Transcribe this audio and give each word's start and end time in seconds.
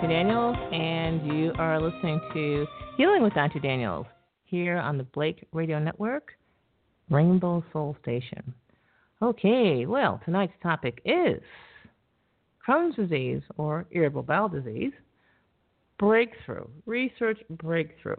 Dr. 0.00 0.14
Daniels, 0.14 0.56
and 0.72 1.26
you 1.26 1.52
are 1.58 1.78
listening 1.78 2.22
to 2.32 2.66
Healing 2.96 3.22
with 3.22 3.34
Dr. 3.34 3.58
Daniels 3.58 4.06
here 4.44 4.78
on 4.78 4.96
the 4.96 5.04
Blake 5.04 5.46
Radio 5.52 5.78
Network, 5.78 6.32
Rainbow 7.10 7.62
Soul 7.70 7.94
Station. 8.00 8.54
Okay, 9.20 9.84
well, 9.84 10.18
tonight's 10.24 10.54
topic 10.62 11.02
is 11.04 11.42
Crohn's 12.66 12.96
disease 12.96 13.42
or 13.58 13.84
irritable 13.90 14.22
bowel 14.22 14.48
disease 14.48 14.94
breakthrough, 15.98 16.66
research 16.86 17.38
breakthrough. 17.50 18.16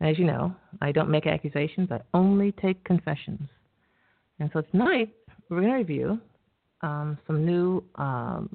As 0.00 0.18
you 0.18 0.24
know, 0.24 0.56
I 0.80 0.92
don't 0.92 1.10
make 1.10 1.26
accusations, 1.26 1.90
I 1.90 2.00
only 2.14 2.52
take 2.52 2.82
confessions. 2.84 3.50
And 4.40 4.48
so 4.54 4.62
tonight, 4.62 5.14
we're 5.50 5.60
going 5.60 5.72
to 5.72 5.76
review 5.76 6.18
um, 6.80 7.18
some 7.26 7.44
new 7.44 7.84
um, 7.96 8.48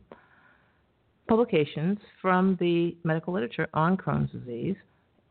publications 1.30 2.00
from 2.22 2.58
the 2.60 2.98
medical 3.04 3.34
literature 3.34 3.68
on 3.74 3.96
Crohn's 3.96 4.32
disease 4.32 4.76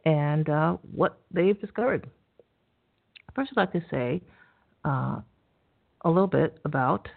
and 0.05 0.49
uh, 0.49 0.77
what 0.95 1.19
they've 1.33 1.61
discovered. 1.61 2.09
First, 3.35 3.51
I'd 3.57 3.61
like 3.61 3.73
to 3.73 3.85
say 3.91 4.23
uh, 4.85 5.19
a 6.05 6.09
little 6.09 6.29
bit 6.29 6.59
about 6.65 7.09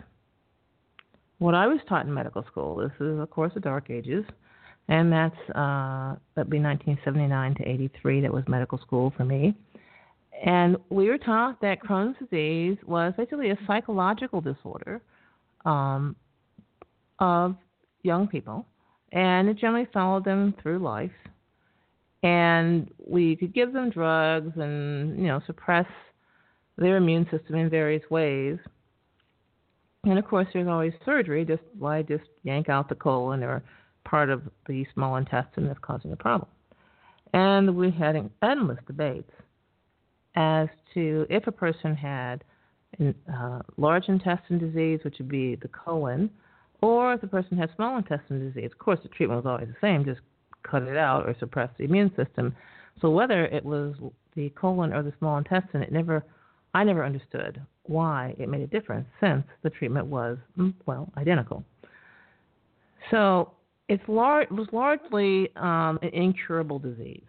what 1.38 1.56
I 1.56 1.68
was 1.68 1.80
taught 1.88 2.06
in 2.06 2.14
medical 2.14 2.44
school. 2.46 2.76
This 2.76 2.92
is, 3.00 3.20
of 3.20 3.30
course, 3.30 3.54
the 3.54 3.60
Dark 3.60 3.90
Ages, 3.90 4.26
and 4.88 5.12
that's 5.12 5.36
uh, 5.56 6.16
that'd 6.36 6.50
be 6.50 6.60
1979 6.60 7.56
to 7.56 7.64
83. 7.64 8.22
That 8.22 8.34
was 8.34 8.44
medical 8.48 8.78
school 8.80 9.14
for 9.16 9.26
me. 9.26 9.56
And 10.44 10.78
we 10.90 11.08
were 11.08 11.20
taught 11.20 11.62
that 11.62 11.82
Crohn's 11.82 12.18
disease 12.18 12.78
was 12.88 13.14
basically 13.16 13.52
a 13.52 13.58
psychological 13.68 14.42
disorder 14.42 15.02
um, 15.66 16.16
of 17.20 17.56
young 18.04 18.28
people, 18.28 18.66
and 19.12 19.50
it 19.50 19.58
generally 19.58 19.88
followed 19.94 20.26
them 20.26 20.54
through 20.62 20.80
life. 20.80 21.12
And 22.24 22.92
we 23.06 23.36
could 23.36 23.54
give 23.54 23.74
them 23.74 23.90
drugs 23.90 24.54
and 24.56 25.18
you 25.18 25.28
know 25.28 25.42
suppress 25.48 25.88
their 26.78 26.98
immune 26.98 27.28
system 27.32 27.56
in 27.56 27.70
various 27.70 28.04
ways. 28.10 28.58
And 30.04 30.18
of 30.18 30.26
course, 30.26 30.48
there's 30.54 30.68
always 30.68 30.94
surgery. 31.06 31.46
Just 31.46 31.64
why 31.78 32.02
just 32.02 32.24
yank 32.44 32.70
out 32.70 32.90
the 32.90 32.96
colon 32.96 33.44
or 33.44 33.64
part 34.04 34.30
of 34.30 34.42
the 34.68 34.86
small 34.94 35.16
intestine 35.18 35.68
that's 35.68 35.80
causing 35.82 36.10
the 36.10 36.18
problem. 36.18 36.50
And 37.34 37.76
we 37.76 37.92
had 37.92 38.30
endless 38.44 38.80
debates 38.88 39.32
as 40.36 40.68
to 40.94 41.26
if 41.30 41.48
a 41.48 41.52
person 41.52 41.96
had 41.96 42.44
uh, 43.00 43.60
large 43.78 44.08
intestine 44.08 44.58
disease, 44.58 45.00
which 45.04 45.16
would 45.20 45.30
be 45.30 45.56
the 45.56 45.68
colon, 45.68 46.30
or 46.82 47.14
if 47.14 47.22
the 47.22 47.28
person 47.28 47.58
had 47.58 47.70
small 47.76 47.98
intestine 47.98 48.40
disease. 48.40 48.72
Of 48.72 48.80
course, 48.80 49.00
the 49.04 49.10
treatment 49.10 49.44
was 49.44 49.50
always 49.50 49.68
the 49.68 49.80
same: 49.82 50.06
just 50.06 50.22
cut 50.64 50.84
it 50.84 50.98
out 50.98 51.28
or 51.28 51.36
suppress 51.40 51.70
the 51.78 51.86
immune 51.86 52.12
system. 52.16 52.56
So 53.02 53.10
whether 53.10 53.46
it 53.46 53.64
was 53.64 53.96
the 54.36 54.50
colon 54.50 54.94
or 54.94 55.04
the 55.04 55.14
small 55.20 55.38
intestine, 55.38 55.82
it 55.82 55.92
never, 55.92 56.24
I 56.74 56.84
never 56.84 57.04
understood 57.04 57.62
why 57.84 58.36
it 58.38 58.48
made 58.48 58.62
a 58.62 58.68
difference 58.68 59.08
since 59.20 59.44
the 59.64 59.70
treatment 59.70 60.08
was 60.08 60.38
mm, 60.58 60.74
well 60.86 61.12
identical. 61.18 61.64
So 63.10 63.52
it's 63.90 64.04
lar- 64.08 64.44
it 64.44 64.52
was 64.52 64.68
largely 64.72 65.50
um, 65.56 66.00
an 66.02 66.10
incurable 66.14 66.80
disease, 66.80 67.26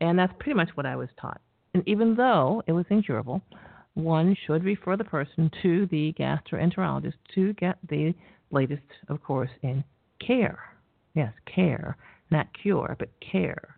and 0.00 0.18
that's 0.18 0.32
pretty 0.38 0.56
much 0.56 0.70
what 0.74 0.86
I 0.86 0.96
was 0.96 1.08
taught. 1.20 1.40
And 1.74 1.82
even 1.86 2.14
though 2.14 2.62
it 2.66 2.72
was 2.72 2.84
incurable, 2.90 3.42
one 3.94 4.36
should 4.46 4.64
refer 4.64 4.96
the 4.96 5.04
person 5.04 5.50
to 5.62 5.86
the 5.90 6.14
gastroenterologist 6.18 7.14
to 7.34 7.52
get 7.54 7.78
the 7.88 8.14
latest, 8.50 8.82
of 9.08 9.22
course, 9.22 9.50
in 9.62 9.84
care. 10.24 10.58
Yes, 11.14 11.32
care, 11.52 11.96
not 12.30 12.46
cure, 12.60 12.96
but 12.98 13.08
care. 13.20 13.76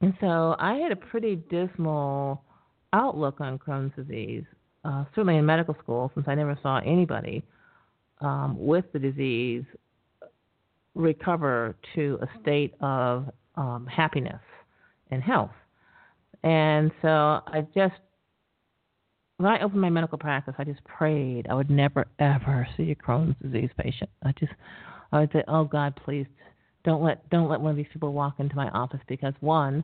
And 0.00 0.14
so 0.20 0.56
I 0.58 0.74
had 0.74 0.92
a 0.92 0.96
pretty 0.96 1.36
dismal 1.36 2.42
outlook 2.92 3.40
on 3.40 3.58
Crohn's 3.58 3.94
disease, 3.96 4.44
uh, 4.84 5.04
certainly 5.14 5.36
in 5.36 5.46
medical 5.46 5.74
school, 5.82 6.10
since 6.14 6.26
I 6.28 6.34
never 6.34 6.58
saw 6.62 6.78
anybody 6.78 7.42
um, 8.20 8.56
with 8.58 8.84
the 8.92 8.98
disease 8.98 9.64
recover 10.94 11.76
to 11.94 12.18
a 12.22 12.40
state 12.40 12.74
of 12.80 13.30
um, 13.56 13.86
happiness 13.86 14.40
and 15.10 15.22
health. 15.22 15.50
And 16.42 16.92
so 17.02 17.08
I 17.08 17.66
just, 17.74 17.94
when 19.36 19.50
I 19.50 19.62
opened 19.62 19.80
my 19.80 19.90
medical 19.90 20.18
practice, 20.18 20.54
I 20.58 20.64
just 20.64 20.84
prayed 20.84 21.46
I 21.48 21.54
would 21.54 21.70
never 21.70 22.06
ever 22.18 22.66
see 22.76 22.90
a 22.90 22.94
Crohn's 22.94 23.36
disease 23.42 23.70
patient. 23.78 24.10
I 24.24 24.32
just, 24.38 24.52
I 25.12 25.20
would 25.20 25.32
say, 25.32 25.42
oh 25.48 25.64
God, 25.64 25.98
please 26.04 26.26
don't 26.84 27.02
let 27.02 27.28
don't 27.30 27.48
let 27.48 27.60
one 27.60 27.70
of 27.70 27.76
these 27.76 27.86
people 27.92 28.12
walk 28.12 28.34
into 28.38 28.54
my 28.56 28.68
office 28.70 29.00
because 29.08 29.34
one, 29.40 29.82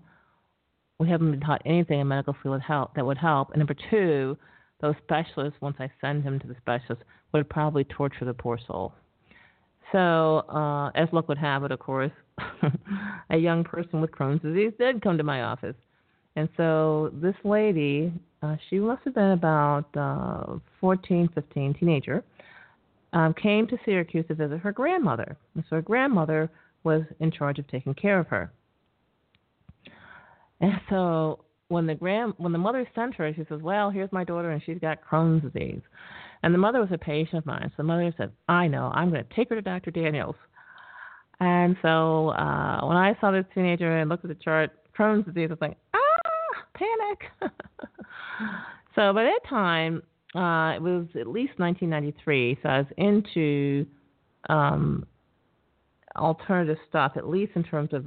we 0.98 1.08
haven't 1.08 1.30
been 1.30 1.40
taught 1.40 1.62
anything 1.64 2.00
in 2.00 2.08
medical 2.08 2.34
that 2.44 2.60
help 2.60 2.94
that 2.94 3.04
would 3.04 3.18
help, 3.18 3.50
and 3.50 3.58
number 3.58 3.76
two, 3.90 4.36
those 4.80 4.94
specialists 5.02 5.60
once 5.60 5.76
I 5.78 5.90
send 6.00 6.22
him 6.22 6.38
to 6.40 6.46
the 6.46 6.56
specialist 6.60 7.02
would 7.32 7.48
probably 7.48 7.84
torture 7.84 8.24
the 8.24 8.34
poor 8.34 8.58
soul. 8.66 8.92
So, 9.92 10.38
uh, 10.48 10.90
as 10.94 11.08
luck 11.12 11.28
would 11.28 11.38
have 11.38 11.64
it, 11.64 11.72
of 11.72 11.80
course, 11.80 12.12
a 13.30 13.36
young 13.36 13.64
person 13.64 14.00
with 14.00 14.12
Crohn's 14.12 14.42
disease 14.42 14.72
did 14.78 15.02
come 15.02 15.18
to 15.18 15.24
my 15.24 15.42
office. 15.42 15.74
And 16.36 16.48
so 16.56 17.10
this 17.14 17.34
lady, 17.44 18.12
uh, 18.42 18.56
she 18.68 18.78
must 18.78 19.02
have 19.04 19.14
been 19.14 19.32
about 19.32 19.86
uh, 19.96 20.58
14, 20.80 21.28
15, 21.34 21.74
teenager, 21.74 22.22
um, 23.12 23.34
came 23.34 23.66
to 23.66 23.76
Syracuse 23.84 24.26
to 24.28 24.34
visit 24.34 24.58
her 24.60 24.72
grandmother. 24.72 25.36
And 25.54 25.64
so 25.68 25.76
her 25.76 25.82
grandmother 25.82 26.50
was 26.84 27.02
in 27.18 27.30
charge 27.30 27.58
of 27.58 27.68
taking 27.68 27.94
care 27.94 28.18
of 28.18 28.28
her. 28.28 28.52
And 30.60 30.80
so 30.88 31.44
when 31.68 31.86
the 31.86 31.94
grand 31.94 32.34
when 32.36 32.52
the 32.52 32.58
mother 32.58 32.86
sent 32.94 33.14
her, 33.14 33.32
she 33.34 33.44
says, 33.48 33.62
"Well, 33.62 33.90
here's 33.90 34.12
my 34.12 34.24
daughter, 34.24 34.50
and 34.50 34.62
she's 34.62 34.78
got 34.78 34.98
Crohn's 35.02 35.42
disease." 35.42 35.80
And 36.42 36.54
the 36.54 36.58
mother 36.58 36.80
was 36.80 36.90
a 36.92 36.98
patient 36.98 37.38
of 37.38 37.46
mine. 37.46 37.68
So 37.70 37.74
the 37.78 37.84
mother 37.84 38.12
said, 38.16 38.32
"I 38.48 38.66
know. 38.68 38.90
I'm 38.94 39.10
going 39.10 39.24
to 39.24 39.34
take 39.34 39.48
her 39.48 39.54
to 39.54 39.62
Dr. 39.62 39.90
Daniels." 39.90 40.36
And 41.38 41.76
so 41.80 42.30
uh, 42.30 42.84
when 42.86 42.96
I 42.96 43.16
saw 43.20 43.30
this 43.30 43.46
teenager 43.54 43.98
and 43.98 44.10
looked 44.10 44.24
at 44.24 44.28
the 44.28 44.34
chart, 44.34 44.70
Crohn's 44.96 45.24
disease, 45.24 45.48
I 45.50 45.54
was 45.54 45.60
like, 45.60 45.78
"Ah, 45.94 45.99
panic!" 46.74 47.52
so 48.94 49.12
by 49.12 49.24
that 49.24 49.40
time, 49.48 50.02
uh, 50.34 50.74
it 50.76 50.82
was 50.82 51.06
at 51.18 51.26
least 51.26 51.58
1993. 51.58 52.58
So 52.62 52.68
I 52.68 52.78
was 52.78 52.86
into 52.96 53.86
um, 54.48 55.06
alternative 56.16 56.78
stuff, 56.88 57.12
at 57.16 57.28
least 57.28 57.52
in 57.54 57.64
terms 57.64 57.90
of 57.92 58.04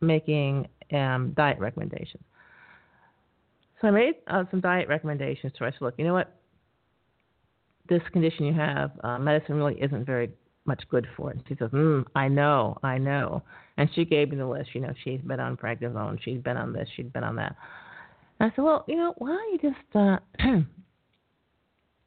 making 0.00 0.68
um, 0.92 1.32
diet 1.36 1.58
recommendations. 1.58 2.22
So 3.80 3.88
I 3.88 3.90
made 3.90 4.14
uh, 4.26 4.44
some 4.50 4.60
diet 4.60 4.88
recommendations 4.88 5.52
to 5.54 5.60
her. 5.60 5.66
I 5.66 5.70
said, 5.70 5.82
look, 5.82 5.94
you 5.98 6.04
know 6.04 6.14
what? 6.14 6.34
This 7.88 8.02
condition 8.12 8.44
you 8.44 8.52
have, 8.54 8.90
uh, 9.02 9.18
medicine 9.18 9.56
really 9.56 9.80
isn't 9.80 10.04
very 10.04 10.30
much 10.66 10.82
good 10.90 11.06
for 11.16 11.30
it. 11.30 11.36
And 11.36 11.44
she 11.48 11.54
says, 11.56 11.70
mm, 11.70 12.04
I 12.14 12.28
know, 12.28 12.76
I 12.82 12.98
know. 12.98 13.42
And 13.76 13.88
she 13.94 14.04
gave 14.04 14.30
me 14.30 14.36
the 14.36 14.46
list. 14.46 14.70
You 14.74 14.82
know, 14.82 14.92
she's 15.04 15.20
been 15.20 15.40
on 15.40 15.56
prednisone, 15.56 16.18
she's 16.22 16.40
been 16.40 16.56
on 16.56 16.72
this, 16.72 16.88
she's 16.96 17.06
been 17.06 17.24
on 17.24 17.36
that. 17.36 17.56
I 18.40 18.50
said, 18.50 18.64
well, 18.64 18.84
you 18.86 18.96
know, 18.96 19.14
why 19.18 19.28
don't 19.28 19.52
you 19.52 19.70
just 19.70 19.96
uh, 19.96 20.18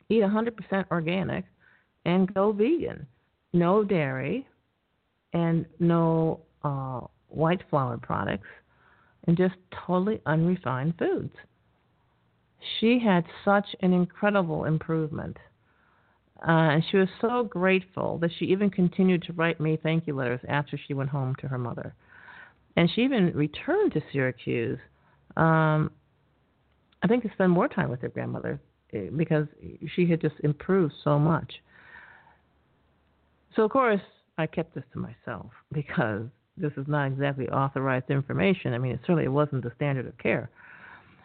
eat 0.10 0.24
100% 0.24 0.86
organic 0.92 1.46
and 2.06 2.34
go 2.34 2.52
vegan? 2.52 3.06
No 3.54 3.84
dairy 3.84 4.48
and 5.34 5.66
no 5.80 6.40
uh, 6.64 7.02
white 7.28 7.62
flour 7.70 7.98
products 7.98 8.48
and 9.28 9.38
just 9.38 9.56
totally 9.86 10.22
unrefined 10.26 10.94
foods. 10.98 11.34
She 12.80 13.00
had 13.00 13.26
such 13.44 13.68
an 13.82 13.94
incredible 13.94 14.66
improvement. 14.66 15.38
Uh, 16.48 16.74
and 16.74 16.84
she 16.90 16.98
was 16.98 17.10
so 17.20 17.44
grateful 17.44 18.18
that 18.20 18.32
she 18.38 18.46
even 18.46 18.70
continued 18.70 19.22
to 19.24 19.34
write 19.34 19.60
me 19.60 19.78
thank 19.82 20.08
you 20.08 20.16
letters 20.16 20.40
after 20.48 20.80
she 20.88 20.94
went 20.94 21.10
home 21.10 21.36
to 21.40 21.48
her 21.48 21.58
mother. 21.58 21.94
And 22.76 22.90
she 22.94 23.02
even 23.02 23.32
returned 23.36 23.94
to 23.94 24.02
Syracuse, 24.12 24.80
um, 25.38 25.92
I 27.04 27.08
think, 27.08 27.24
to 27.24 27.32
spend 27.34 27.52
more 27.52 27.68
time 27.68 27.90
with 27.90 28.02
her 28.02 28.10
grandmother 28.10 28.60
eh, 28.94 29.08
because 29.16 29.48
she 29.96 30.10
had 30.10 30.22
just 30.22 30.36
improved 30.44 30.94
so 31.04 31.18
much. 31.18 31.52
So, 33.56 33.64
of 33.64 33.72
course, 33.72 34.02
I 34.38 34.48
kept 34.48 34.76
this 34.76 34.84
to 34.94 35.00
myself 35.00 35.52
because 35.72 36.24
this 36.58 36.72
is 36.78 36.86
not 36.88 37.08
exactly 37.08 37.48
authorized 37.50 38.10
information. 38.10 38.74
I 38.74 38.78
mean, 38.78 38.94
it 38.94 39.00
certainly 39.02 39.28
wasn't 39.28 39.64
the 39.64 39.72
standard 39.76 40.06
of 40.06 40.18
care. 40.18 40.50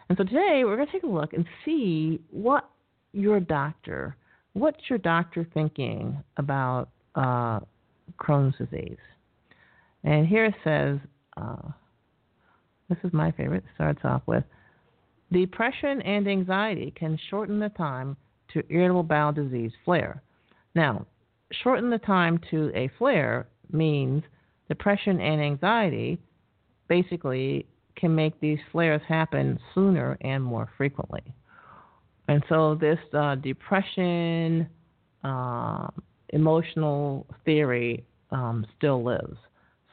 And 0.09 0.17
so 0.17 0.23
today 0.23 0.63
we're 0.63 0.77
going 0.77 0.87
to 0.87 0.91
take 0.91 1.03
a 1.03 1.07
look 1.07 1.33
and 1.33 1.45
see 1.65 2.21
what 2.31 2.69
your 3.11 3.39
doctor, 3.39 4.15
what's 4.53 4.79
your 4.89 4.99
doctor 4.99 5.45
thinking 5.53 6.23
about 6.37 6.89
uh, 7.15 7.59
Crohn's 8.17 8.55
disease. 8.57 8.97
And 10.03 10.25
here 10.25 10.45
it 10.45 10.53
says, 10.63 10.99
uh, 11.35 11.71
this 12.89 12.97
is 13.03 13.11
my 13.11 13.31
favorite. 13.31 13.63
Starts 13.75 13.99
off 14.05 14.21
with 14.27 14.43
depression 15.31 16.01
and 16.01 16.27
anxiety 16.27 16.93
can 16.95 17.19
shorten 17.29 17.59
the 17.59 17.69
time 17.69 18.15
to 18.53 18.63
irritable 18.69 19.03
bowel 19.03 19.31
disease 19.31 19.71
flare. 19.83 20.21
Now, 20.75 21.05
shorten 21.63 21.89
the 21.89 21.97
time 21.99 22.39
to 22.51 22.71
a 22.75 22.89
flare 22.97 23.47
means 23.71 24.23
depression 24.69 25.19
and 25.19 25.41
anxiety 25.41 26.19
basically 26.87 27.65
can 27.95 28.15
make 28.15 28.39
these 28.39 28.59
flares 28.71 29.01
happen 29.07 29.59
sooner 29.73 30.17
and 30.21 30.43
more 30.43 30.69
frequently. 30.77 31.23
And 32.27 32.43
so 32.49 32.75
this 32.75 32.99
uh, 33.13 33.35
depression, 33.35 34.67
uh, 35.23 35.87
emotional 36.29 37.25
theory 37.45 38.03
um, 38.31 38.65
still 38.77 39.03
lives. 39.03 39.37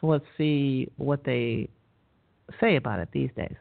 So 0.01 0.09
let's 0.09 0.25
see 0.37 0.89
what 0.97 1.25
they 1.25 1.69
say 2.61 2.77
about 2.77 2.99
it 2.99 3.09
these 3.13 3.31
days. 3.37 3.57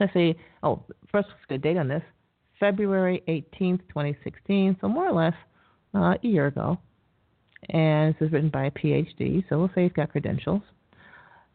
I 0.00 0.12
say, 0.12 0.36
oh, 0.62 0.82
first 1.10 1.28
let's 1.28 1.46
get 1.48 1.54
a 1.56 1.58
date 1.58 1.76
on 1.76 1.88
this. 1.88 2.02
February 2.58 3.22
18th, 3.28 3.80
2016, 3.88 4.78
so 4.80 4.88
more 4.88 5.08
or 5.08 5.12
less 5.12 5.34
uh, 5.94 6.14
a 6.14 6.18
year 6.22 6.46
ago. 6.46 6.78
And 7.70 8.14
this 8.14 8.26
is 8.26 8.32
written 8.32 8.50
by 8.50 8.66
a 8.66 8.70
PhD, 8.70 9.44
so 9.48 9.58
we'll 9.58 9.70
say 9.74 9.84
he's 9.84 9.92
got 9.92 10.10
credentials. 10.10 10.62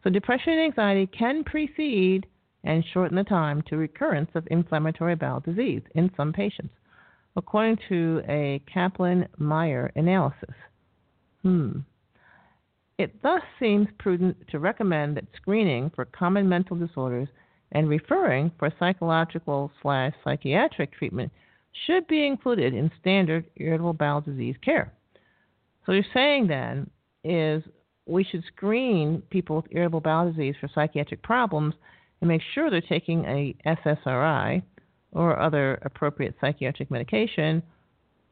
So, 0.04 0.10
depression 0.10 0.52
and 0.54 0.62
anxiety 0.62 1.06
can 1.06 1.44
precede 1.44 2.26
and 2.64 2.84
shorten 2.92 3.16
the 3.16 3.24
time 3.24 3.62
to 3.68 3.76
recurrence 3.76 4.30
of 4.34 4.46
inflammatory 4.50 5.14
bowel 5.14 5.40
disease 5.40 5.82
in 5.94 6.10
some 6.16 6.32
patients, 6.32 6.74
according 7.36 7.78
to 7.88 8.22
a 8.28 8.62
Kaplan 8.72 9.28
Meier 9.38 9.92
analysis. 9.96 10.54
Hmm. 11.42 11.80
It 12.98 13.20
thus 13.22 13.42
seems 13.58 13.88
prudent 13.98 14.36
to 14.50 14.58
recommend 14.58 15.16
that 15.16 15.24
screening 15.36 15.90
for 15.94 16.04
common 16.04 16.48
mental 16.48 16.76
disorders 16.76 17.28
and 17.72 17.88
referring 17.88 18.52
for 18.58 18.72
psychological 18.78 19.70
slash 19.80 20.12
psychiatric 20.22 20.92
treatment 20.92 21.32
should 21.86 22.06
be 22.06 22.26
included 22.26 22.74
in 22.74 22.90
standard 23.00 23.46
irritable 23.56 23.94
bowel 23.94 24.20
disease 24.20 24.56
care. 24.62 24.92
So 25.84 25.92
you're 25.92 26.04
saying 26.14 26.46
then 26.46 26.88
is 27.24 27.62
we 28.06 28.24
should 28.24 28.44
screen 28.54 29.22
people 29.30 29.56
with 29.56 29.66
irritable 29.70 30.00
bowel 30.00 30.30
disease 30.30 30.54
for 30.60 30.68
psychiatric 30.74 31.22
problems 31.22 31.74
and 32.20 32.28
make 32.28 32.42
sure 32.54 32.70
they're 32.70 32.80
taking 32.82 33.24
a 33.24 33.54
SSRI 33.66 34.62
or 35.12 35.38
other 35.38 35.78
appropriate 35.82 36.34
psychiatric 36.40 36.90
medication. 36.90 37.62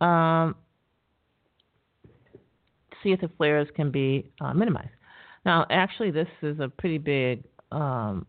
Um, 0.01 0.55
to 2.91 2.97
see 3.03 3.13
if 3.13 3.21
the 3.21 3.31
flares 3.37 3.69
can 3.75 3.91
be 3.91 4.31
uh, 4.41 4.55
minimized. 4.55 4.89
Now, 5.45 5.67
actually, 5.71 6.11
this 6.11 6.29
is 6.43 6.59
a 6.61 6.69
pretty 6.69 6.99
big 6.99 7.45
um, 7.71 8.27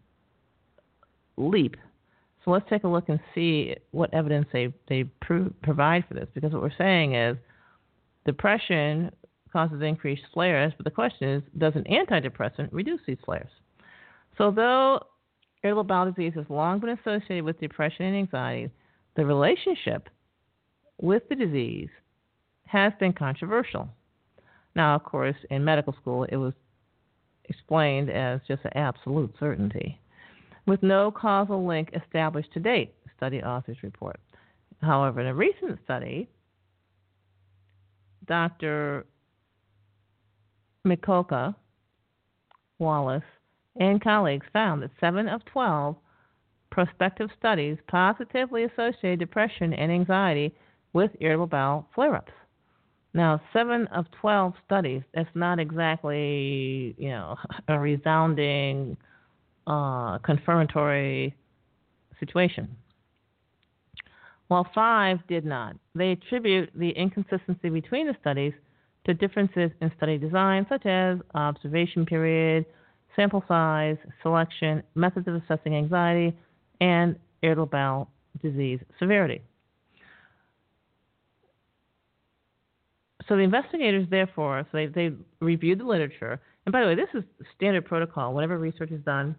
leap. 1.38 1.76
So 2.44 2.52
let's 2.52 2.68
take 2.70 2.84
a 2.84 2.88
look 2.88 3.10
and 3.10 3.20
see 3.36 3.76
what 3.92 4.14
evidence 4.14 4.48
they 4.52 4.74
they 4.88 5.04
pro- 5.22 5.54
provide 5.62 6.06
for 6.08 6.16
this. 6.16 6.28
Because 6.34 6.54
what 6.54 6.62
we're 6.62 6.72
saying 6.78 7.16
is 7.16 7.38
depression 8.26 9.12
causes 9.52 9.82
increased 9.82 10.24
flares, 10.34 10.74
but 10.78 10.86
the 10.86 10.92
question 10.92 11.30
is, 11.30 11.44
does 11.58 11.74
an 11.76 11.84
antidepressant 11.84 12.70
reduce 12.72 13.02
these 13.06 13.18
flares? 13.26 13.50
So 14.38 14.50
though 14.50 15.02
irritable 15.64 15.84
bowel 15.84 16.12
disease 16.12 16.34
has 16.36 16.46
long 16.50 16.80
been 16.80 16.98
associated 16.98 17.44
with 17.44 17.60
depression 17.60 18.06
and 18.06 18.16
anxiety, 18.16 18.72
the 19.16 19.26
relationship 19.26 20.10
with 21.00 21.24
the 21.30 21.36
disease 21.36 21.90
has 22.66 22.94
been 23.00 23.14
controversial. 23.14 23.90
Now, 24.76 24.96
of 24.96 25.04
course, 25.04 25.36
in 25.50 25.64
medical 25.64 25.94
school, 25.94 26.24
it 26.24 26.38
was 26.38 26.54
explained 27.46 28.10
as 28.10 28.40
just 28.48 28.64
an 28.64 28.72
absolute 28.76 29.34
certainty, 29.40 30.00
with 30.72 30.82
no 30.82 31.12
causal 31.12 31.68
link 31.68 31.90
established 32.02 32.54
to 32.54 32.60
date, 32.62 32.94
study 33.18 33.44
authors 33.44 33.76
report. 33.84 34.18
However, 34.82 35.20
in 35.20 35.28
a 35.28 35.36
recent 35.36 35.78
study, 35.84 36.30
Dr. 38.26 39.06
Mikoka, 40.88 41.54
Wallace, 42.80 43.22
and 43.82 44.02
colleagues 44.02 44.46
found 44.54 44.82
that 44.82 44.92
7 45.02 45.28
of 45.28 45.44
12 45.44 45.98
prospective 46.70 47.30
studies 47.38 47.78
positively 47.90 48.64
associated 48.64 49.20
depression 49.20 49.74
and 49.74 49.92
anxiety 49.92 50.56
with 50.94 51.12
irritable 51.20 51.48
bowel 51.48 51.86
flare 51.94 52.16
ups. 52.16 52.32
Now, 53.14 53.42
7 53.52 53.88
of 53.88 54.06
12 54.22 54.54
studies, 54.68 55.02
that's 55.14 55.28
not 55.36 55.60
exactly, 55.60 56.96
you 56.98 57.10
know, 57.10 57.36
a 57.68 57.78
resounding 57.78 58.96
uh, 59.68 60.18
confirmatory 60.20 61.36
situation. 62.20 62.76
While 64.48 64.68
five 64.76 65.20
did 65.28 65.46
not, 65.46 65.76
they 65.96 66.12
attribute 66.12 66.72
the 66.76 66.90
inconsistency 66.90 67.70
between 67.70 68.08
the 68.08 68.16
studies 68.20 68.54
to 69.06 69.14
differences 69.14 69.72
in 69.82 69.92
study 69.96 70.18
design, 70.18 70.66
such 70.70 70.86
as 70.86 71.20
observation 71.34 72.06
period, 72.06 72.66
sample 73.16 73.44
size, 73.48 73.98
selection, 74.22 74.84
methods 74.96 75.28
of 75.28 75.36
assessing 75.36 75.76
anxiety, 75.76 76.36
and 76.82 77.16
irritable 77.42 77.66
bowel 77.66 78.10
disease 78.42 78.80
severity. 79.00 79.42
So 83.28 83.36
the 83.36 83.44
investigators, 83.44 84.08
therefore, 84.10 84.66
so 84.72 84.78
they, 84.78 84.88
they 84.88 85.16
reviewed 85.40 85.80
the 85.80 85.86
literature. 85.86 86.40
And 86.66 86.74
by 86.74 86.82
the 86.82 86.88
way, 86.88 86.96
this 86.96 87.08
is 87.14 87.24
standard 87.56 87.86
protocol. 87.86 88.34
Whenever 88.34 88.58
research 88.58 88.92
is 88.92 89.02
done, 89.04 89.36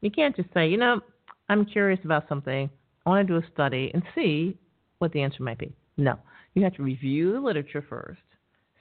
you 0.00 0.10
can't 0.10 0.36
just 0.36 0.52
say, 0.54 0.68
you 0.68 0.76
know, 0.76 1.00
I'm 1.48 1.64
curious 1.64 2.00
about 2.04 2.28
something. 2.28 2.70
I 3.06 3.10
want 3.10 3.26
to 3.26 3.32
do 3.32 3.44
a 3.44 3.50
study 3.52 3.90
and 3.94 4.02
see 4.14 4.56
what 4.98 5.12
the 5.12 5.22
answer 5.22 5.42
might 5.42 5.58
be. 5.58 5.72
No, 5.96 6.18
you 6.54 6.62
have 6.64 6.74
to 6.74 6.82
review 6.82 7.32
the 7.32 7.40
literature 7.40 7.84
first, 7.88 8.20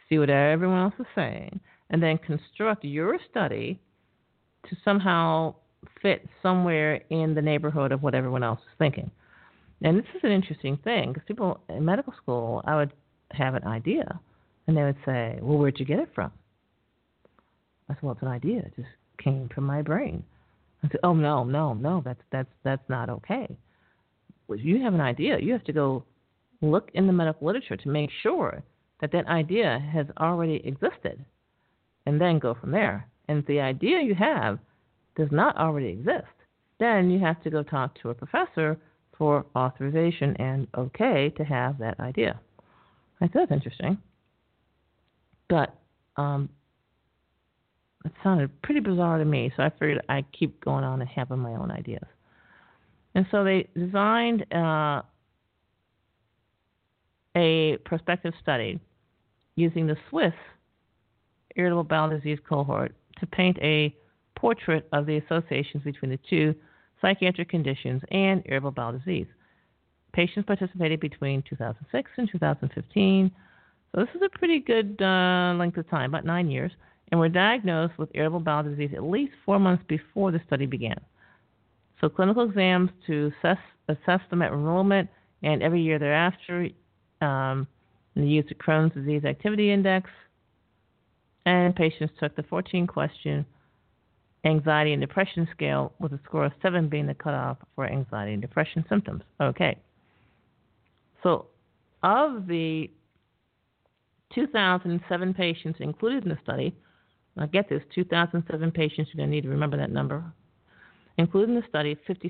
see 0.10 0.20
what 0.20 0.30
everyone 0.30 0.82
else 0.82 0.94
is 1.00 1.06
saying, 1.16 1.60
and 1.90 2.02
then 2.02 2.18
construct 2.18 2.84
your 2.84 3.18
study 3.30 3.80
to 4.70 4.76
somehow 4.84 5.56
fit 6.02 6.28
somewhere 6.42 7.02
in 7.10 7.34
the 7.34 7.42
neighborhood 7.42 7.92
of 7.92 8.04
what 8.04 8.16
everyone 8.16 8.44
else 8.44 8.60
is 8.60 8.78
thinking. 8.78 9.10
And 9.82 9.98
this 9.98 10.06
is 10.16 10.22
an 10.24 10.32
interesting 10.32 10.78
thing 10.84 11.14
because 11.14 11.26
people 11.28 11.62
in 11.70 11.86
medical 11.86 12.14
school, 12.22 12.62
I 12.66 12.76
would 12.76 12.94
have 13.32 13.56
an 13.56 13.64
idea, 13.64 14.20
and 14.66 14.76
they 14.76 14.84
would 14.84 14.98
say, 15.06 15.40
"Well, 15.42 15.58
where'd 15.58 15.80
you 15.80 15.86
get 15.86 16.00
it 16.00 16.14
from?" 16.14 16.32
I 17.90 17.94
said, 17.94 18.04
"Well, 18.04 18.14
it's 18.14 18.22
an 18.22 18.28
idea. 18.28 18.60
It 18.60 18.76
just 18.76 18.90
came 19.18 19.50
from 19.50 19.66
my 19.66 19.82
brain." 19.82 20.24
I 20.84 20.88
said, 20.90 21.00
"Oh 21.04 21.14
no, 21.14 21.44
no, 21.44 21.74
no. 21.74 22.02
That's 22.06 22.22
that's 22.32 22.50
that's 22.64 22.90
not 22.90 23.10
okay. 23.10 23.48
Well, 24.48 24.60
you 24.60 24.82
have 24.84 24.94
an 24.94 25.02
idea. 25.02 25.40
You 25.40 25.54
have 25.54 25.64
to 25.66 25.74
go 25.74 26.04
look 26.62 26.90
in 26.94 27.08
the 27.08 27.14
medical 27.14 27.48
literature 27.48 27.78
to 27.78 27.90
make 27.90 28.10
sure 28.24 28.64
that 29.02 29.12
that 29.12 29.28
idea 29.28 29.80
has 29.94 30.08
already 30.20 30.62
existed. 30.66 31.24
and 32.06 32.20
then 32.22 32.40
go 32.40 32.54
from 32.56 32.72
there. 32.72 33.08
And 33.28 33.40
if 33.40 33.46
the 33.48 33.60
idea 33.60 34.02
you 34.02 34.16
have 34.16 34.60
does 35.16 35.30
not 35.32 35.58
already 35.58 35.88
exist, 35.90 36.28
then 36.80 37.10
you 37.10 37.20
have 37.20 37.42
to 37.44 37.50
go 37.50 37.64
talk 37.64 38.00
to 38.02 38.10
a 38.10 38.14
professor 38.14 38.78
for 39.18 39.46
authorization 39.56 40.36
and 40.38 40.68
okay 40.78 41.30
to 41.38 41.44
have 41.44 41.78
that 41.80 42.00
idea. 42.00 42.40
I 43.22 43.28
thought 43.28 43.50
that's 43.50 43.52
interesting. 43.52 43.98
But 45.50 45.76
um, 46.18 46.50
it 48.06 48.12
sounded 48.24 48.62
pretty 48.62 48.80
bizarre 48.80 49.18
to 49.18 49.26
me, 49.26 49.52
so 49.56 49.64
I 49.64 49.70
figured 49.70 50.02
I'd 50.10 50.26
keep 50.32 50.64
going 50.64 50.84
on 50.84 51.02
and 51.02 51.10
having 51.10 51.40
my 51.40 51.52
own 51.52 51.72
ideas. 51.72 52.06
And 53.16 53.26
so 53.32 53.44
they 53.44 53.68
designed 53.76 54.46
uh, 54.54 55.02
a 57.36 57.78
prospective 57.86 58.34
study 58.42 58.80
using 59.56 59.88
the 59.88 59.98
Swiss 60.10 60.34
irritable 61.56 61.84
bowel 61.84 62.10
disease 62.10 62.40
cohort 62.48 62.94
to 63.20 63.26
paint 63.26 63.58
a 63.62 63.94
portrait 64.36 64.88
of 64.94 65.06
the 65.06 65.18
associations 65.18 65.84
between 65.84 66.12
the 66.12 66.20
two 66.30 66.54
psychiatric 67.02 67.50
conditions 67.50 68.02
and 68.12 68.44
irritable 68.46 68.72
bowel 68.72 68.92
disease. 68.92 69.28
Patients 70.14 70.46
participated 70.46 71.00
between 71.00 71.44
2006 71.50 72.12
and 72.18 72.30
2015. 72.32 73.32
So 73.94 74.02
this 74.02 74.10
is 74.16 74.22
a 74.24 74.38
pretty 74.38 74.60
good 74.60 75.02
uh, 75.02 75.56
length 75.58 75.78
of 75.78 75.90
time, 75.90 76.12
about 76.12 76.26
nine 76.26 76.50
years, 76.50 76.72
and 77.12 77.20
were 77.20 77.30
diagnosed 77.30 77.98
with 77.98 78.10
irritable 78.14 78.40
bowel 78.40 78.64
disease 78.64 78.92
at 78.94 79.04
least 79.04 79.34
four 79.46 79.60
months 79.60 79.84
before 79.88 80.32
the 80.32 80.42
study 80.46 80.66
began. 80.66 81.00
So 82.02 82.10
clinical 82.10 82.44
exams 82.44 82.92
to 83.08 83.32
assess, 83.40 83.58
assess 83.88 84.22
them 84.30 84.42
at 84.42 84.52
enrollment 84.52 85.10
and 85.42 85.64
every 85.64 85.82
year 85.82 86.00
thereafter. 86.00 86.70
Um, 87.22 87.68
the 88.16 88.28
use 88.28 88.46
of 88.52 88.58
Crohn's 88.58 88.94
disease 88.94 89.26
activity 89.26 89.72
index. 89.72 90.10
And 91.46 91.76
patients 91.76 92.14
took 92.20 92.36
the 92.36 92.44
14 92.44 92.88
question 92.88 93.46
anxiety 94.46 94.94
and 94.94 95.02
depression 95.02 95.48
scale 95.52 95.94
with 96.00 96.14
a 96.14 96.20
score 96.26 96.46
of 96.46 96.52
7 96.62 96.88
being 96.90 97.08
the 97.08 97.14
cutoff 97.14 97.58
for 97.76 97.86
anxiety 97.86 98.34
and 98.34 98.42
depression 98.42 98.86
symptoms. 98.88 99.24
Okay. 99.42 99.78
So, 101.24 101.48
of 102.04 102.48
the 102.48 102.90
2007 104.36 105.34
patients 105.34 105.78
included 105.80 106.24
in 106.24 106.30
the 106.30 106.38
study, 106.44 106.76
now 107.38 107.46
get 107.46 107.70
this 107.70 107.84
2007 107.94 108.72
patients, 108.72 109.12
you're 109.14 109.20
going 109.20 109.30
to 109.30 109.36
need 109.36 109.44
to 109.44 109.50
remember 109.50 109.78
that 109.78 109.92
number. 109.92 110.24
Including 111.18 111.56
the 111.56 111.64
study, 111.70 111.96
56% 112.08 112.22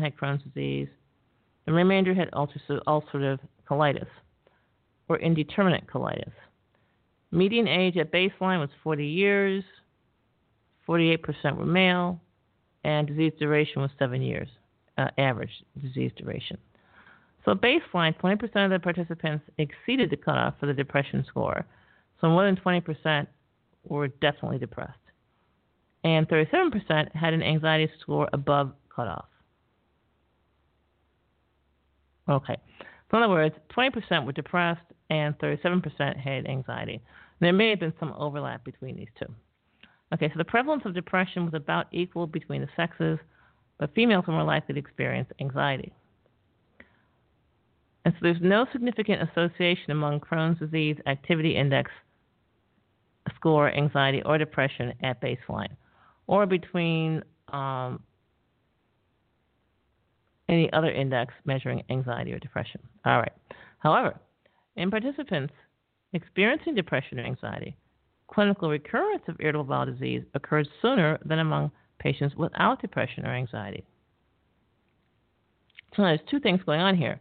had 0.00 0.16
Crohn's 0.16 0.42
disease, 0.42 0.88
the 1.66 1.72
remainder 1.72 2.14
had 2.14 2.30
ulcerative 2.32 3.38
colitis 3.68 4.06
or 5.08 5.18
indeterminate 5.18 5.86
colitis. 5.86 6.32
Median 7.30 7.68
age 7.68 7.96
at 7.98 8.10
baseline 8.10 8.58
was 8.58 8.70
40 8.82 9.06
years, 9.06 9.64
48% 10.88 11.56
were 11.56 11.66
male, 11.66 12.20
and 12.84 13.06
disease 13.06 13.32
duration 13.38 13.82
was 13.82 13.90
seven 13.98 14.22
years, 14.22 14.48
uh, 14.96 15.08
average 15.18 15.50
disease 15.82 16.10
duration. 16.16 16.56
So 17.44 17.54
baseline, 17.54 18.18
20% 18.18 18.64
of 18.64 18.70
the 18.70 18.78
participants 18.78 19.44
exceeded 19.58 20.10
the 20.10 20.16
cutoff 20.16 20.54
for 20.58 20.66
the 20.66 20.74
depression 20.74 21.24
score. 21.28 21.66
So 22.20 22.28
more 22.28 22.46
than 22.46 22.56
20% 22.56 23.26
were 23.84 24.08
definitely 24.08 24.58
depressed. 24.58 24.98
And 26.04 26.28
37% 26.28 27.14
had 27.14 27.34
an 27.34 27.42
anxiety 27.42 27.90
score 28.00 28.28
above 28.32 28.72
cutoff. 28.94 29.26
Okay. 32.28 32.56
So 33.10 33.16
in 33.16 33.22
other 33.22 33.32
words, 33.32 33.54
20% 33.76 34.26
were 34.26 34.32
depressed 34.32 34.82
and 35.10 35.36
37% 35.38 36.16
had 36.16 36.46
anxiety. 36.46 37.00
There 37.40 37.52
may 37.52 37.70
have 37.70 37.80
been 37.80 37.94
some 37.98 38.12
overlap 38.16 38.64
between 38.64 38.96
these 38.96 39.08
two. 39.18 39.32
Okay, 40.12 40.28
so 40.28 40.38
the 40.38 40.44
prevalence 40.44 40.82
of 40.84 40.94
depression 40.94 41.44
was 41.44 41.54
about 41.54 41.86
equal 41.92 42.26
between 42.26 42.62
the 42.62 42.68
sexes, 42.76 43.18
but 43.78 43.94
females 43.94 44.26
were 44.26 44.32
more 44.32 44.44
likely 44.44 44.74
to 44.74 44.80
experience 44.80 45.28
anxiety. 45.40 45.92
And 48.04 48.14
so 48.14 48.18
there's 48.22 48.40
no 48.40 48.66
significant 48.72 49.28
association 49.30 49.90
among 49.90 50.20
Crohn's 50.20 50.58
disease 50.58 50.96
activity 51.06 51.56
index 51.56 51.90
score, 53.36 53.70
anxiety, 53.72 54.22
or 54.24 54.38
depression 54.38 54.92
at 55.02 55.20
baseline, 55.20 55.70
or 56.26 56.46
between 56.46 57.22
um, 57.52 58.00
any 60.48 60.72
other 60.72 60.90
index 60.90 61.34
measuring 61.44 61.82
anxiety 61.90 62.32
or 62.32 62.38
depression. 62.38 62.80
All 63.04 63.18
right. 63.18 63.32
However, 63.78 64.18
in 64.76 64.90
participants 64.90 65.52
experiencing 66.12 66.74
depression 66.74 67.18
or 67.18 67.24
anxiety, 67.24 67.76
clinical 68.28 68.70
recurrence 68.70 69.22
of 69.28 69.36
irritable 69.40 69.64
bowel 69.64 69.86
disease 69.86 70.22
occurred 70.34 70.68
sooner 70.80 71.18
than 71.24 71.38
among 71.38 71.70
patients 71.98 72.34
without 72.36 72.80
depression 72.80 73.26
or 73.26 73.34
anxiety. 73.34 73.84
So 75.96 76.02
there's 76.02 76.20
two 76.30 76.40
things 76.40 76.60
going 76.64 76.80
on 76.80 76.96
here 76.96 77.20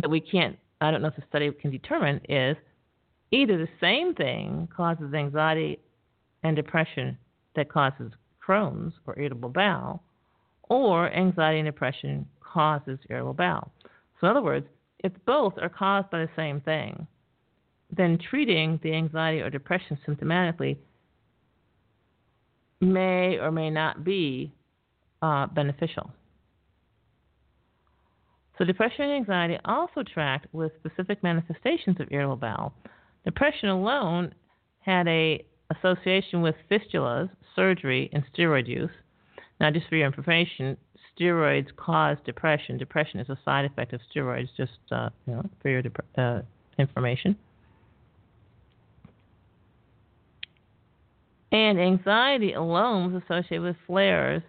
that 0.00 0.10
we 0.10 0.20
can't, 0.20 0.58
I 0.80 0.90
don't 0.90 1.02
know 1.02 1.08
if 1.08 1.16
the 1.16 1.22
study 1.28 1.50
can 1.52 1.70
determine, 1.70 2.20
is 2.28 2.56
either 3.34 3.58
the 3.58 3.68
same 3.80 4.14
thing 4.14 4.68
causes 4.74 5.12
anxiety 5.12 5.78
and 6.42 6.54
depression 6.54 7.18
that 7.56 7.68
causes 7.68 8.12
Crohn's 8.46 8.94
or 9.06 9.18
irritable 9.18 9.48
bowel, 9.48 10.02
or 10.68 11.12
anxiety 11.12 11.58
and 11.58 11.66
depression 11.66 12.26
causes 12.40 12.98
irritable 13.10 13.34
bowel. 13.34 13.70
So 14.20 14.26
in 14.26 14.30
other 14.30 14.42
words, 14.42 14.66
if 15.00 15.12
both 15.26 15.54
are 15.60 15.68
caused 15.68 16.10
by 16.10 16.20
the 16.20 16.30
same 16.36 16.60
thing, 16.60 17.06
then 17.94 18.18
treating 18.30 18.78
the 18.82 18.92
anxiety 18.92 19.40
or 19.40 19.50
depression 19.50 19.98
symptomatically 20.06 20.76
may 22.80 23.38
or 23.38 23.50
may 23.50 23.70
not 23.70 24.04
be 24.04 24.52
uh, 25.22 25.46
beneficial. 25.46 26.10
So, 28.56 28.64
depression 28.64 29.06
and 29.06 29.12
anxiety 29.14 29.58
also 29.64 30.02
tracked 30.02 30.46
with 30.52 30.72
specific 30.78 31.22
manifestations 31.22 31.98
of 31.98 32.06
irritable 32.10 32.36
bowel. 32.36 32.72
Depression 33.24 33.68
alone 33.70 34.34
had 34.80 35.08
a 35.08 35.44
association 35.70 36.42
with 36.42 36.54
fistulas, 36.70 37.30
surgery, 37.56 38.10
and 38.12 38.22
steroid 38.34 38.68
use. 38.68 38.90
Now, 39.60 39.70
just 39.70 39.88
for 39.88 39.96
your 39.96 40.06
information, 40.06 40.76
steroids 41.18 41.74
cause 41.76 42.18
depression. 42.24 42.76
Depression 42.76 43.20
is 43.20 43.28
a 43.28 43.38
side 43.44 43.64
effect 43.64 43.92
of 43.92 44.00
steroids, 44.14 44.48
just 44.56 44.72
uh, 44.92 45.10
you 45.26 45.34
know, 45.34 45.48
for 45.62 45.68
your 45.70 45.82
dep- 45.82 46.04
uh, 46.18 46.40
information. 46.78 47.36
And 51.52 51.78
anxiety 51.78 52.54
alone 52.54 53.12
was 53.12 53.22
associated 53.22 53.62
with 53.62 53.76
flares 53.86 54.42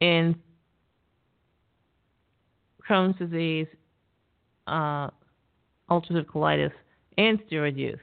in 0.00 0.34
Crohn's 2.86 3.16
disease, 3.18 3.68
uh, 4.66 5.10
ulcerative 5.88 6.26
colitis, 6.26 6.72
and 7.18 7.38
steroid 7.46 7.76
use. 7.76 7.98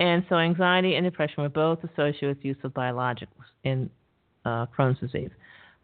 And 0.00 0.24
so 0.28 0.36
anxiety 0.36 0.96
and 0.96 1.04
depression 1.04 1.42
were 1.42 1.48
both 1.48 1.78
associated 1.84 2.36
with 2.36 2.44
use 2.44 2.56
of 2.64 2.72
biologics 2.72 3.28
in 3.62 3.88
uh, 4.44 4.66
Crohn's 4.66 4.98
disease. 5.00 5.30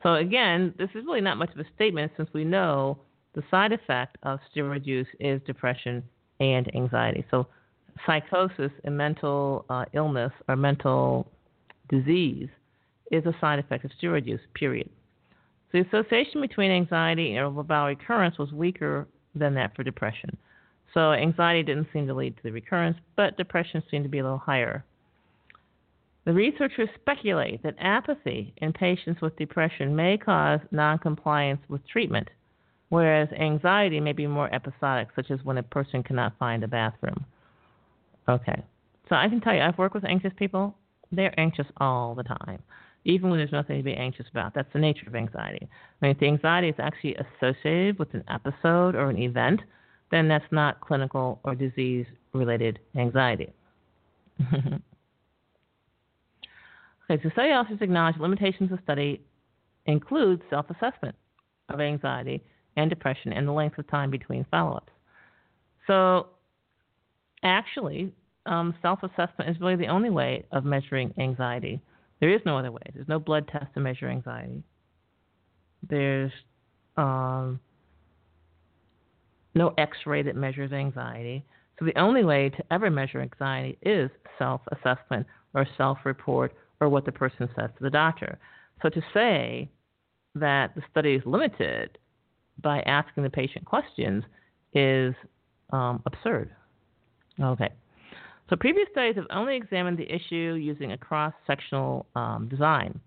So 0.03 0.15
again, 0.15 0.75
this 0.79 0.91
is 0.95 1.05
really 1.07 1.21
not 1.21 1.37
much 1.37 1.51
of 1.53 1.61
a 1.61 1.65
statement 1.75 2.13
since 2.17 2.29
we 2.33 2.45
know 2.45 2.99
the 3.35 3.43
side 3.51 3.73
effect 3.73 4.19
of 4.23 4.41
steroid 4.55 4.87
use 4.87 5.07
is 5.21 5.41
depression 5.47 6.03
and 6.41 6.75
anxiety. 6.75 7.25
So 7.31 7.47
psychosis 8.07 8.73
and 8.85 8.97
mental 8.97 9.65
uh, 9.69 9.85
illness 9.93 10.33
or 10.49 10.57
mental 10.57 11.29
disease 11.89 12.49
is 13.11 13.25
a 13.27 13.35
side 13.41 13.59
effect 13.59 13.85
of 13.85 13.91
steroid 14.01 14.27
use, 14.27 14.41
period. 14.55 14.89
So 15.71 15.83
the 15.83 15.99
association 15.99 16.41
between 16.41 16.71
anxiety 16.71 17.29
and 17.29 17.37
irritable 17.37 17.65
bowel 17.65 17.89
recurrence 17.89 18.39
was 18.39 18.53
weaker 18.53 19.07
than 19.35 19.55
that 19.55 19.75
for 19.75 19.83
depression. 19.83 20.37
So 20.93 21.13
anxiety 21.13 21.63
didn't 21.63 21.89
seem 21.93 22.07
to 22.09 22.15
lead 22.15 22.37
to 22.37 22.43
the 22.43 22.51
recurrence, 22.51 22.97
but 23.17 23.37
depression 23.37 23.83
seemed 23.91 24.05
to 24.05 24.11
be 24.11 24.19
a 24.19 24.25
little 24.25 24.39
higher. 24.39 24.85
The 26.25 26.33
researchers 26.33 26.89
speculate 27.01 27.63
that 27.63 27.77
apathy 27.79 28.53
in 28.59 28.73
patients 28.73 29.21
with 29.21 29.37
depression 29.37 29.97
may 29.97 30.19
cause 30.19 30.61
noncompliance 30.71 31.61
with 31.69 31.87
treatment, 31.87 32.29
whereas 32.89 33.29
anxiety 33.33 34.01
may 34.01 34.13
be 34.13 34.27
more 34.27 34.53
episodic, 34.53 35.09
such 35.17 35.31
as 35.31 35.39
when 35.45 35.59
a 35.59 35.63
person 35.63 36.03
cannot 36.03 36.39
find 36.39 36.63
a 36.63 36.69
bathroom. 36.69 37.25
Okay. 38.29 38.63
So 39.09 39.17
I 39.17 39.29
can 39.29 39.41
tell 39.41 39.55
you, 39.55 39.63
I've 39.63 39.79
worked 39.79 39.95
with 39.95 40.05
anxious 40.05 40.33
people. 40.37 40.75
They're 41.11 41.39
anxious 41.41 41.67
all 41.79 42.15
the 42.15 42.23
time, 42.23 42.63
even 43.05 43.31
when 43.31 43.39
there's 43.39 43.53
nothing 43.53 43.79
to 43.79 43.83
be 43.83 43.95
anxious 43.95 44.27
about. 44.31 44.55
That's 44.55 44.73
the 44.73 44.79
nature 44.79 45.07
of 45.07 45.15
anxiety. 45.15 45.69
I 46.03 46.07
mean, 46.07 46.13
if 46.13 46.21
the 46.21 46.27
anxiety 46.27 46.69
is 46.69 46.75
actually 46.79 47.17
associated 47.17 47.99
with 47.99 48.13
an 48.15 48.25
episode 48.29 48.95
or 48.95 49.09
an 49.09 49.19
event, 49.19 49.61
then 50.11 50.29
that's 50.29 50.45
not 50.51 50.81
clinical 50.81 51.41
or 51.45 51.55
disease 51.55 52.07
related 52.33 52.79
anxiety. 52.97 53.53
okay, 54.55 54.83
so 57.23 57.31
study 57.31 57.51
authors 57.51 57.79
acknowledge 57.81 58.17
limitations 58.19 58.73
of 58.73 58.79
study 58.83 59.21
include 59.87 60.43
self 60.51 60.67
assessment 60.71 61.15
of 61.69 61.81
anxiety 61.81 62.43
and 62.77 62.91
depression 62.91 63.33
and 63.33 63.47
the 63.47 63.53
length 63.53 63.79
of 63.79 63.89
time 63.89 64.11
between 64.11 64.45
follow 64.51 64.77
ups. 64.77 64.93
So 65.87 66.29
actually, 67.43 68.13
um, 68.47 68.75
self 68.83 69.03
assessment 69.03 69.51
is 69.51 69.61
really 69.61 69.77
the 69.77 69.89
only 69.89 70.11
way 70.11 70.45
of 70.53 70.65
measuring 70.65 71.15
anxiety. 71.19 71.81
There 72.21 72.31
is 72.31 72.41
no 72.45 72.59
other 72.59 72.71
way. 72.71 72.83
There's 72.95 73.09
no 73.09 73.19
blood 73.19 73.49
test 73.49 73.73
to 73.75 73.81
measure 73.81 74.09
anxiety. 74.09 74.63
There's 75.89 76.33
um, 76.97 77.59
no 79.55 79.75
x 79.79 79.97
ray 80.07 80.23
that 80.23 80.37
measures 80.37 80.73
anxiety. 80.73 81.45
So 81.79 81.87
the 81.87 81.99
only 81.99 82.25
way 82.25 82.51
to 82.51 82.65
ever 82.71 82.91
measure 82.91 83.23
anxiety 83.23 83.79
is 83.83 84.11
self 84.39 84.61
assessment 84.71 85.27
or 85.55 85.67
self 85.79 85.99
report 86.05 86.55
or 86.81 86.89
what 86.89 87.07
the 87.07 87.13
person 87.13 87.49
says 87.57 87.71
to 87.79 87.83
the 87.83 87.91
doctor. 87.91 88.39
So 88.83 88.91
to 88.91 89.03
say 89.15 89.71
that 90.35 90.75
the 90.75 90.83
study 90.91 91.15
is 91.15 91.23
limited 91.25 91.99
by 92.63 92.81
asking 92.83 93.23
the 93.23 93.31
patient 93.31 93.65
questions 93.65 94.25
is 94.75 95.15
um, 95.71 96.03
absurd. 96.07 96.51
Okay. 97.41 97.71
So 98.51 98.57
previous 98.57 98.89
studies 98.91 99.15
have 99.15 99.29
only 99.31 99.55
examined 99.55 99.97
the 99.97 100.13
issue 100.13 100.59
using 100.61 100.91
a 100.91 100.99
cross-sectional 100.99 102.05
um, 102.17 102.49
design, 102.49 102.99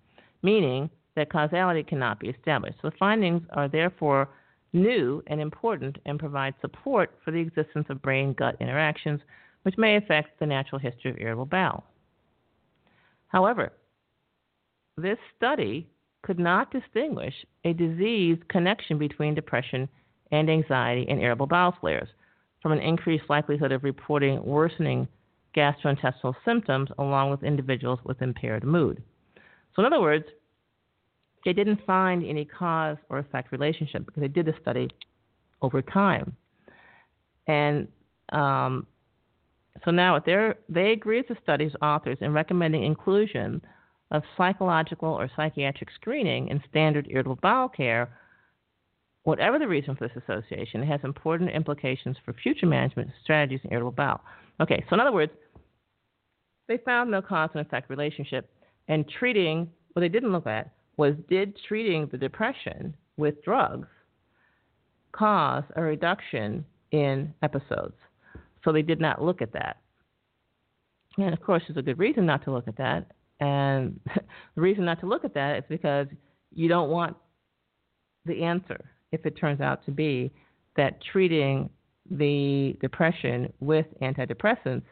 meaning 0.41 0.89
that 1.17 1.29
causality 1.29 1.83
cannot 1.83 2.21
be 2.21 2.29
established. 2.29 2.77
So 2.81 2.89
the 2.89 2.95
findings 2.97 3.41
are 3.51 3.67
therefore 3.67 4.29
new 4.71 5.21
and 5.27 5.41
important 5.41 5.97
and 6.05 6.17
provide 6.17 6.53
support 6.62 7.19
for 7.25 7.31
the 7.31 7.39
existence 7.39 7.88
of 7.89 8.01
brain-gut 8.01 8.55
interactions, 8.62 9.19
which 9.63 9.77
may 9.77 9.97
affect 9.97 10.39
the 10.39 10.45
natural 10.45 10.79
history 10.79 11.12
of 11.12 11.17
irritable 11.17 11.45
bowel. 11.45 11.83
However, 13.27 13.73
this 14.95 15.17
study 15.35 15.89
could 16.21 16.39
not 16.39 16.71
distinguish 16.71 17.33
a 17.65 17.73
disease 17.73 18.38
connection 18.47 18.97
between 18.97 19.35
depression 19.35 19.89
and 20.31 20.50
anxiety 20.50 21.05
and 21.09 21.19
irritable 21.19 21.47
bowel 21.47 21.75
flares 21.81 22.07
from 22.62 22.71
an 22.71 22.79
increased 22.79 23.25
likelihood 23.29 23.73
of 23.73 23.83
reporting 23.83 24.41
worsening 24.45 25.05
gastrointestinal 25.55 26.36
symptoms 26.45 26.89
along 26.98 27.31
with 27.31 27.43
individuals 27.43 28.00
with 28.03 28.22
impaired 28.22 28.63
mood. 28.63 29.01
So, 29.75 29.81
in 29.81 29.86
other 29.86 30.01
words, 30.01 30.25
they 31.45 31.53
didn't 31.53 31.79
find 31.86 32.25
any 32.25 32.45
cause 32.45 32.98
or 33.10 33.19
effect 33.19 33.51
relationship 33.51 34.05
because 34.05 34.22
they 34.22 34.27
did 34.27 34.45
the 34.45 34.53
study 34.62 34.88
over 35.62 35.81
time. 35.81 36.36
And 37.48 37.88
um, 38.31 38.88
so 39.83 39.91
now 39.91 40.19
they 40.19 40.91
agree 40.91 41.17
with 41.17 41.27
the 41.27 41.38
study's 41.43 41.74
authors 41.81 42.17
in 42.22 42.31
recommending 42.33 42.83
inclusion 42.83 43.62
of 44.12 44.24
psychological 44.38 45.10
or 45.10 45.29
psychiatric 45.36 45.89
screening 45.95 46.48
in 46.50 46.62
standard 46.69 47.07
irritable 47.10 47.39
bowel 47.41 47.67
care. 47.67 48.17
Whatever 49.24 49.57
the 49.57 49.67
reason 49.67 49.95
for 49.95 50.07
this 50.07 50.24
association, 50.24 50.83
it 50.83 50.88
has 50.88 51.00
important 51.03 51.50
implications 51.50 52.17
for 52.24 52.33
future 52.33 52.65
management 52.65 53.10
strategies 53.24 53.62
in 53.63 53.72
irritable 53.72 53.91
bowel. 53.91 54.22
Okay, 54.62 54.83
so 54.89 54.93
in 54.93 55.00
other 55.00 55.13
words, 55.13 55.31
they 56.67 56.77
found 56.77 57.12
no 57.12 57.22
cause 57.22 57.50
and 57.53 57.65
effect 57.65 57.89
relationship, 57.89 58.50
and 58.88 59.05
treating 59.20 59.70
what 59.93 60.01
they 60.01 60.10
didn't 60.10 60.32
look 60.32 60.48
at 60.48 60.72
was 60.98 61.15
did 61.29 61.58
treating 61.67 62.08
the 62.12 62.17
depression 62.17 62.96
with 63.17 63.43
drugs 63.43 63.88
cause 65.12 65.63
a 65.75 65.82
reduction 65.82 66.65
in 66.91 67.34
episodes? 67.41 67.96
So 68.63 68.72
they 68.72 68.82
did 68.82 69.00
not 69.00 69.22
look 69.22 69.41
at 69.41 69.53
that. 69.53 69.77
And 71.17 71.34
of 71.34 71.41
course, 71.41 71.63
there's 71.67 71.77
a 71.77 71.82
good 71.82 72.00
reason 72.00 72.25
not 72.25 72.43
to 72.46 72.51
look 72.51 72.67
at 72.67 72.77
that. 72.77 73.12
And 73.39 74.00
the 74.55 74.62
reason 74.62 74.86
not 74.86 75.00
to 75.01 75.05
look 75.05 75.25
at 75.25 75.34
that 75.34 75.58
is 75.58 75.63
because 75.70 76.08
you 76.53 76.67
don't 76.67 76.89
want 76.89 77.15
the 78.25 78.43
answer 78.43 78.79
if 79.12 79.25
it 79.25 79.38
turns 79.38 79.62
out 79.62 79.86
to 79.86 79.91
be 79.91 80.32
that 80.75 81.00
treating 81.12 81.70
the 82.10 82.75
depression 82.82 83.51
with 83.60 83.86
antidepressants 84.01 84.84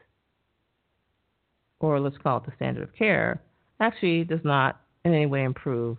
or 1.81 1.99
let's 1.99 2.17
call 2.17 2.37
it 2.37 2.45
the 2.45 2.53
standard 2.55 2.83
of 2.83 2.95
care, 2.95 3.41
actually 3.79 4.23
does 4.23 4.39
not 4.43 4.81
in 5.03 5.13
any 5.13 5.25
way 5.25 5.43
improve 5.43 5.97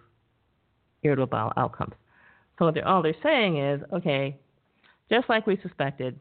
irritable 1.02 1.26
bowel 1.26 1.52
outcomes. 1.56 1.95
So 2.59 2.71
they're, 2.71 2.87
all 2.87 3.02
they're 3.02 3.15
saying 3.23 3.59
is, 3.59 3.80
okay, 3.93 4.37
just 5.11 5.28
like 5.28 5.47
we 5.47 5.59
suspected, 5.63 6.19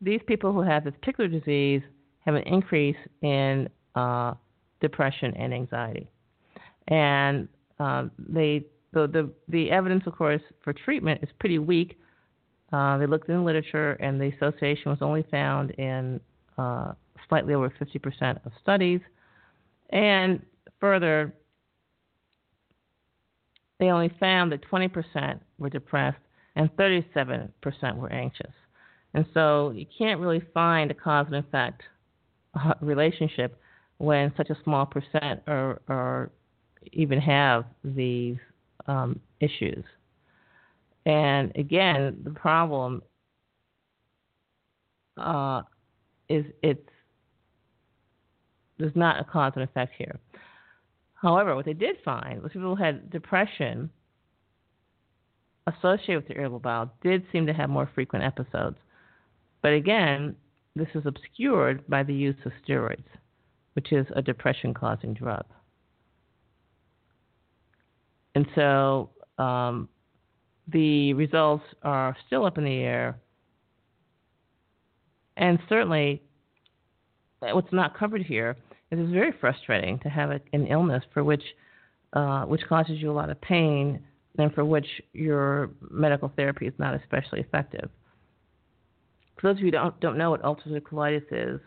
these 0.00 0.20
people 0.26 0.52
who 0.52 0.62
have 0.62 0.84
this 0.84 0.94
particular 1.00 1.28
disease 1.28 1.82
have 2.24 2.34
an 2.34 2.42
increase 2.42 2.96
in 3.22 3.68
uh, 3.94 4.34
depression 4.80 5.34
and 5.36 5.54
anxiety, 5.54 6.10
and 6.88 7.48
um, 7.78 8.10
they 8.18 8.64
the, 8.92 9.06
the 9.06 9.30
the 9.48 9.70
evidence, 9.70 10.04
of 10.06 10.16
course, 10.16 10.42
for 10.62 10.72
treatment 10.72 11.22
is 11.22 11.28
pretty 11.38 11.58
weak. 11.58 11.98
Uh, 12.72 12.98
they 12.98 13.06
looked 13.06 13.28
in 13.28 13.36
the 13.36 13.42
literature, 13.42 13.92
and 13.92 14.20
the 14.20 14.32
association 14.36 14.90
was 14.90 14.98
only 15.00 15.24
found 15.30 15.70
in 15.72 16.20
uh, 16.58 16.92
slightly 17.28 17.54
over 17.54 17.70
50% 17.70 18.44
of 18.44 18.52
studies. 18.62 19.00
And 19.90 20.44
further, 20.80 21.34
they 23.78 23.86
only 23.86 24.12
found 24.18 24.52
that 24.52 24.60
20% 24.70 25.40
were 25.58 25.70
depressed 25.70 26.18
and 26.56 26.70
37% 26.76 27.50
were 27.96 28.12
anxious. 28.12 28.52
And 29.14 29.26
so 29.32 29.70
you 29.70 29.86
can't 29.98 30.20
really 30.20 30.42
find 30.52 30.90
a 30.90 30.94
cause 30.94 31.26
and 31.26 31.36
effect 31.36 31.82
uh, 32.54 32.74
relationship 32.80 33.58
when 33.98 34.32
such 34.36 34.50
a 34.50 34.56
small 34.64 34.86
percent 34.86 35.42
or, 35.46 36.30
even 36.92 37.20
have 37.20 37.64
these 37.82 38.36
um, 38.86 39.18
issues. 39.40 39.82
And 41.04 41.50
again, 41.56 42.20
the 42.22 42.30
problem 42.30 43.02
uh, 45.16 45.62
is 46.28 46.44
it's 46.62 46.88
there's 48.78 48.96
not 48.96 49.20
a 49.20 49.24
cause 49.24 49.52
and 49.54 49.64
effect 49.64 49.94
here. 49.96 50.18
However, 51.14 51.56
what 51.56 51.64
they 51.64 51.72
did 51.72 51.96
find 52.04 52.42
was 52.42 52.52
people 52.52 52.76
who 52.76 52.82
had 52.82 53.10
depression 53.10 53.90
associated 55.66 56.16
with 56.16 56.28
the 56.28 56.34
irritable 56.34 56.60
bowel 56.60 56.92
did 57.02 57.24
seem 57.32 57.46
to 57.46 57.52
have 57.52 57.70
more 57.70 57.90
frequent 57.94 58.24
episodes. 58.24 58.76
But 59.62 59.72
again, 59.72 60.36
this 60.76 60.88
is 60.94 61.04
obscured 61.06 61.86
by 61.88 62.02
the 62.02 62.14
use 62.14 62.36
of 62.44 62.52
steroids, 62.66 63.04
which 63.72 63.92
is 63.92 64.06
a 64.14 64.22
depression 64.22 64.74
causing 64.74 65.14
drug. 65.14 65.44
And 68.34 68.46
so 68.54 69.10
um, 69.38 69.88
the 70.68 71.14
results 71.14 71.64
are 71.82 72.14
still 72.26 72.44
up 72.44 72.58
in 72.58 72.64
the 72.64 72.76
air. 72.76 73.18
And 75.38 75.58
certainly, 75.68 76.22
what's 77.40 77.72
not 77.72 77.98
covered 77.98 78.22
here 78.22 78.56
it 78.90 78.98
is 78.98 79.10
very 79.10 79.32
frustrating 79.40 79.98
to 80.00 80.08
have 80.08 80.30
a, 80.30 80.40
an 80.52 80.66
illness 80.66 81.02
for 81.12 81.24
which 81.24 81.42
uh, 82.12 82.44
which 82.44 82.62
causes 82.68 83.00
you 83.00 83.10
a 83.10 83.12
lot 83.12 83.30
of 83.30 83.40
pain 83.40 84.00
and 84.38 84.54
for 84.54 84.64
which 84.64 84.86
your 85.12 85.70
medical 85.90 86.32
therapy 86.36 86.66
is 86.66 86.72
not 86.78 86.94
especially 86.94 87.40
effective. 87.40 87.90
For 89.40 89.48
those 89.48 89.56
of 89.56 89.60
you 89.60 89.66
who 89.66 89.70
don't 89.72 90.00
don't 90.00 90.18
know 90.18 90.30
what 90.30 90.42
ulcerative 90.42 90.82
colitis 90.82 91.24
is 91.30 91.60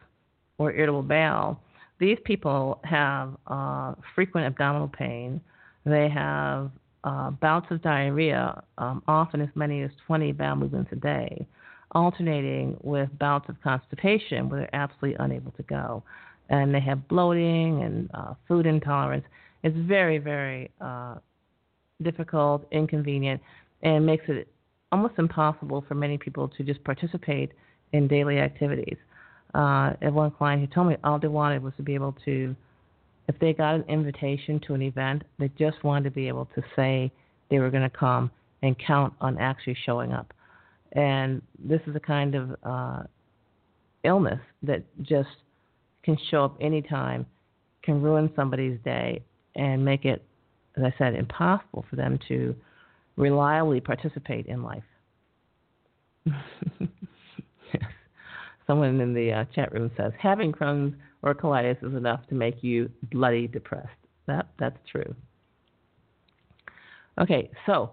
or 0.58 0.72
irritable 0.72 1.04
bowel, 1.04 1.62
these 2.00 2.18
people 2.26 2.80
have 2.84 3.36
uh, 3.48 3.96
frequent 4.16 4.48
abdominal 4.48 4.88
pain. 4.88 5.42
They 5.86 6.10
have 6.10 6.72
uh, 7.04 7.32
bouts 7.32 7.68
of 7.70 7.82
diarrhea, 7.82 8.64
um, 8.78 9.04
often 9.08 9.42
as 9.42 9.50
many 9.56 9.82
as 9.82 9.92
20 10.08 10.32
bowel 10.34 10.58
movements 10.58 10.92
a 10.92 10.96
day, 10.96 11.46
alternating 11.92 12.78
with 12.82 13.10
bouts 13.20 13.50
of 13.50 13.62
constipation 13.62 14.50
where 14.50 14.62
they're 14.62 14.76
absolutely 14.76 15.16
unable 15.24 15.52
to 15.52 15.64
go 15.64 16.04
and 16.50 16.74
they 16.74 16.80
have 16.80 17.08
bloating 17.08 17.84
and 17.84 18.10
uh, 18.14 18.34
food 18.48 18.66
intolerance. 18.66 19.26
It's 19.64 19.78
very, 19.78 20.18
very 20.18 20.72
uh, 20.82 21.16
difficult, 22.02 22.68
inconvenient, 22.72 23.42
and 23.84 24.06
makes 24.06 24.26
it 24.28 24.48
almost 24.92 25.14
impossible 25.18 25.84
for 25.88 25.96
many 25.96 26.18
people 26.18 26.48
to 26.48 26.64
just 26.64 26.84
participate 26.84 27.52
in 27.94 28.08
daily 28.08 28.40
activities. 28.40 28.98
Uh, 29.54 29.94
I 30.02 30.10
one 30.10 30.32
client 30.32 30.62
who 30.62 30.68
told 30.68 30.88
me 30.88 30.96
all 31.04 31.20
they 31.20 31.28
wanted 31.28 31.64
was 31.64 31.74
to 31.78 31.84
be 31.84 31.96
able 31.96 32.16
to, 32.26 32.56
if 33.28 33.38
they 33.40 33.54
got 33.54 33.76
an 33.76 33.84
invitation 33.88 34.60
to 34.68 34.74
an 34.74 34.82
event, 34.82 35.24
they 35.38 35.50
just 35.58 35.84
wanted 35.84 36.06
to 36.06 36.12
be 36.12 36.28
able 36.28 36.48
to 36.56 36.64
say 36.76 37.12
they 37.50 37.60
were 37.60 37.70
going 37.70 37.90
to 37.90 37.96
come 37.96 38.32
and 38.62 38.76
count 38.78 39.14
on 39.22 39.38
actually 39.38 39.78
showing 39.86 40.12
up. 40.14 40.34
And 40.94 41.42
this 41.58 41.82
is 41.88 41.96
a 41.96 42.00
kind 42.00 42.36
of 42.36 42.56
uh, 42.64 43.04
illness 44.04 44.40
that 44.64 44.84
just 45.02 45.30
can 46.04 46.18
show 46.30 46.46
up 46.46 46.58
anytime, 46.62 47.26
can 47.84 48.02
ruin 48.02 48.32
somebody's 48.36 48.80
day, 48.84 49.24
and 49.56 49.84
make 49.84 50.06
it, 50.06 50.24
as 50.78 50.84
I 50.84 50.94
said, 50.98 51.16
impossible 51.16 51.86
for 51.90 51.96
them 51.96 52.20
to 52.28 52.56
reliably 53.16 53.82
participate 53.82 54.46
in 54.46 54.64
life. 54.64 54.84
yes. 56.26 57.84
Someone 58.68 59.00
in 59.02 59.14
the 59.14 59.32
uh, 59.32 59.46
chat 59.56 59.74
room 59.74 59.92
says 59.98 60.12
having 60.20 60.52
Crohn's 60.52 60.96
or 61.22 61.34
colitis 61.34 61.84
is 61.84 61.96
enough 61.96 62.26
to 62.28 62.36
make 62.36 62.64
you 62.64 62.90
bloody 63.12 63.48
depressed. 63.48 63.90
That 64.28 64.48
that's 64.60 64.78
true. 64.90 65.16
Okay, 67.20 67.50
so 67.66 67.92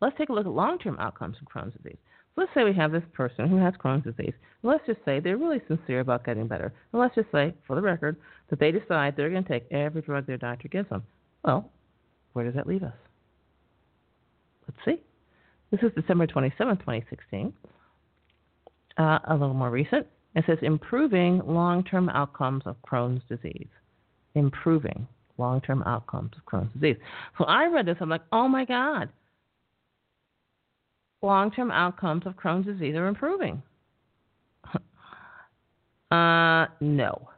let's 0.00 0.16
take 0.18 0.28
a 0.28 0.32
look 0.32 0.46
at 0.46 0.52
long-term 0.52 0.98
outcomes 0.98 1.36
from 1.38 1.46
Crohn's 1.46 1.74
disease. 1.82 1.98
Let's 2.36 2.50
say 2.54 2.64
we 2.64 2.74
have 2.74 2.92
this 2.92 3.02
person 3.12 3.48
who 3.48 3.56
has 3.56 3.74
Crohn's 3.74 4.04
disease. 4.04 4.34
Let's 4.62 4.86
just 4.86 5.00
say 5.04 5.20
they're 5.20 5.36
really 5.36 5.60
sincere 5.68 6.00
about 6.00 6.24
getting 6.24 6.46
better. 6.46 6.72
And 6.92 7.00
let's 7.00 7.14
just 7.14 7.30
say, 7.32 7.54
for 7.66 7.76
the 7.76 7.82
record, 7.82 8.16
that 8.50 8.58
they 8.58 8.70
decide 8.70 9.14
they're 9.16 9.30
going 9.30 9.44
to 9.44 9.48
take 9.48 9.70
every 9.70 10.02
drug 10.02 10.26
their 10.26 10.38
doctor 10.38 10.68
gives 10.68 10.88
them. 10.88 11.02
Well, 11.44 11.70
where 12.32 12.44
does 12.44 12.54
that 12.54 12.66
leave 12.66 12.82
us? 12.82 12.94
Let's 14.68 14.80
see. 14.84 15.02
This 15.70 15.80
is 15.82 15.92
December 15.94 16.26
27, 16.26 16.76
2016. 16.78 17.52
Uh, 18.98 19.18
a 19.28 19.32
little 19.32 19.54
more 19.54 19.70
recent. 19.70 20.06
It 20.34 20.44
says 20.46 20.58
improving 20.62 21.42
long 21.44 21.84
term 21.84 22.08
outcomes 22.08 22.62
of 22.66 22.76
Crohn's 22.82 23.22
disease. 23.28 23.68
Improving 24.34 25.06
long 25.38 25.60
term 25.60 25.82
outcomes 25.84 26.32
of 26.36 26.44
Crohn's 26.44 26.72
disease. 26.74 26.96
So 27.38 27.44
I 27.44 27.66
read 27.66 27.86
this, 27.86 27.96
I'm 28.00 28.08
like, 28.08 28.22
oh 28.32 28.48
my 28.48 28.64
God. 28.64 29.08
Long 31.22 31.50
term 31.52 31.70
outcomes 31.70 32.26
of 32.26 32.34
Crohn's 32.34 32.66
disease 32.66 32.96
are 32.96 33.06
improving. 33.06 33.62
uh, 36.10 36.66
no. 36.80 37.28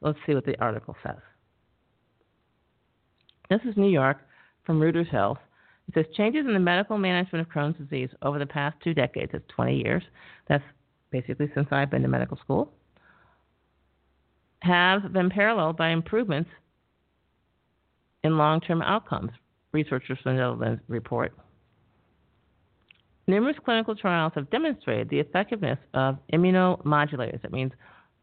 Let's 0.00 0.18
see 0.26 0.34
what 0.34 0.46
the 0.46 0.58
article 0.60 0.96
says. 1.02 1.18
This 3.50 3.60
is 3.68 3.76
New 3.76 3.90
York 3.90 4.18
from 4.64 4.80
Reuters 4.80 5.08
Health. 5.08 5.38
It 5.88 5.94
says 5.94 6.14
changes 6.16 6.46
in 6.46 6.52
the 6.52 6.60
medical 6.60 6.98
management 6.98 7.46
of 7.46 7.52
Crohn's 7.52 7.78
disease 7.78 8.10
over 8.22 8.38
the 8.38 8.46
past 8.46 8.76
two 8.82 8.92
decades, 8.92 9.32
that's 9.32 9.44
20 9.54 9.76
years, 9.76 10.02
that's 10.48 10.64
basically 11.10 11.50
since 11.54 11.68
I've 11.70 11.90
been 11.90 12.02
to 12.02 12.08
medical 12.08 12.36
school, 12.38 12.72
have 14.60 15.12
been 15.12 15.30
paralleled 15.30 15.76
by 15.76 15.90
improvements 15.90 16.50
in 18.24 18.36
long 18.36 18.60
term 18.60 18.82
outcomes, 18.82 19.30
researchers 19.72 20.18
from 20.22 20.36
the 20.36 20.42
Netherlands 20.42 20.82
report. 20.88 21.32
Numerous 23.26 23.56
clinical 23.64 23.96
trials 23.96 24.32
have 24.36 24.50
demonstrated 24.50 25.08
the 25.08 25.18
effectiveness 25.18 25.78
of 25.94 26.18
immunomodulators, 26.32 27.42
that 27.42 27.52
means 27.52 27.72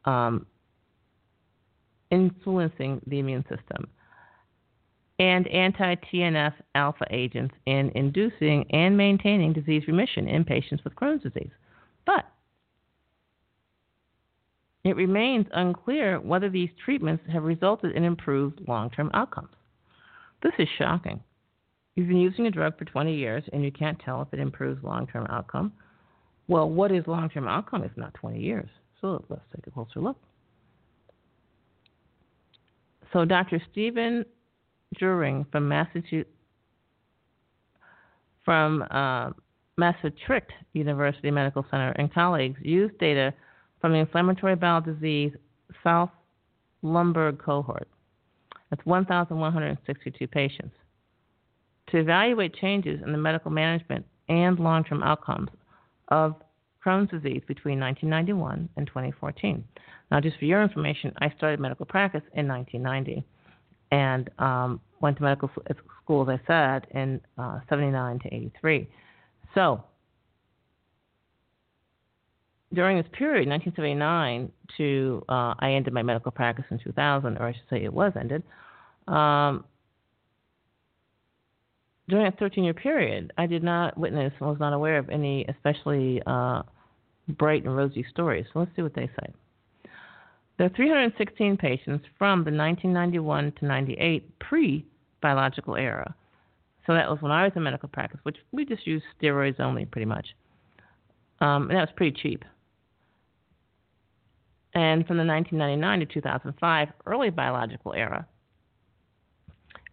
um, 0.06 0.46
influencing 2.10 3.02
the 3.08 3.20
immune 3.20 3.44
system, 3.44 3.88
and 5.20 5.48
anti 5.48 5.96
TNF 5.96 6.54
alpha 6.76 7.06
agents 7.12 7.54
in 7.66 7.92
inducing 7.96 8.66
and 8.72 8.96
maintaining 8.96 9.52
disease 9.52 9.84
remission 9.88 10.28
in 10.28 10.46
patients 10.46 10.84
with 10.84 10.96
Crohn's 10.96 11.22
disease. 11.22 11.52
But 12.06 12.26
it 14.84 14.96
remains 14.96 15.48
unclear 15.54 16.20
whether 16.20 16.50
these 16.50 16.70
treatments 16.84 17.24
have 17.32 17.44
resulted 17.44 17.96
in 17.96 18.04
improved 18.04 18.62
long 18.68 18.90
term 18.90 19.12
outcomes. 19.14 19.54
This 20.42 20.54
is 20.60 20.68
shocking. 20.78 21.22
You've 21.96 22.08
been 22.08 22.18
using 22.18 22.48
a 22.48 22.52
drug 22.52 22.78
for 22.78 22.86
20 22.86 23.16
years 23.16 23.44
and 23.54 23.64
you 23.64 23.72
can't 23.72 24.00
tell 24.00 24.22
if 24.22 24.28
it 24.34 24.40
improves 24.40 24.84
long 24.84 25.08
term 25.08 25.28
outcome. 25.30 25.74
Well, 26.48 26.70
what 26.70 26.92
is 26.92 27.06
long 27.08 27.30
term 27.30 27.48
outcome 27.48 27.84
if 27.84 27.96
not 27.96 28.14
20 28.16 28.40
years? 28.40 28.70
So 29.00 29.24
let's 29.30 29.44
take 29.56 29.68
a 29.68 29.72
closer 29.72 30.00
look. 30.00 30.18
So, 33.12 33.26
Dr. 33.26 33.62
Stephen 33.72 34.26
Jeuring 35.00 35.46
from 35.52 35.68
Massachusetts, 35.68 36.30
from 38.44 38.84
uh, 38.90 39.32
Massachusetts 39.78 40.52
University 40.74 41.30
Medical 41.30 41.66
Center 41.70 41.92
and 41.92 42.12
colleagues 42.12 42.60
used 42.62 42.98
data 42.98 43.34
from 43.80 43.92
the 43.92 44.00
inflammatory 44.00 44.56
bowel 44.56 44.82
disease 44.82 45.32
South 45.84 46.10
Limburg 46.82 47.40
cohort. 47.40 47.88
That's 48.70 48.84
1,162 48.86 50.28
patients. 50.28 50.74
To 51.94 52.00
evaluate 52.00 52.56
changes 52.56 53.00
in 53.06 53.12
the 53.12 53.20
medical 53.20 53.52
management 53.52 54.04
and 54.28 54.58
long 54.58 54.84
term 54.84 55.04
outcomes 55.04 55.50
of 56.08 56.34
Crohn's 56.84 57.12
disease 57.12 57.44
between 57.48 57.80
1991 57.80 58.68
and 58.76 58.88
2014. 58.88 59.64
Now, 60.10 60.20
just 60.20 60.40
for 60.40 60.46
your 60.46 60.64
information, 60.64 61.14
I 61.20 61.32
started 61.38 61.60
medical 61.60 61.86
practice 61.86 62.24
in 62.34 62.48
1990 62.48 63.24
and 63.92 64.28
um, 64.40 64.82
went 65.02 65.18
to 65.18 65.24
medical 65.24 65.52
school, 66.02 66.28
as 66.28 66.40
I 66.44 66.48
said, 66.48 66.88
in 66.96 67.22
uh, 67.38 67.60
79 67.70 68.20
to 68.22 68.34
83. 68.34 68.90
So, 69.54 69.84
during 72.74 72.98
this 72.98 73.06
period, 73.12 73.48
1979 73.48 74.52
to 74.78 75.24
uh, 75.30 75.54
I 75.60 75.74
ended 75.74 75.94
my 75.94 76.02
medical 76.02 76.32
practice 76.32 76.66
in 76.72 76.80
2000, 76.80 77.38
or 77.38 77.50
I 77.50 77.52
should 77.54 77.70
say 77.70 77.84
it 77.84 77.94
was 77.94 78.14
ended. 78.20 78.42
Um, 79.08 79.66
during 82.10 82.28
a 82.28 82.32
13 82.32 82.64
year 82.64 82.74
period, 82.74 83.32
I 83.38 83.46
did 83.46 83.64
not 83.64 83.98
witness 83.98 84.34
and 84.40 84.50
was 84.50 84.60
not 84.60 84.74
aware 84.74 84.98
of 84.98 85.10
any 85.10 85.46
especially 85.46 86.22
uh, 86.26 86.64
bright 87.30 87.64
and 87.64 87.76
rosy 87.76 88.06
stories. 88.10 88.46
So 88.54 88.60
let's 88.60 88.72
see 88.76 88.82
what 88.82 88.96
they 88.96 89.08
say. 89.08 89.34
There 90.58 90.68
are 90.68 90.76
316 90.76 91.58
patients 91.58 92.06
from 92.18 92.40
the 92.40 92.52
1991 92.52 93.54
to 93.60 93.66
98 93.66 94.40
pre 94.40 94.86
biological 95.22 95.76
era. 95.76 96.14
So 96.86 96.94
that 96.94 97.10
was 97.10 97.22
when 97.22 97.32
I 97.32 97.44
was 97.44 97.54
in 97.56 97.64
medical 97.64 97.90
practice, 97.90 98.20
which 98.24 98.38
we 98.52 98.66
just 98.66 98.86
used 98.86 99.06
steroids 99.22 99.60
only 99.60 99.86
pretty 99.86 100.06
much. 100.06 100.28
Um, 101.40 101.64
and 101.64 101.72
that 101.72 101.88
was 101.88 101.90
pretty 101.96 102.16
cheap 102.22 102.44
and 104.76 105.06
from 105.06 105.18
the 105.18 105.26
1999 105.26 106.00
to 106.00 106.14
2005 106.14 106.88
early 107.06 107.30
biological 107.30 107.94
era. 107.94 108.26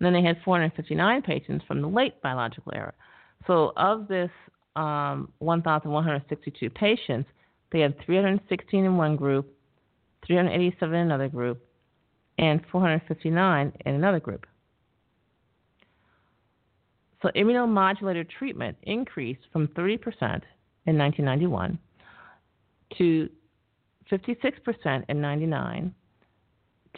And 0.00 0.06
then 0.06 0.12
they 0.14 0.26
had 0.26 0.38
459 0.44 1.22
patients 1.22 1.64
from 1.68 1.82
the 1.82 1.88
late 1.88 2.20
biological 2.22 2.72
era. 2.74 2.94
So 3.46 3.72
of 3.76 4.08
this 4.08 4.30
um, 4.74 5.30
1,162 5.38 6.70
patients, 6.70 7.28
they 7.70 7.80
had 7.80 7.94
316 8.04 8.84
in 8.84 8.96
one 8.96 9.16
group, 9.16 9.54
387 10.26 10.94
in 10.94 11.00
another 11.02 11.28
group, 11.28 11.62
and 12.38 12.62
459 12.72 13.72
in 13.84 13.94
another 13.94 14.20
group. 14.20 14.46
So 17.22 17.28
immunomodulator 17.36 18.26
treatment 18.28 18.78
increased 18.84 19.42
from 19.52 19.68
30% 19.68 19.98
in 20.86 20.96
1991 20.96 21.78
to 22.96 23.28
56% 24.10 25.04
in 25.08 25.20
99 25.20 25.94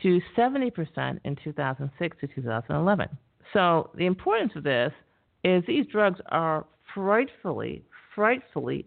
to 0.00 0.20
70% 0.36 1.20
in 1.24 1.36
2006 1.36 2.16
to 2.20 2.26
2011. 2.26 3.08
So 3.52 3.90
the 3.94 4.06
importance 4.06 4.52
of 4.56 4.62
this 4.62 4.92
is 5.44 5.62
these 5.66 5.86
drugs 5.86 6.20
are 6.30 6.64
frightfully, 6.94 7.84
frightfully 8.14 8.86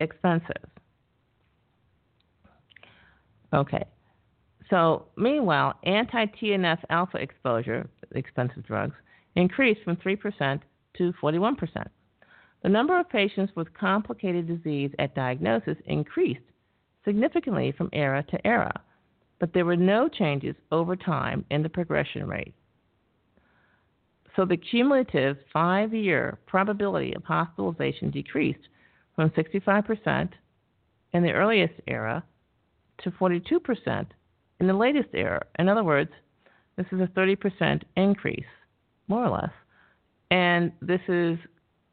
expensive. 0.00 0.68
Okay. 3.52 3.84
So 4.70 5.06
meanwhile, 5.16 5.74
anti-TNF 5.84 6.78
alpha 6.90 7.18
exposure, 7.18 7.88
expensive 8.14 8.66
drugs, 8.66 8.94
increased 9.36 9.80
from 9.84 9.96
3% 9.96 10.60
to 10.98 11.12
41%. 11.22 11.86
The 12.62 12.68
number 12.68 12.98
of 12.98 13.08
patients 13.08 13.52
with 13.54 13.72
complicated 13.74 14.48
disease 14.48 14.90
at 14.98 15.14
diagnosis 15.14 15.76
increased 15.86 16.40
significantly 17.04 17.72
from 17.76 17.90
era 17.92 18.24
to 18.30 18.46
era, 18.46 18.72
but 19.38 19.52
there 19.52 19.64
were 19.64 19.76
no 19.76 20.08
changes 20.08 20.54
over 20.72 20.96
time 20.96 21.44
in 21.50 21.62
the 21.62 21.68
progression 21.68 22.26
rate. 22.26 22.54
So 24.36 24.44
the 24.44 24.56
cumulative 24.56 25.36
five 25.52 25.94
year 25.94 26.38
probability 26.46 27.14
of 27.14 27.24
hospitalization 27.24 28.10
decreased 28.10 28.68
from 29.14 29.30
65% 29.30 30.30
in 31.12 31.22
the 31.22 31.30
earliest 31.30 31.74
era 31.86 32.24
to 33.02 33.10
42% 33.12 34.06
in 34.60 34.66
the 34.66 34.72
latest 34.72 35.08
era. 35.12 35.44
In 35.58 35.68
other 35.68 35.84
words, 35.84 36.10
this 36.76 36.86
is 36.90 37.00
a 37.00 37.06
30% 37.06 37.82
increase, 37.96 38.44
more 39.08 39.24
or 39.24 39.30
less. 39.30 39.52
And 40.30 40.72
this 40.82 41.00
is 41.06 41.38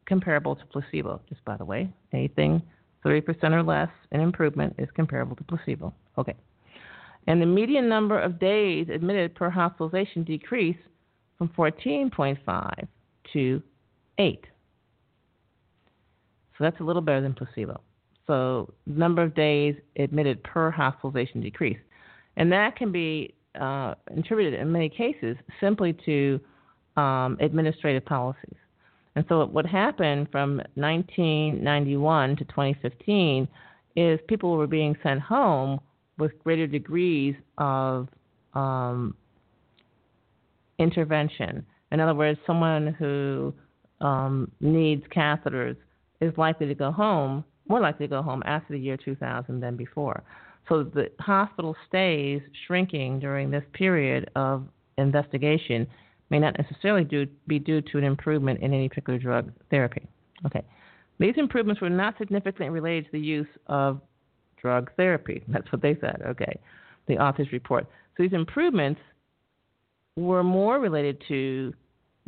comparable 0.05 0.55
to 0.55 0.65
placebo, 0.65 1.21
just 1.29 1.43
by 1.45 1.57
the 1.57 1.65
way. 1.65 1.91
Anything 2.11 2.61
30% 3.05 3.51
or 3.51 3.63
less 3.63 3.89
in 4.11 4.19
improvement 4.19 4.75
is 4.77 4.89
comparable 4.95 5.35
to 5.35 5.43
placebo. 5.43 5.93
Okay. 6.17 6.35
And 7.27 7.41
the 7.41 7.45
median 7.45 7.87
number 7.87 8.19
of 8.19 8.39
days 8.39 8.87
admitted 8.93 9.35
per 9.35 9.49
hospitalization 9.49 10.23
decreased 10.23 10.79
from 11.37 11.49
14.5 11.49 12.87
to 13.33 13.63
8. 14.17 14.45
So 16.57 16.63
that's 16.63 16.79
a 16.79 16.83
little 16.83 17.01
better 17.01 17.21
than 17.21 17.33
placebo. 17.33 17.81
So 18.27 18.73
number 18.85 19.23
of 19.23 19.33
days 19.35 19.75
admitted 19.97 20.43
per 20.43 20.71
hospitalization 20.71 21.41
decreased. 21.41 21.81
And 22.37 22.51
that 22.51 22.75
can 22.75 22.91
be 22.91 23.33
uh, 23.59 23.95
attributed 24.15 24.59
in 24.59 24.71
many 24.71 24.89
cases 24.89 25.35
simply 25.59 25.93
to 26.05 26.39
um, 26.97 27.37
administrative 27.39 28.05
policies. 28.05 28.55
And 29.15 29.25
so 29.27 29.45
what 29.45 29.65
happened 29.65 30.27
from 30.31 30.57
1991 30.75 32.37
to 32.37 32.45
2015 32.45 33.47
is 33.95 34.19
people 34.27 34.55
were 34.55 34.67
being 34.67 34.95
sent 35.03 35.19
home 35.19 35.79
with 36.21 36.37
greater 36.43 36.67
degrees 36.67 37.35
of 37.57 38.07
um, 38.53 39.15
intervention. 40.77 41.65
In 41.91 41.99
other 41.99 42.13
words, 42.13 42.39
someone 42.45 42.95
who 42.97 43.53
um, 43.99 44.51
needs 44.61 45.03
catheters 45.13 45.75
is 46.21 46.31
likely 46.37 46.67
to 46.67 46.75
go 46.75 46.91
home 46.91 47.43
more 47.67 47.79
likely 47.79 48.05
to 48.05 48.09
go 48.09 48.21
home 48.21 48.43
after 48.45 48.73
the 48.73 48.79
year 48.79 48.97
2000 48.97 49.59
than 49.59 49.75
before. 49.75 50.23
So 50.69 50.83
the 50.83 51.09
hospital 51.19 51.75
stays 51.87 52.41
shrinking 52.67 53.19
during 53.19 53.49
this 53.49 53.63
period 53.73 54.29
of 54.35 54.67
investigation 54.97 55.87
may 56.29 56.39
not 56.39 56.55
necessarily 56.57 57.03
do, 57.03 57.25
be 57.47 57.59
due 57.59 57.81
to 57.81 57.97
an 57.97 58.03
improvement 58.03 58.61
in 58.61 58.73
any 58.73 58.89
particular 58.89 59.17
drug 59.17 59.51
therapy. 59.69 60.05
Okay. 60.45 60.63
These 61.19 61.35
improvements 61.37 61.81
were 61.81 61.89
not 61.89 62.17
significantly 62.17 62.69
related 62.69 63.05
to 63.05 63.11
the 63.11 63.19
use 63.19 63.47
of 63.67 64.01
drug 64.61 64.91
therapy. 64.97 65.43
That's 65.47 65.71
what 65.71 65.81
they 65.81 65.97
said. 65.99 66.21
Okay. 66.25 66.59
The 67.07 67.17
authors 67.17 67.47
report. 67.51 67.87
So 68.15 68.23
these 68.23 68.33
improvements 68.33 69.01
were 70.15 70.43
more 70.43 70.79
related 70.79 71.21
to 71.27 71.73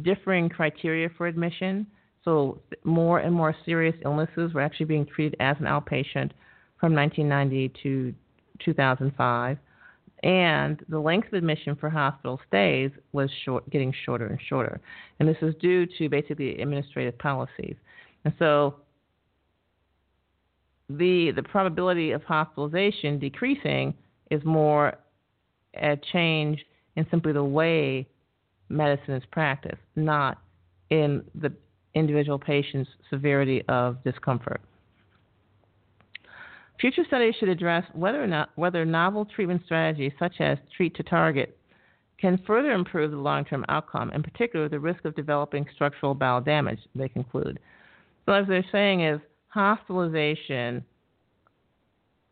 differing 0.01 0.49
criteria 0.49 1.09
for 1.17 1.27
admission. 1.27 1.85
So 2.23 2.59
more 2.83 3.19
and 3.19 3.33
more 3.33 3.55
serious 3.65 3.95
illnesses 4.03 4.53
were 4.53 4.61
actually 4.61 4.85
being 4.87 5.05
treated 5.05 5.35
as 5.39 5.57
an 5.59 5.65
outpatient 5.65 6.31
from 6.79 6.93
1990 6.93 7.73
to 7.83 8.13
2005, 8.63 9.57
and 10.23 10.85
the 10.87 10.99
length 10.99 11.27
of 11.27 11.33
admission 11.33 11.75
for 11.75 11.89
hospital 11.89 12.39
stays 12.47 12.91
was 13.11 13.29
short, 13.43 13.69
getting 13.69 13.93
shorter 14.05 14.27
and 14.27 14.39
shorter. 14.47 14.79
And 15.19 15.27
this 15.27 15.37
is 15.41 15.53
due 15.61 15.85
to 15.97 16.09
basically 16.09 16.61
administrative 16.61 17.17
policies. 17.19 17.75
And 18.23 18.33
so 18.39 18.75
the 20.97 21.31
the 21.35 21.43
probability 21.43 22.11
of 22.11 22.23
hospitalization 22.23 23.19
decreasing 23.19 23.93
is 24.31 24.43
more 24.43 24.93
a 25.75 25.97
change 26.11 26.63
in 26.95 27.05
simply 27.09 27.33
the 27.33 27.43
way 27.43 28.07
medicine 28.69 29.15
is 29.15 29.23
practiced, 29.31 29.81
not 29.95 30.41
in 30.89 31.23
the 31.35 31.51
individual 31.95 32.39
patient's 32.39 32.89
severity 33.09 33.63
of 33.67 34.03
discomfort. 34.03 34.61
Future 36.79 37.03
studies 37.07 37.35
should 37.39 37.49
address 37.49 37.83
whether 37.93 38.21
or 38.21 38.27
not 38.27 38.49
whether 38.55 38.83
novel 38.83 39.25
treatment 39.25 39.61
strategies 39.65 40.11
such 40.19 40.35
as 40.39 40.57
treat 40.75 40.95
to 40.95 41.03
target 41.03 41.57
can 42.19 42.39
further 42.47 42.71
improve 42.71 43.11
the 43.11 43.17
long-term 43.17 43.65
outcome, 43.69 44.11
in 44.11 44.23
particular 44.23 44.69
the 44.69 44.79
risk 44.79 45.03
of 45.05 45.15
developing 45.15 45.65
structural 45.73 46.13
bowel 46.13 46.41
damage, 46.41 46.79
they 46.95 47.09
conclude. 47.09 47.59
So 48.25 48.31
as 48.31 48.47
they're 48.47 48.65
saying 48.71 49.03
is 49.03 49.19
hospitalization 49.53 50.83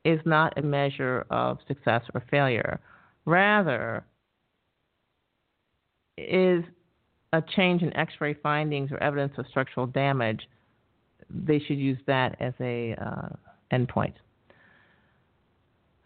is 0.04 0.20
not 0.26 0.58
a 0.58 0.62
measure 0.62 1.26
of 1.30 1.60
success 1.68 2.02
or 2.14 2.24
failure. 2.32 2.80
Rather, 3.26 4.04
is 6.18 6.64
a 7.34 7.44
change 7.56 7.84
in 7.84 7.96
X-ray 7.96 8.34
findings 8.34 8.92
or 8.92 9.02
evidence 9.02 9.34
of 9.38 9.46
structural 9.50 9.86
damage. 9.86 10.42
They 11.30 11.60
should 11.60 11.78
use 11.78 12.00
that 12.08 12.36
as 12.42 12.54
a 12.60 12.96
uh, 13.00 13.30
endpoint. 13.72 14.14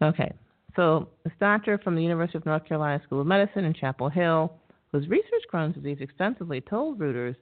Okay, 0.02 0.32
so 0.76 1.08
this 1.24 1.34
doctor 1.40 1.80
from 1.82 1.96
the 1.96 2.04
University 2.04 2.38
of 2.38 2.46
North 2.46 2.66
Carolina 2.68 3.02
School 3.06 3.22
of 3.22 3.28
Medicine 3.28 3.64
in 3.64 3.74
Chapel 3.74 4.10
Hill, 4.10 4.54
who's 4.92 5.08
researched 5.08 5.48
Crohn's 5.52 5.76
disease 5.76 5.98
extensively, 6.02 6.60
told 6.60 7.00
Reuters, 7.00 7.38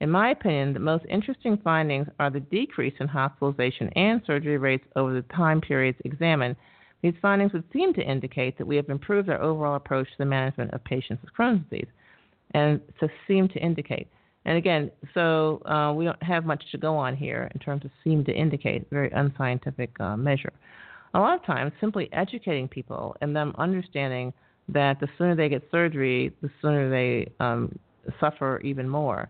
in 0.00 0.10
my 0.10 0.30
opinion, 0.30 0.72
the 0.72 0.80
most 0.80 1.04
interesting 1.08 1.58
findings 1.62 2.06
are 2.18 2.30
the 2.30 2.40
decrease 2.40 2.94
in 3.00 3.08
hospitalization 3.08 3.88
and 3.96 4.22
surgery 4.26 4.58
rates 4.58 4.84
over 4.96 5.12
the 5.12 5.22
time 5.34 5.60
periods 5.60 5.98
examined. 6.04 6.56
These 7.02 7.14
findings 7.22 7.52
would 7.52 7.64
seem 7.72 7.94
to 7.94 8.02
indicate 8.02 8.58
that 8.58 8.66
we 8.66 8.76
have 8.76 8.88
improved 8.88 9.28
our 9.28 9.40
overall 9.40 9.76
approach 9.76 10.06
to 10.06 10.18
the 10.18 10.24
management 10.24 10.72
of 10.72 10.82
patients 10.84 11.22
with 11.22 11.34
Crohn's 11.34 11.68
disease, 11.70 11.88
and 12.52 12.80
to 13.00 13.08
seem 13.26 13.48
to 13.48 13.58
indicate. 13.58 14.08
And 14.44 14.56
again, 14.56 14.90
so 15.14 15.62
uh, 15.66 15.92
we 15.92 16.04
don't 16.04 16.22
have 16.22 16.44
much 16.44 16.62
to 16.72 16.78
go 16.78 16.96
on 16.96 17.16
here 17.16 17.50
in 17.54 17.60
terms 17.60 17.84
of 17.84 17.90
seem 18.02 18.24
to 18.24 18.32
indicate, 18.32 18.88
very 18.90 19.10
unscientific 19.12 19.90
uh, 20.00 20.16
measure 20.16 20.52
a 21.14 21.18
lot 21.18 21.34
of 21.34 21.44
times 21.44 21.72
simply 21.80 22.08
educating 22.12 22.68
people 22.68 23.16
and 23.20 23.34
them 23.34 23.54
understanding 23.58 24.32
that 24.68 25.00
the 25.00 25.08
sooner 25.16 25.34
they 25.34 25.48
get 25.48 25.62
surgery, 25.70 26.32
the 26.42 26.50
sooner 26.60 26.90
they 26.90 27.30
um, 27.40 27.76
suffer 28.20 28.60
even 28.62 28.88
more. 28.88 29.28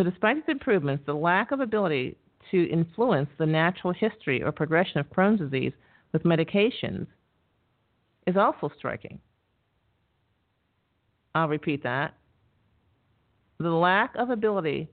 So, 0.00 0.04
despite 0.04 0.36
these 0.36 0.54
improvements, 0.54 1.04
the 1.04 1.12
lack 1.12 1.52
of 1.52 1.60
ability 1.60 2.16
to 2.50 2.70
influence 2.70 3.28
the 3.36 3.44
natural 3.44 3.92
history 3.92 4.42
or 4.42 4.50
progression 4.50 4.98
of 4.98 5.10
Crohn's 5.10 5.40
disease 5.40 5.74
with 6.14 6.22
medications 6.22 7.06
is 8.26 8.34
also 8.34 8.70
striking. 8.78 9.18
I'll 11.34 11.48
repeat 11.48 11.82
that. 11.82 12.14
The 13.58 13.68
lack 13.68 14.14
of 14.16 14.30
ability 14.30 14.88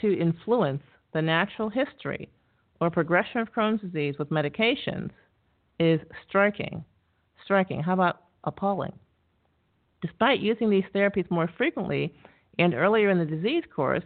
to 0.00 0.18
influence 0.18 0.82
the 1.12 1.20
natural 1.20 1.68
history 1.68 2.30
or 2.80 2.88
progression 2.88 3.42
of 3.42 3.52
Crohn's 3.52 3.82
disease 3.82 4.14
with 4.18 4.30
medications 4.30 5.10
is 5.78 6.00
striking. 6.26 6.82
Striking. 7.44 7.82
How 7.82 7.92
about 7.92 8.22
appalling? 8.44 8.98
Despite 10.00 10.40
using 10.40 10.70
these 10.70 10.84
therapies 10.94 11.30
more 11.30 11.50
frequently 11.58 12.14
and 12.58 12.74
earlier 12.74 13.10
in 13.10 13.18
the 13.18 13.24
disease 13.24 13.64
course, 13.74 14.04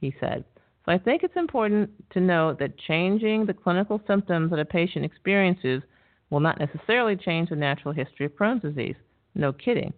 he 0.00 0.14
said. 0.20 0.44
So 0.84 0.92
I 0.92 0.98
think 0.98 1.22
it's 1.22 1.36
important 1.36 1.90
to 2.10 2.20
note 2.20 2.58
that 2.60 2.78
changing 2.78 3.46
the 3.46 3.54
clinical 3.54 4.00
symptoms 4.06 4.50
that 4.50 4.58
a 4.58 4.64
patient 4.64 5.04
experiences 5.04 5.82
will 6.30 6.40
not 6.40 6.58
necessarily 6.58 7.16
change 7.16 7.50
the 7.50 7.56
natural 7.56 7.92
history 7.92 8.26
of 8.26 8.32
Crohn's 8.32 8.62
disease. 8.62 8.96
No 9.34 9.52
kidding. 9.52 9.92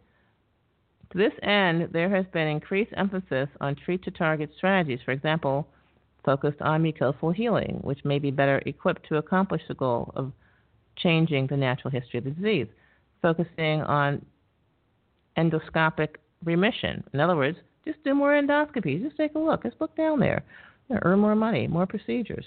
To 1.12 1.18
this 1.18 1.32
end, 1.42 1.88
there 1.92 2.08
has 2.08 2.24
been 2.32 2.46
increased 2.46 2.92
emphasis 2.96 3.48
on 3.60 3.74
treat 3.74 4.02
to 4.04 4.10
target 4.10 4.50
strategies. 4.56 5.00
For 5.04 5.10
example, 5.10 5.66
focused 6.24 6.60
on 6.60 6.82
mucosal 6.82 7.34
healing, 7.34 7.80
which 7.82 8.04
may 8.04 8.18
be 8.18 8.30
better 8.30 8.62
equipped 8.66 9.08
to 9.08 9.16
accomplish 9.16 9.62
the 9.68 9.74
goal 9.74 10.12
of 10.14 10.32
changing 10.96 11.46
the 11.46 11.56
natural 11.56 11.90
history 11.90 12.18
of 12.18 12.24
the 12.24 12.30
disease, 12.30 12.68
focusing 13.22 13.82
on 13.82 14.24
endoscopic 15.36 16.16
remission. 16.44 17.04
In 17.12 17.20
other 17.20 17.36
words, 17.36 17.58
just 17.84 18.02
do 18.04 18.14
more 18.14 18.32
endoscopies. 18.32 19.02
Just 19.02 19.16
take 19.16 19.34
a 19.34 19.38
look. 19.38 19.62
Just 19.62 19.80
look 19.80 19.96
down 19.96 20.20
there. 20.20 20.42
Earn 21.02 21.20
more 21.20 21.36
money, 21.36 21.66
more 21.66 21.86
procedures. 21.86 22.44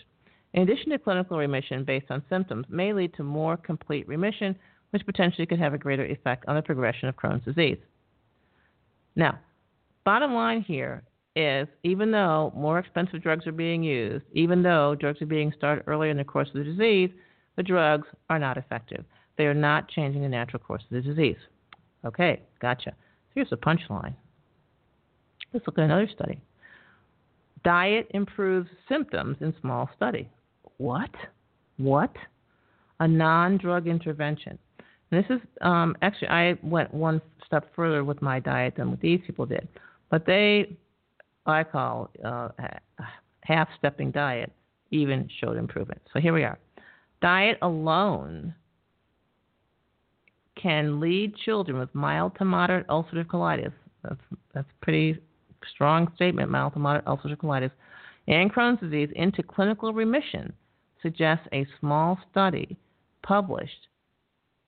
In 0.54 0.64
addition 0.64 0.92
to 0.92 1.00
clinical 1.00 1.38
remission 1.38 1.84
based 1.84 2.12
on 2.12 2.24
symptoms, 2.30 2.66
may 2.70 2.94
lead 2.94 3.14
to 3.16 3.24
more 3.24 3.58
complete 3.58 4.08
remission, 4.08 4.56
which 4.92 5.06
potentially 5.06 5.48
could 5.48 5.60
have 5.60 5.74
a 5.74 5.78
greater 5.78 6.06
effect 6.06 6.46
on 6.48 6.56
the 6.56 6.62
progression 6.62 7.10
of 7.10 7.16
Crohn's 7.16 7.44
disease. 7.46 7.78
Now, 9.16 9.40
bottom 10.04 10.34
line 10.34 10.62
here 10.62 11.04
is 11.36 11.68
even 11.84 12.12
though 12.12 12.52
more 12.56 12.78
expensive 12.78 13.24
drugs 13.24 13.48
are 13.48 13.52
being 13.52 13.82
used, 13.82 14.26
even 14.34 14.62
though 14.62 14.96
drugs 15.00 15.22
are 15.22 15.28
being 15.28 15.52
started 15.58 15.86
earlier 15.88 16.12
in 16.12 16.18
the 16.18 16.24
course 16.24 16.50
of 16.50 16.56
the 16.56 16.64
disease, 16.64 17.10
the 17.56 17.64
drugs 17.64 18.08
are 18.30 18.40
not 18.40 18.58
effective. 18.58 19.04
They 19.38 19.46
are 19.46 19.54
not 19.54 19.90
changing 19.90 20.22
the 20.22 20.30
natural 20.30 20.62
course 20.62 20.84
of 20.84 20.90
the 20.92 21.02
disease. 21.02 21.38
Okay, 22.06 22.42
gotcha. 22.60 22.94
Here's 23.36 23.52
a 23.52 23.58
punchline. 23.58 24.14
Let's 25.54 25.66
look 25.68 25.78
at 25.78 25.84
another 25.84 26.10
study. 26.14 26.42
Diet 27.64 28.08
improves 28.12 28.70
symptoms 28.90 29.38
in 29.42 29.54
small 29.62 29.90
study. 29.96 30.30
What? 30.78 31.12
What? 31.78 32.14
A 33.00 33.08
non 33.08 33.58
drug 33.58 33.88
intervention. 33.88 34.58
And 35.12 35.24
this 35.24 35.38
is 35.38 35.42
um, 35.62 35.96
actually, 36.02 36.30
I 36.30 36.58
went 36.62 36.94
one 36.94 37.22
step 37.46 37.74
further 37.76 38.04
with 38.04 38.22
my 38.22 38.40
diet 38.40 38.76
than 38.78 38.90
what 38.90 39.00
these 39.00 39.20
people 39.26 39.46
did. 39.46 39.68
But 40.10 40.26
they 40.26 40.76
I 41.46 41.64
call 41.64 42.10
uh, 42.24 42.50
half 43.42 43.68
stepping 43.78 44.12
diet 44.12 44.52
even 44.92 45.28
showed 45.40 45.58
improvement. 45.58 46.02
So 46.14 46.20
here 46.20 46.34
we 46.34 46.44
are. 46.44 46.58
Diet 47.22 47.58
alone 47.62 48.54
can 50.64 51.02
lead 51.02 51.36
children 51.36 51.78
with 51.78 51.94
mild 51.94 52.36
to 52.38 52.46
moderate 52.46 52.88
ulcerative 52.88 53.28
colitis. 53.28 53.74
That's 54.04 54.22
that's 54.54 54.68
pretty 54.82 55.20
strong 55.74 56.12
statement. 56.16 56.50
Mild 56.50 56.74
to 56.74 56.80
moderate 56.80 57.06
ulcerative 57.06 57.38
colitis 57.38 57.72
and 58.28 58.54
Crohn's 58.54 58.80
disease 58.80 59.10
into 59.16 59.44
clinical 59.44 59.94
remission 59.94 60.54
suggests 61.02 61.46
a 61.52 61.68
small 61.80 62.18
study 62.32 62.78
published 63.22 63.88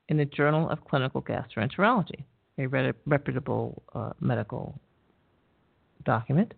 in 0.10 0.18
the 0.18 0.26
Journal 0.26 0.70
of 0.70 0.84
Clinical 0.86 1.22
Gastroenterology, 1.22 2.26
a 2.60 2.68
reputable 3.06 3.82
uh, 3.94 4.12
medical 4.20 4.78
document. 6.04 6.54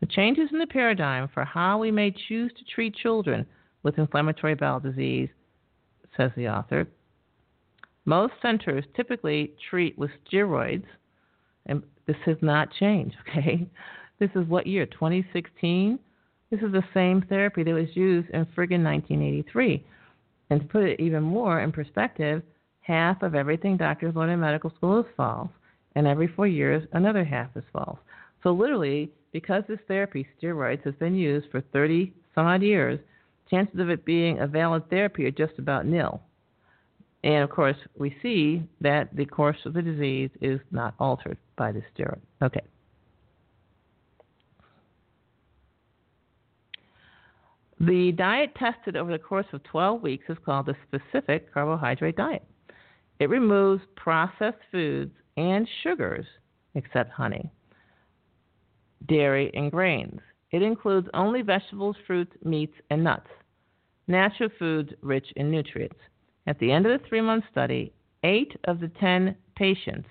The 0.00 0.06
changes 0.06 0.48
in 0.50 0.58
the 0.58 0.66
paradigm 0.66 1.28
for 1.32 1.44
how 1.44 1.78
we 1.78 1.90
may 1.90 2.14
choose 2.28 2.50
to 2.56 2.64
treat 2.74 2.94
children 2.96 3.46
with 3.82 3.98
inflammatory 3.98 4.54
bowel 4.54 4.80
disease, 4.80 5.28
says 6.16 6.30
the 6.36 6.48
author. 6.48 6.86
Most 8.04 8.32
centers 8.40 8.84
typically 8.96 9.52
treat 9.68 9.96
with 9.98 10.10
steroids, 10.26 10.86
and 11.66 11.82
this 12.06 12.16
has 12.24 12.36
not 12.40 12.72
changed, 12.72 13.16
okay? 13.28 13.66
This 14.18 14.30
is 14.34 14.46
what 14.48 14.66
year? 14.66 14.86
2016? 14.86 15.98
This 16.50 16.60
is 16.60 16.72
the 16.72 16.84
same 16.92 17.22
therapy 17.28 17.62
that 17.62 17.72
was 17.72 17.94
used 17.94 18.28
in 18.30 18.44
friggin' 18.46 18.82
1983. 18.82 19.84
And 20.50 20.60
to 20.60 20.66
put 20.66 20.82
it 20.82 21.00
even 21.00 21.22
more 21.22 21.60
in 21.60 21.70
perspective, 21.70 22.42
half 22.80 23.22
of 23.22 23.34
everything 23.34 23.76
doctors 23.76 24.16
learn 24.16 24.30
in 24.30 24.40
medical 24.40 24.70
school 24.70 25.00
is 25.00 25.06
false, 25.16 25.50
and 25.94 26.06
every 26.06 26.26
four 26.26 26.46
years, 26.46 26.86
another 26.92 27.24
half 27.24 27.56
is 27.56 27.64
false. 27.72 27.98
So 28.42 28.52
literally, 28.52 29.10
because 29.32 29.62
this 29.68 29.78
therapy, 29.86 30.26
steroids, 30.42 30.82
has 30.84 30.94
been 30.94 31.14
used 31.14 31.46
for 31.50 31.60
30 31.72 32.12
some 32.34 32.46
odd 32.46 32.62
years, 32.62 32.98
chances 33.50 33.78
of 33.80 33.90
it 33.90 34.04
being 34.04 34.40
a 34.40 34.46
valid 34.46 34.88
therapy 34.90 35.26
are 35.26 35.30
just 35.30 35.58
about 35.58 35.86
nil. 35.86 36.20
And 37.22 37.44
of 37.44 37.50
course, 37.50 37.76
we 37.98 38.16
see 38.22 38.62
that 38.80 39.14
the 39.14 39.26
course 39.26 39.58
of 39.66 39.74
the 39.74 39.82
disease 39.82 40.30
is 40.40 40.60
not 40.70 40.94
altered 40.98 41.36
by 41.56 41.72
the 41.72 41.82
steroid. 41.94 42.20
Okay. 42.42 42.62
The 47.80 48.12
diet 48.12 48.54
tested 48.56 48.96
over 48.96 49.10
the 49.10 49.18
course 49.18 49.46
of 49.52 49.62
12 49.64 50.02
weeks 50.02 50.26
is 50.28 50.36
called 50.44 50.66
the 50.66 50.76
specific 50.86 51.52
carbohydrate 51.52 52.16
diet. 52.16 52.44
It 53.18 53.30
removes 53.30 53.82
processed 53.96 54.58
foods 54.70 55.12
and 55.36 55.66
sugars, 55.82 56.26
except 56.74 57.10
honey, 57.10 57.50
dairy, 59.08 59.50
and 59.54 59.70
grains. 59.70 60.20
It 60.50 60.62
includes 60.62 61.08
only 61.14 61.42
vegetables, 61.42 61.96
fruits, 62.06 62.32
meats, 62.44 62.74
and 62.90 63.04
nuts, 63.04 63.28
natural 64.06 64.50
foods 64.58 64.92
rich 65.00 65.26
in 65.36 65.50
nutrients. 65.50 65.98
At 66.46 66.58
the 66.58 66.72
end 66.72 66.86
of 66.86 66.98
the 66.98 67.06
three 67.08 67.20
month 67.20 67.44
study, 67.50 67.92
eight 68.24 68.56
of 68.64 68.80
the 68.80 68.88
10 68.88 69.36
patients, 69.56 70.08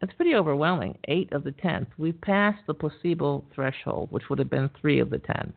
that's 0.00 0.14
pretty 0.14 0.34
overwhelming, 0.34 0.96
eight 1.08 1.32
of 1.32 1.44
the 1.44 1.52
10, 1.52 1.86
we 1.98 2.12
passed 2.12 2.62
the 2.66 2.74
placebo 2.74 3.44
threshold, 3.54 4.10
which 4.12 4.28
would 4.30 4.38
have 4.38 4.50
been 4.50 4.70
three 4.80 5.00
of 5.00 5.10
the 5.10 5.18
10. 5.18 5.52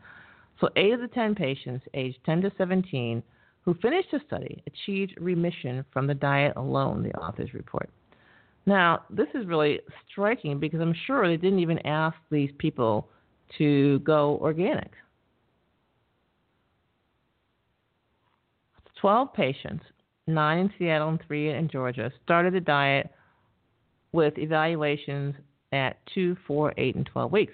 So, 0.59 0.69
eight 0.75 0.93
of 0.93 0.99
the 0.99 1.07
10 1.07 1.35
patients 1.35 1.85
aged 1.93 2.19
10 2.25 2.41
to 2.41 2.51
17 2.57 3.23
who 3.63 3.75
finished 3.75 4.09
the 4.11 4.19
study 4.25 4.63
achieved 4.65 5.13
remission 5.19 5.85
from 5.91 6.07
the 6.07 6.13
diet 6.15 6.53
alone, 6.55 7.03
the 7.03 7.13
authors 7.13 7.53
report. 7.53 7.89
Now, 8.65 9.03
this 9.09 9.27
is 9.33 9.45
really 9.45 9.79
striking 10.09 10.59
because 10.59 10.81
I'm 10.81 10.95
sure 11.05 11.27
they 11.27 11.37
didn't 11.37 11.59
even 11.59 11.79
ask 11.85 12.15
these 12.29 12.51
people 12.57 13.09
to 13.57 13.99
go 13.99 14.37
organic. 14.41 14.91
12 19.01 19.33
patients, 19.33 19.83
nine 20.27 20.59
in 20.59 20.73
Seattle 20.77 21.09
and 21.09 21.19
three 21.25 21.49
in 21.49 21.67
Georgia, 21.67 22.11
started 22.23 22.53
the 22.53 22.59
diet 22.59 23.09
with 24.11 24.37
evaluations 24.37 25.33
at 25.71 25.97
2, 26.13 26.37
4, 26.45 26.73
8, 26.77 26.95
and 26.95 27.05
12 27.07 27.31
weeks. 27.31 27.53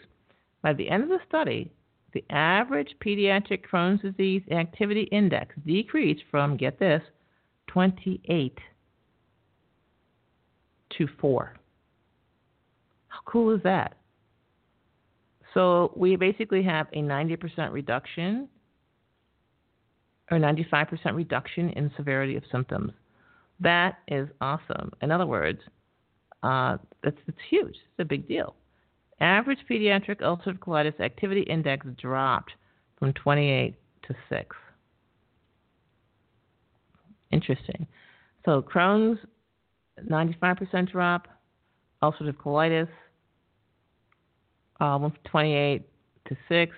By 0.61 0.73
the 0.73 0.89
end 0.89 1.03
of 1.03 1.09
the 1.09 1.19
study, 1.27 1.71
the 2.13 2.23
average 2.29 2.89
pediatric 3.05 3.63
Crohn's 3.71 4.01
disease 4.01 4.41
activity 4.51 5.03
index 5.03 5.55
decreased 5.65 6.23
from, 6.29 6.57
get 6.57 6.79
this, 6.79 7.01
28 7.67 8.57
to 10.97 11.07
4. 11.21 11.53
How 13.07 13.19
cool 13.25 13.55
is 13.55 13.61
that? 13.63 13.95
So 15.53 15.93
we 15.95 16.15
basically 16.17 16.63
have 16.63 16.87
a 16.91 16.97
90% 16.97 17.71
reduction 17.71 18.49
or 20.31 20.37
95% 20.37 21.15
reduction 21.15 21.69
in 21.71 21.91
severity 21.95 22.35
of 22.35 22.43
symptoms. 22.51 22.91
That 23.59 23.99
is 24.07 24.27
awesome. 24.41 24.91
In 25.01 25.11
other 25.11 25.25
words, 25.25 25.59
uh, 26.43 26.77
that's 27.03 27.17
it's 27.27 27.37
huge. 27.49 27.75
It's 27.75 27.99
a 27.99 28.05
big 28.05 28.27
deal. 28.27 28.55
Average 29.19 29.59
pediatric 29.69 30.21
ulcerative 30.21 30.59
colitis 30.59 30.99
activity 30.99 31.41
index 31.41 31.85
dropped 31.99 32.51
from 32.99 33.13
28 33.13 33.75
to 34.07 34.15
6. 34.29 34.55
Interesting. 37.31 37.87
So 38.45 38.61
Crohn's, 38.61 39.19
95% 40.09 40.91
drop. 40.91 41.27
Ulcerative 42.03 42.35
colitis, 42.35 42.87
uh, 44.79 45.09
28 45.25 45.81
to 46.27 46.37
6. 46.47 46.75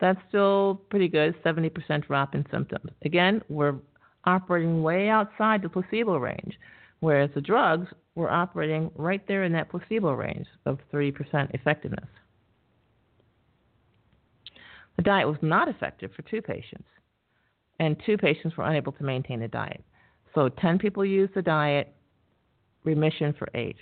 That's 0.00 0.20
still 0.28 0.82
pretty 0.90 1.08
good, 1.08 1.34
70% 1.42 2.06
drop 2.06 2.34
in 2.34 2.44
symptoms. 2.50 2.90
Again, 3.04 3.42
we're 3.48 3.76
operating 4.24 4.82
way 4.82 5.08
outside 5.08 5.62
the 5.62 5.68
placebo 5.68 6.18
range, 6.18 6.58
whereas 7.00 7.30
the 7.34 7.40
drugs 7.40 7.88
were 8.14 8.30
operating 8.30 8.90
right 8.94 9.26
there 9.28 9.44
in 9.44 9.52
that 9.52 9.70
placebo 9.70 10.12
range 10.12 10.46
of 10.66 10.78
3% 10.92 11.14
effectiveness. 11.54 12.08
The 14.96 15.02
diet 15.02 15.28
was 15.28 15.36
not 15.42 15.68
effective 15.68 16.10
for 16.14 16.22
two 16.22 16.42
patients, 16.42 16.88
and 17.78 17.96
two 18.04 18.16
patients 18.16 18.56
were 18.56 18.64
unable 18.64 18.92
to 18.92 19.04
maintain 19.04 19.42
a 19.42 19.48
diet. 19.48 19.84
So 20.34 20.48
10 20.48 20.78
people 20.78 21.04
used 21.04 21.34
the 21.34 21.42
diet, 21.42 21.94
remission 22.84 23.34
for 23.38 23.48
eight, 23.54 23.76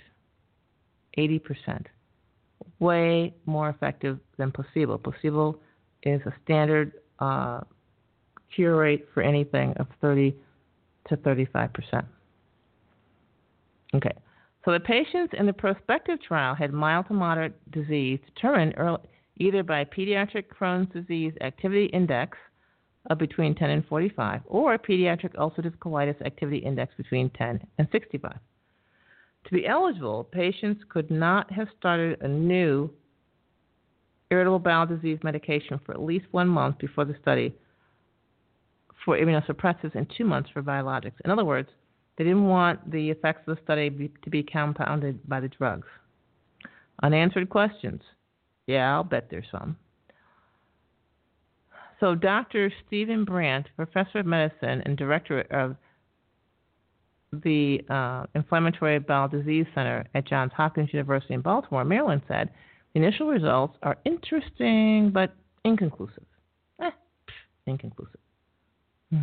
80%. 1.17 1.85
Way 2.79 3.33
more 3.45 3.69
effective 3.69 4.19
than 4.37 4.51
placebo. 4.51 4.97
Placebo 4.97 5.59
is 6.05 6.21
a 6.25 6.33
standard 6.43 6.93
uh, 7.19 7.61
cure 8.53 8.77
rate 8.77 9.07
for 9.13 9.21
anything 9.23 9.73
of 9.77 9.87
30 10.01 10.35
to 11.09 11.17
35 11.17 11.73
percent. 11.73 12.05
Okay, 13.93 14.11
so 14.65 14.71
the 14.71 14.79
patients 14.79 15.33
in 15.37 15.45
the 15.45 15.53
prospective 15.53 16.21
trial 16.21 16.55
had 16.55 16.73
mild 16.73 17.07
to 17.07 17.13
moderate 17.13 17.53
disease 17.71 18.19
determined 18.25 18.73
early, 18.77 18.99
either 19.37 19.63
by 19.63 19.85
pediatric 19.85 20.45
Crohn's 20.47 20.91
disease 20.91 21.33
activity 21.41 21.85
index 21.85 22.37
of 23.09 23.19
between 23.19 23.53
10 23.53 23.69
and 23.69 23.85
45, 23.85 24.41
or 24.47 24.77
pediatric 24.79 25.35
ulcerative 25.35 25.77
colitis 25.77 26.19
activity 26.25 26.57
index 26.57 26.93
between 26.97 27.29
10 27.31 27.61
and 27.77 27.87
65. 27.91 28.35
To 29.45 29.51
be 29.53 29.67
eligible, 29.67 30.23
patients 30.23 30.83
could 30.89 31.11
not 31.11 31.51
have 31.51 31.67
started 31.77 32.19
a 32.21 32.27
new 32.27 32.89
irritable 34.35 34.59
bowel 34.59 34.85
disease 34.85 35.19
medication 35.23 35.79
for 35.85 35.93
at 35.93 36.01
least 36.01 36.25
one 36.31 36.47
month 36.47 36.77
before 36.77 37.05
the 37.05 37.15
study 37.21 37.53
for 39.03 39.17
immunosuppressives 39.17 39.95
and 39.95 40.11
two 40.17 40.25
months 40.25 40.49
for 40.53 40.61
biologics. 40.61 41.13
In 41.23 41.31
other 41.31 41.45
words, 41.45 41.69
they 42.17 42.23
didn't 42.23 42.47
want 42.47 42.91
the 42.91 43.09
effects 43.09 43.47
of 43.47 43.55
the 43.55 43.63
study 43.63 43.89
be, 43.89 44.11
to 44.23 44.29
be 44.29 44.43
compounded 44.43 45.27
by 45.27 45.39
the 45.39 45.47
drugs. 45.47 45.87
Unanswered 47.03 47.49
questions. 47.49 48.01
Yeah, 48.67 48.93
I'll 48.93 49.03
bet 49.03 49.27
there's 49.29 49.45
some. 49.51 49.77
So, 51.99 52.15
Dr. 52.15 52.71
Steven 52.85 53.25
Brant, 53.25 53.67
professor 53.75 54.19
of 54.19 54.25
medicine 54.25 54.81
and 54.85 54.97
director 54.97 55.41
of 55.51 55.75
the 57.43 57.81
uh, 57.89 58.25
Inflammatory 58.33 58.99
Bowel 58.99 59.27
Disease 59.27 59.65
Center 59.75 60.05
at 60.13 60.27
Johns 60.27 60.51
Hopkins 60.55 60.89
University 60.93 61.33
in 61.33 61.41
Baltimore, 61.41 61.85
Maryland, 61.85 62.21
said 62.27 62.49
initial 62.95 63.27
results 63.27 63.77
are 63.83 63.97
interesting 64.05 65.11
but 65.13 65.35
inconclusive. 65.63 66.25
Eh, 66.81 66.89
inconclusive. 67.67 68.19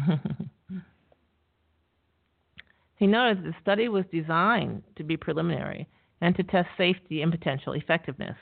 he 2.96 3.06
noted 3.06 3.38
that 3.38 3.44
the 3.44 3.54
study 3.60 3.88
was 3.88 4.04
designed 4.12 4.82
to 4.96 5.02
be 5.02 5.16
preliminary 5.16 5.88
and 6.20 6.36
to 6.36 6.44
test 6.44 6.68
safety 6.78 7.22
and 7.22 7.32
potential 7.32 7.72
effectiveness, 7.72 8.36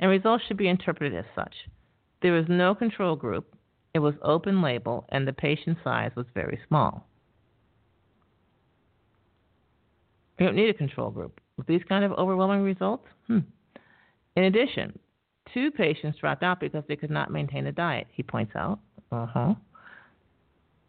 and 0.00 0.10
results 0.10 0.44
should 0.46 0.56
be 0.56 0.68
interpreted 0.68 1.14
as 1.14 1.26
such. 1.34 1.54
There 2.22 2.32
was 2.32 2.46
no 2.48 2.74
control 2.74 3.14
group, 3.14 3.54
it 3.92 3.98
was 3.98 4.14
open 4.22 4.62
label, 4.62 5.06
and 5.10 5.28
the 5.28 5.32
patient 5.32 5.78
size 5.84 6.12
was 6.16 6.26
very 6.34 6.58
small. 6.68 7.06
You 10.38 10.46
don't 10.46 10.56
need 10.56 10.68
a 10.68 10.74
control 10.74 11.10
group. 11.10 11.40
With 11.56 11.66
these 11.66 11.82
kind 11.88 12.04
of 12.04 12.12
overwhelming 12.12 12.62
results, 12.62 13.06
hmm, 13.26 13.38
in 14.36 14.44
addition, 14.44 14.98
two 15.52 15.70
patients 15.70 16.18
dropped 16.18 16.42
out 16.42 16.60
because 16.60 16.84
they 16.88 16.96
could 16.96 17.10
not 17.10 17.30
maintain 17.30 17.66
a 17.66 17.72
diet, 17.72 18.06
he 18.10 18.22
points 18.22 18.52
out. 18.54 18.78
Uh-huh. 19.10 19.54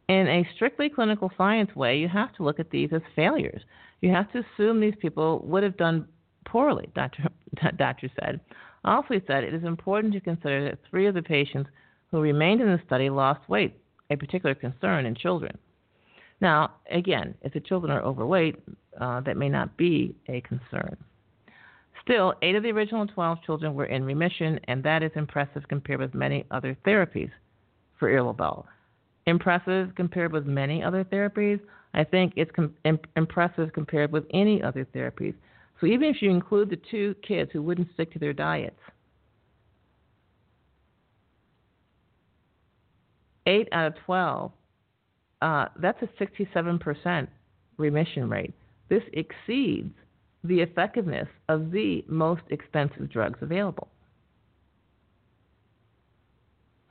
In 0.09 0.27
a 0.27 0.47
strictly 0.55 0.89
clinical 0.89 1.31
science 1.37 1.75
way, 1.75 1.97
you 1.97 2.07
have 2.07 2.33
to 2.35 2.43
look 2.43 2.59
at 2.59 2.69
these 2.69 2.89
as 2.93 3.01
failures. 3.15 3.61
You 4.01 4.11
have 4.11 4.31
to 4.31 4.43
assume 4.53 4.79
these 4.79 4.93
people 5.01 5.41
would 5.45 5.63
have 5.63 5.77
done 5.77 6.07
poorly, 6.45 6.89
Dr. 6.95 7.27
Doctor 7.77 8.09
said. 8.19 8.39
Also, 8.85 9.15
he 9.15 9.21
said 9.27 9.43
it 9.43 9.53
is 9.53 9.63
important 9.63 10.13
to 10.13 10.21
consider 10.21 10.63
that 10.65 10.79
three 10.89 11.07
of 11.07 11.13
the 11.13 11.21
patients 11.21 11.69
who 12.09 12.21
remained 12.21 12.61
in 12.61 12.67
the 12.67 12.81
study 12.85 13.09
lost 13.09 13.47
weight, 13.49 13.77
a 14.09 14.15
particular 14.15 14.55
concern 14.55 15.05
in 15.05 15.15
children. 15.15 15.57
Now, 16.39 16.75
again, 16.89 17.35
if 17.41 17.53
the 17.53 17.59
children 17.59 17.91
are 17.91 18.01
overweight, 18.01 18.55
uh, 18.99 19.21
that 19.21 19.37
may 19.37 19.49
not 19.49 19.75
be 19.75 20.15
a 20.29 20.41
concern. 20.41 20.95
Still, 22.07 22.33
eight 22.41 22.55
of 22.55 22.63
the 22.63 22.71
original 22.71 23.05
12 23.05 23.39
children 23.45 23.73
were 23.73 23.85
in 23.85 24.05
remission, 24.05 24.61
and 24.69 24.81
that 24.83 25.03
is 25.03 25.11
impressive 25.15 25.63
compared 25.67 25.99
with 25.99 26.13
many 26.13 26.45
other 26.51 26.77
therapies 26.85 27.31
for 27.99 28.07
irritable. 28.07 28.65
Impressive 29.25 29.93
compared 29.93 30.31
with 30.31 30.45
many 30.45 30.81
other 30.81 31.03
therapies? 31.03 31.59
I 31.93 32.05
think 32.05 32.31
it's 32.37 32.51
com- 32.51 32.73
impressive 33.17 33.73
compared 33.73 34.13
with 34.13 34.23
any 34.33 34.63
other 34.63 34.87
therapies. 34.95 35.33
So 35.81 35.87
even 35.87 36.07
if 36.07 36.21
you 36.21 36.31
include 36.31 36.69
the 36.69 36.79
two 36.89 37.13
kids 37.27 37.51
who 37.51 37.61
wouldn't 37.61 37.89
stick 37.93 38.13
to 38.13 38.19
their 38.19 38.31
diets, 38.31 38.79
eight 43.47 43.67
out 43.73 43.87
of 43.87 43.95
12, 44.05 44.51
uh, 45.41 45.65
that's 45.81 46.01
a 46.01 46.23
67% 46.23 47.27
remission 47.77 48.29
rate. 48.29 48.53
This 48.87 49.03
exceeds 49.11 49.93
the 50.47 50.61
effectiveness 50.61 51.27
of 51.49 51.71
the 51.71 52.03
most 52.07 52.41
expensive 52.49 53.09
drugs 53.09 53.39
available. 53.41 53.89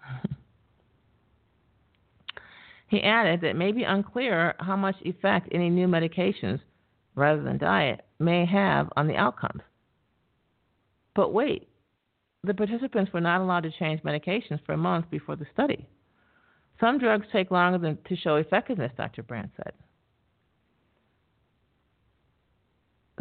He 2.89 3.03
added 3.03 3.41
that 3.41 3.49
it 3.49 3.57
may 3.57 3.73
be 3.73 3.83
unclear 3.83 4.55
how 4.61 4.77
much 4.77 4.95
effect 5.03 5.49
any 5.51 5.71
new 5.71 5.89
medications, 5.89 6.61
rather 7.17 7.43
than 7.43 7.59
diet, 7.59 8.05
may 8.21 8.47
have 8.47 8.89
on 8.97 9.09
the 9.09 9.17
outcomes. 9.17 9.63
But 11.15 11.33
wait, 11.33 11.69
the 12.45 12.55
participants 12.55 13.13
were 13.13 13.21
not 13.21 13.41
allowed 13.41 13.65
to 13.65 13.73
change 13.73 14.03
medications 14.03 14.65
for 14.65 14.73
a 14.73 14.77
month 14.79 15.11
before 15.11 15.35
the 15.35 15.47
study. 15.53 15.89
Some 16.79 16.99
drugs 16.99 17.27
take 17.33 17.51
longer 17.51 17.79
than, 17.79 17.99
to 18.09 18.17
show 18.17 18.37
effectiveness, 18.37 18.93
Dr. 18.97 19.23
Brant 19.23 19.51
said. 19.57 19.73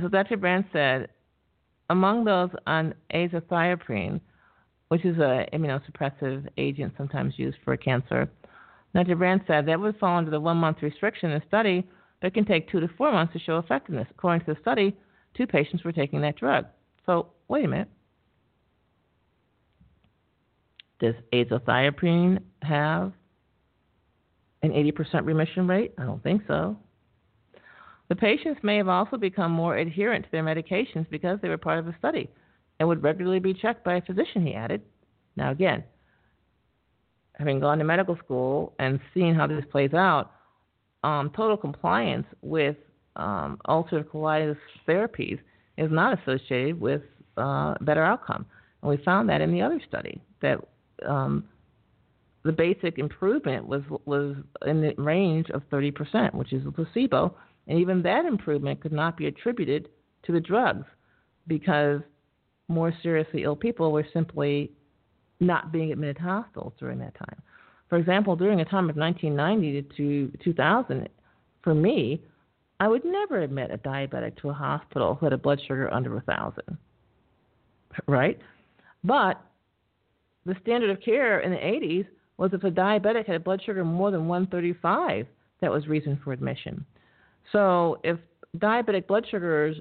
So 0.01 0.07
Dr. 0.07 0.37
Brant 0.37 0.65
said, 0.73 1.09
among 1.89 2.25
those 2.25 2.49
on 2.67 2.93
azathioprine, 3.13 4.19
which 4.89 5.05
is 5.05 5.17
an 5.17 5.45
immunosuppressive 5.53 6.47
agent 6.57 6.93
sometimes 6.97 7.33
used 7.37 7.57
for 7.63 7.75
cancer, 7.77 8.29
Dr. 8.93 9.15
Brant 9.15 9.43
said 9.47 9.65
that 9.67 9.79
would 9.79 9.97
fall 9.97 10.17
under 10.17 10.31
the 10.31 10.39
one 10.39 10.57
month 10.57 10.77
restriction 10.81 11.31
in 11.31 11.39
the 11.39 11.45
study, 11.47 11.87
but 12.21 12.33
can 12.33 12.45
take 12.45 12.69
two 12.69 12.79
to 12.79 12.87
four 12.97 13.11
months 13.11 13.33
to 13.33 13.39
show 13.39 13.57
effectiveness. 13.57 14.07
According 14.11 14.45
to 14.45 14.53
the 14.53 14.61
study, 14.61 14.95
two 15.35 15.47
patients 15.47 15.83
were 15.83 15.91
taking 15.91 16.21
that 16.21 16.37
drug. 16.37 16.65
So 17.05 17.27
wait 17.47 17.65
a 17.65 17.67
minute. 17.67 17.89
Does 20.99 21.15
azathioprine 21.33 22.39
have 22.61 23.11
an 24.63 24.71
80% 24.71 25.25
remission 25.25 25.67
rate? 25.67 25.93
I 25.97 26.03
don't 26.03 26.23
think 26.23 26.43
so. 26.47 26.77
The 28.09 28.15
patients 28.15 28.59
may 28.63 28.77
have 28.77 28.87
also 28.87 29.17
become 29.17 29.51
more 29.51 29.77
adherent 29.77 30.25
to 30.25 30.31
their 30.31 30.43
medications 30.43 31.09
because 31.09 31.39
they 31.41 31.49
were 31.49 31.57
part 31.57 31.79
of 31.79 31.85
the 31.85 31.95
study 31.97 32.29
and 32.79 32.87
would 32.87 33.03
regularly 33.03 33.39
be 33.39 33.53
checked 33.53 33.83
by 33.83 33.95
a 33.95 34.01
physician, 34.01 34.45
he 34.45 34.53
added. 34.53 34.81
Now, 35.35 35.51
again, 35.51 35.83
having 37.33 37.59
gone 37.59 37.79
to 37.79 37.83
medical 37.83 38.17
school 38.17 38.73
and 38.79 38.99
seen 39.13 39.33
how 39.33 39.47
this 39.47 39.65
plays 39.71 39.93
out, 39.93 40.31
um, 41.03 41.31
total 41.35 41.57
compliance 41.57 42.25
with 42.41 42.77
um, 43.15 43.59
ulcerative 43.67 44.05
colitis 44.05 44.57
therapies 44.87 45.39
is 45.77 45.91
not 45.91 46.19
associated 46.19 46.79
with 46.79 47.01
uh, 47.37 47.75
better 47.81 48.03
outcome. 48.03 48.45
And 48.81 48.89
we 48.89 49.03
found 49.03 49.29
that 49.29 49.41
in 49.41 49.51
the 49.51 49.61
other 49.61 49.81
study 49.87 50.21
that 50.41 50.59
um, 51.05 51.45
the 52.43 52.51
basic 52.51 52.99
improvement 52.99 53.67
was 53.67 53.81
was 54.05 54.35
in 54.65 54.81
the 54.81 54.93
range 54.97 55.49
of 55.49 55.63
30%, 55.71 56.33
which 56.33 56.53
is 56.53 56.65
a 56.65 56.71
placebo, 56.71 57.35
and 57.67 57.79
even 57.79 58.01
that 58.03 58.25
improvement 58.25 58.81
could 58.81 58.91
not 58.91 59.17
be 59.17 59.27
attributed 59.27 59.89
to 60.23 60.31
the 60.31 60.39
drugs 60.39 60.85
because 61.47 62.01
more 62.67 62.93
seriously 63.03 63.43
ill 63.43 63.55
people 63.55 63.91
were 63.91 64.05
simply 64.13 64.71
not 65.39 65.71
being 65.71 65.91
admitted 65.91 66.17
to 66.17 66.23
hospitals 66.23 66.73
during 66.79 66.99
that 66.99 67.15
time. 67.15 67.41
For 67.89 67.97
example, 67.97 68.35
during 68.35 68.61
a 68.61 68.65
time 68.65 68.89
of 68.89 68.95
1990 68.95 69.81
to 69.97 70.37
2000, 70.43 71.09
for 71.63 71.75
me, 71.75 72.21
I 72.79 72.87
would 72.87 73.05
never 73.05 73.41
admit 73.41 73.71
a 73.71 73.77
diabetic 73.77 74.37
to 74.37 74.49
a 74.49 74.53
hospital 74.53 75.15
who 75.15 75.25
had 75.25 75.33
a 75.33 75.37
blood 75.37 75.61
sugar 75.67 75.93
under 75.93 76.17
a 76.17 76.21
thousand. 76.21 76.77
Right? 78.07 78.39
But 79.03 79.41
the 80.45 80.55
standard 80.61 80.89
of 80.89 81.01
care 81.01 81.39
in 81.39 81.51
the 81.51 81.57
80s 81.57 82.07
was 82.37 82.51
if 82.53 82.63
a 82.63 82.71
diabetic 82.71 83.27
had 83.27 83.37
a 83.37 83.39
blood 83.39 83.61
sugar 83.65 83.85
more 83.85 84.11
than 84.11 84.27
135, 84.27 85.27
that 85.61 85.71
was 85.71 85.87
reason 85.87 86.19
for 86.23 86.33
admission. 86.33 86.85
So 87.51 87.99
if 88.03 88.17
diabetic 88.57 89.07
blood 89.07 89.25
sugars, 89.29 89.77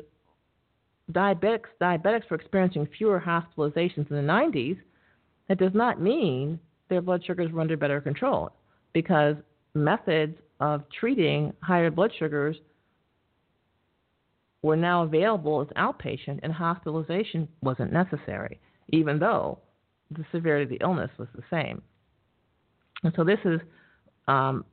diabetics, 1.13 1.67
diabetics 1.81 2.31
were 2.31 2.37
experiencing 2.37 2.89
fewer 2.97 3.23
hospitalizations 3.25 4.11
in 4.11 4.17
the 4.17 4.23
90s, 4.33 4.79
that 5.49 5.59
does 5.59 5.75
not 5.75 6.01
mean 6.01 6.59
their 6.89 7.03
blood 7.03 7.23
sugars 7.25 7.53
were 7.53 7.61
under 7.61 7.77
better 7.77 8.01
control 8.01 8.51
because 8.93 9.37
methods 9.75 10.37
of 10.61 10.83
treating 10.99 11.53
higher 11.61 11.91
blood 11.91 12.13
sugars 12.19 12.57
were 14.63 14.77
now 14.77 15.03
available 15.03 15.61
as 15.61 15.69
outpatient 15.77 16.41
and 16.43 16.53
hospitalization 16.53 17.47
wasn't 17.61 17.93
necessary, 17.93 18.59
even 18.89 19.19
though 19.19 19.59
the 20.11 20.25
severity 20.33 20.65
of 20.65 20.71
the 20.71 20.85
illness 20.85 21.11
was 21.19 21.29
the 21.35 21.43
same. 21.51 21.83
And 23.03 23.13
so 23.15 23.25
this 23.25 23.39
is 23.45 23.61
um, 24.27 24.65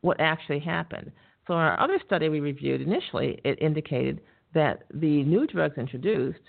what 0.00 0.20
actually 0.20 0.58
happened. 0.58 1.12
So 1.46 1.54
in 1.54 1.60
our 1.60 1.78
other 1.80 2.00
study 2.04 2.28
we 2.28 2.40
reviewed 2.40 2.80
initially, 2.80 3.40
it 3.44 3.60
indicated 3.60 4.20
that 4.54 4.84
the 4.92 5.22
new 5.24 5.46
drugs 5.46 5.78
introduced, 5.78 6.40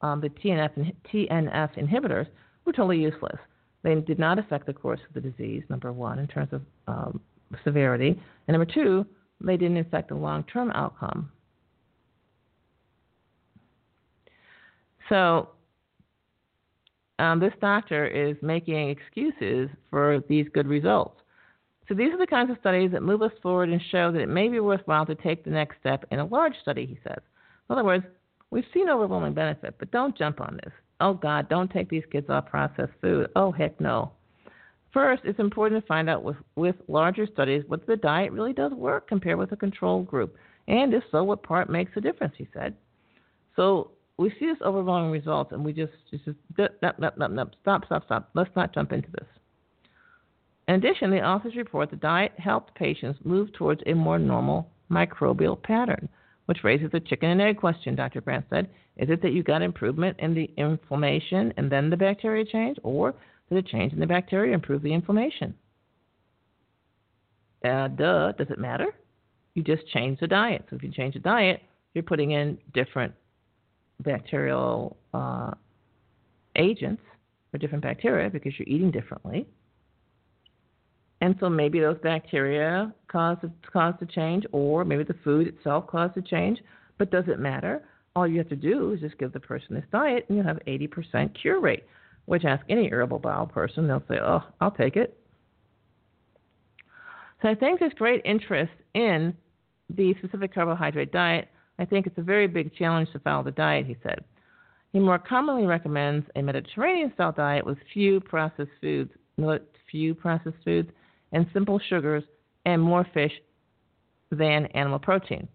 um, 0.00 0.20
the 0.20 0.28
TNF, 0.28 0.92
TNF 1.12 1.78
inhibitors, 1.78 2.26
were 2.64 2.72
totally 2.72 2.98
useless. 2.98 3.38
They 3.82 3.94
did 3.96 4.18
not 4.18 4.38
affect 4.38 4.66
the 4.66 4.72
course 4.72 5.00
of 5.06 5.14
the 5.14 5.20
disease, 5.20 5.62
number 5.68 5.92
one, 5.92 6.18
in 6.18 6.26
terms 6.26 6.48
of 6.52 6.62
um, 6.88 7.20
severity. 7.62 8.18
And 8.48 8.58
number 8.58 8.70
two, 8.72 9.06
they 9.40 9.56
didn't 9.56 9.76
affect 9.76 10.08
the 10.08 10.14
long 10.14 10.44
term 10.44 10.70
outcome. 10.72 11.30
So 15.08 15.50
um, 17.18 17.38
this 17.40 17.52
doctor 17.60 18.06
is 18.06 18.36
making 18.42 18.88
excuses 18.88 19.68
for 19.90 20.20
these 20.28 20.46
good 20.54 20.66
results. 20.66 21.20
So 21.88 21.94
these 21.94 22.12
are 22.12 22.18
the 22.18 22.26
kinds 22.26 22.50
of 22.50 22.56
studies 22.60 22.92
that 22.92 23.02
move 23.02 23.22
us 23.22 23.32
forward 23.42 23.68
and 23.68 23.80
show 23.90 24.10
that 24.10 24.20
it 24.20 24.28
may 24.28 24.48
be 24.48 24.60
worthwhile 24.60 25.04
to 25.06 25.14
take 25.14 25.44
the 25.44 25.50
next 25.50 25.78
step 25.80 26.04
in 26.10 26.18
a 26.18 26.24
large 26.24 26.54
study, 26.62 26.86
he 26.86 26.98
says. 27.06 27.20
In 27.68 27.72
other 27.72 27.84
words, 27.84 28.04
we've 28.50 28.64
seen 28.72 28.88
overwhelming 28.88 29.34
benefit, 29.34 29.74
but 29.78 29.90
don't 29.90 30.16
jump 30.16 30.40
on 30.40 30.58
this. 30.64 30.72
Oh 31.00 31.14
God, 31.14 31.48
don't 31.48 31.70
take 31.70 31.90
these 31.90 32.04
kids 32.10 32.30
off 32.30 32.46
processed 32.46 32.92
food. 33.02 33.28
Oh 33.36 33.52
heck 33.52 33.80
no. 33.80 34.12
First, 34.92 35.22
it's 35.24 35.40
important 35.40 35.82
to 35.82 35.86
find 35.86 36.08
out 36.08 36.22
with, 36.22 36.36
with 36.54 36.76
larger 36.86 37.26
studies 37.26 37.64
whether 37.66 37.84
the 37.86 37.96
diet 37.96 38.32
really 38.32 38.52
does 38.52 38.72
work 38.72 39.08
compared 39.08 39.38
with 39.38 39.50
a 39.52 39.56
control 39.56 40.02
group, 40.02 40.36
and 40.68 40.94
if 40.94 41.02
so, 41.10 41.24
what 41.24 41.42
part 41.42 41.68
makes 41.68 41.92
a 41.96 42.00
difference, 42.00 42.34
he 42.38 42.46
said. 42.54 42.74
So 43.56 43.90
we 44.16 44.30
see 44.38 44.46
this 44.46 44.62
overwhelming 44.64 45.10
results, 45.10 45.52
and 45.52 45.64
we 45.64 45.72
just 45.72 45.92
just, 46.10 46.24
just 46.24 46.38
stop, 46.78 46.96
stop, 47.62 47.84
stop, 47.86 48.04
stop. 48.04 48.30
Let's 48.34 48.54
not 48.54 48.72
jump 48.72 48.92
into 48.92 49.10
this. 49.10 49.26
In 50.66 50.74
addition, 50.74 51.10
the 51.10 51.24
authors 51.24 51.56
report 51.56 51.90
the 51.90 51.96
diet 51.96 52.32
helped 52.38 52.74
patients 52.74 53.20
move 53.24 53.52
towards 53.52 53.82
a 53.86 53.94
more 53.94 54.18
normal 54.18 54.70
microbial 54.90 55.62
pattern, 55.62 56.08
which 56.46 56.64
raises 56.64 56.90
the 56.90 57.00
chicken 57.00 57.30
and 57.30 57.40
egg 57.40 57.58
question, 57.58 57.94
Dr. 57.94 58.20
Brant 58.20 58.46
said. 58.50 58.68
Is 58.96 59.10
it 59.10 59.22
that 59.22 59.32
you 59.32 59.42
got 59.42 59.60
improvement 59.60 60.16
in 60.20 60.34
the 60.34 60.50
inflammation 60.56 61.52
and 61.56 61.70
then 61.70 61.90
the 61.90 61.96
bacteria 61.96 62.44
changed, 62.44 62.80
or 62.82 63.14
did 63.48 63.58
a 63.58 63.62
change 63.68 63.92
in 63.92 64.00
the 64.00 64.06
bacteria 64.06 64.54
improve 64.54 64.82
the 64.82 64.94
inflammation? 64.94 65.54
Uh, 67.64 67.88
duh, 67.88 68.32
does 68.32 68.50
it 68.50 68.58
matter? 68.58 68.86
You 69.54 69.62
just 69.62 69.86
change 69.88 70.20
the 70.20 70.26
diet. 70.26 70.64
So 70.70 70.76
if 70.76 70.82
you 70.82 70.92
change 70.92 71.14
the 71.14 71.20
diet, 71.20 71.62
you're 71.92 72.04
putting 72.04 72.32
in 72.32 72.58
different 72.72 73.14
bacterial 74.00 74.96
uh, 75.12 75.52
agents 76.56 77.02
or 77.52 77.58
different 77.58 77.82
bacteria 77.82 78.30
because 78.30 78.52
you're 78.58 78.68
eating 78.68 78.90
differently. 78.90 79.46
And 81.24 81.34
so 81.40 81.48
maybe 81.48 81.80
those 81.80 81.96
bacteria 82.02 82.92
cause 83.08 83.38
cause 83.72 83.94
the 83.98 84.04
change, 84.04 84.44
or 84.52 84.84
maybe 84.84 85.04
the 85.04 85.16
food 85.24 85.46
itself 85.46 85.86
caused 85.86 86.14
the 86.16 86.20
change. 86.20 86.58
But 86.98 87.10
does 87.10 87.24
it 87.28 87.38
matter? 87.38 87.82
All 88.14 88.28
you 88.28 88.36
have 88.36 88.50
to 88.50 88.56
do 88.56 88.92
is 88.92 89.00
just 89.00 89.16
give 89.16 89.32
the 89.32 89.40
person 89.40 89.74
this 89.74 89.86
diet, 89.90 90.26
and 90.28 90.36
you'll 90.36 90.46
have 90.46 90.58
80% 90.66 91.30
cure 91.40 91.60
rate. 91.60 91.84
Which 92.26 92.44
ask 92.44 92.62
any 92.68 92.88
irritable 92.88 93.20
bowel 93.20 93.46
person, 93.46 93.88
they'll 93.88 94.04
say, 94.06 94.18
"Oh, 94.20 94.42
I'll 94.60 94.70
take 94.70 94.96
it." 94.96 95.18
So 97.40 97.48
I 97.48 97.54
think 97.54 97.80
there's 97.80 97.94
great 97.94 98.20
interest 98.26 98.72
in 98.92 99.34
the 99.88 100.12
specific 100.18 100.52
carbohydrate 100.52 101.10
diet 101.10 101.48
I 101.78 101.84
think 101.86 102.06
it's 102.06 102.18
a 102.18 102.22
very 102.22 102.46
big 102.46 102.74
challenge 102.74 103.10
to 103.12 103.18
follow 103.18 103.42
the 103.42 103.50
diet, 103.50 103.86
he 103.86 103.96
said. 104.02 104.22
He 104.92 105.00
more 105.00 105.18
commonly 105.18 105.66
recommends 105.66 106.24
a 106.36 106.42
Mediterranean 106.42 107.12
style 107.14 107.32
diet 107.32 107.66
with 107.66 107.78
few 107.92 108.20
processed 108.20 108.70
foods, 108.80 109.10
not 109.36 109.62
few 109.90 110.14
processed 110.14 110.62
foods, 110.64 110.90
and 111.34 111.46
simple 111.52 111.78
sugars, 111.88 112.24
and 112.64 112.80
more 112.80 113.06
fish 113.12 113.32
than 114.30 114.66
animal 114.66 114.98
protein. 114.98 115.46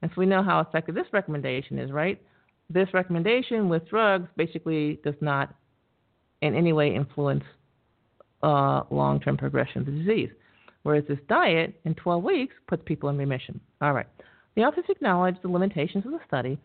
And 0.00 0.10
so 0.10 0.20
we 0.20 0.26
know 0.26 0.42
how 0.42 0.60
effective 0.60 0.94
this 0.94 1.06
recommendation 1.12 1.78
is, 1.78 1.90
right? 1.90 2.20
This 2.70 2.88
recommendation 2.94 3.68
with 3.68 3.88
drugs 3.88 4.28
basically 4.36 5.00
does 5.04 5.14
not 5.20 5.54
in 6.40 6.54
any 6.54 6.72
way 6.72 6.94
influence 6.94 7.44
uh, 8.42 8.82
long 8.90 9.20
term 9.20 9.36
progression 9.36 9.80
of 9.80 9.86
the 9.86 9.92
disease. 9.92 10.30
Whereas 10.82 11.04
this 11.08 11.18
diet 11.28 11.74
in 11.84 11.94
12 11.94 12.22
weeks 12.22 12.54
puts 12.68 12.82
people 12.84 13.08
in 13.08 13.16
remission. 13.16 13.60
All 13.80 13.92
right. 13.92 14.06
The 14.54 14.64
office 14.64 14.84
acknowledged 14.88 15.38
the 15.42 15.48
limitations 15.48 16.04
of 16.06 16.12
the 16.12 16.20
study, 16.26 16.58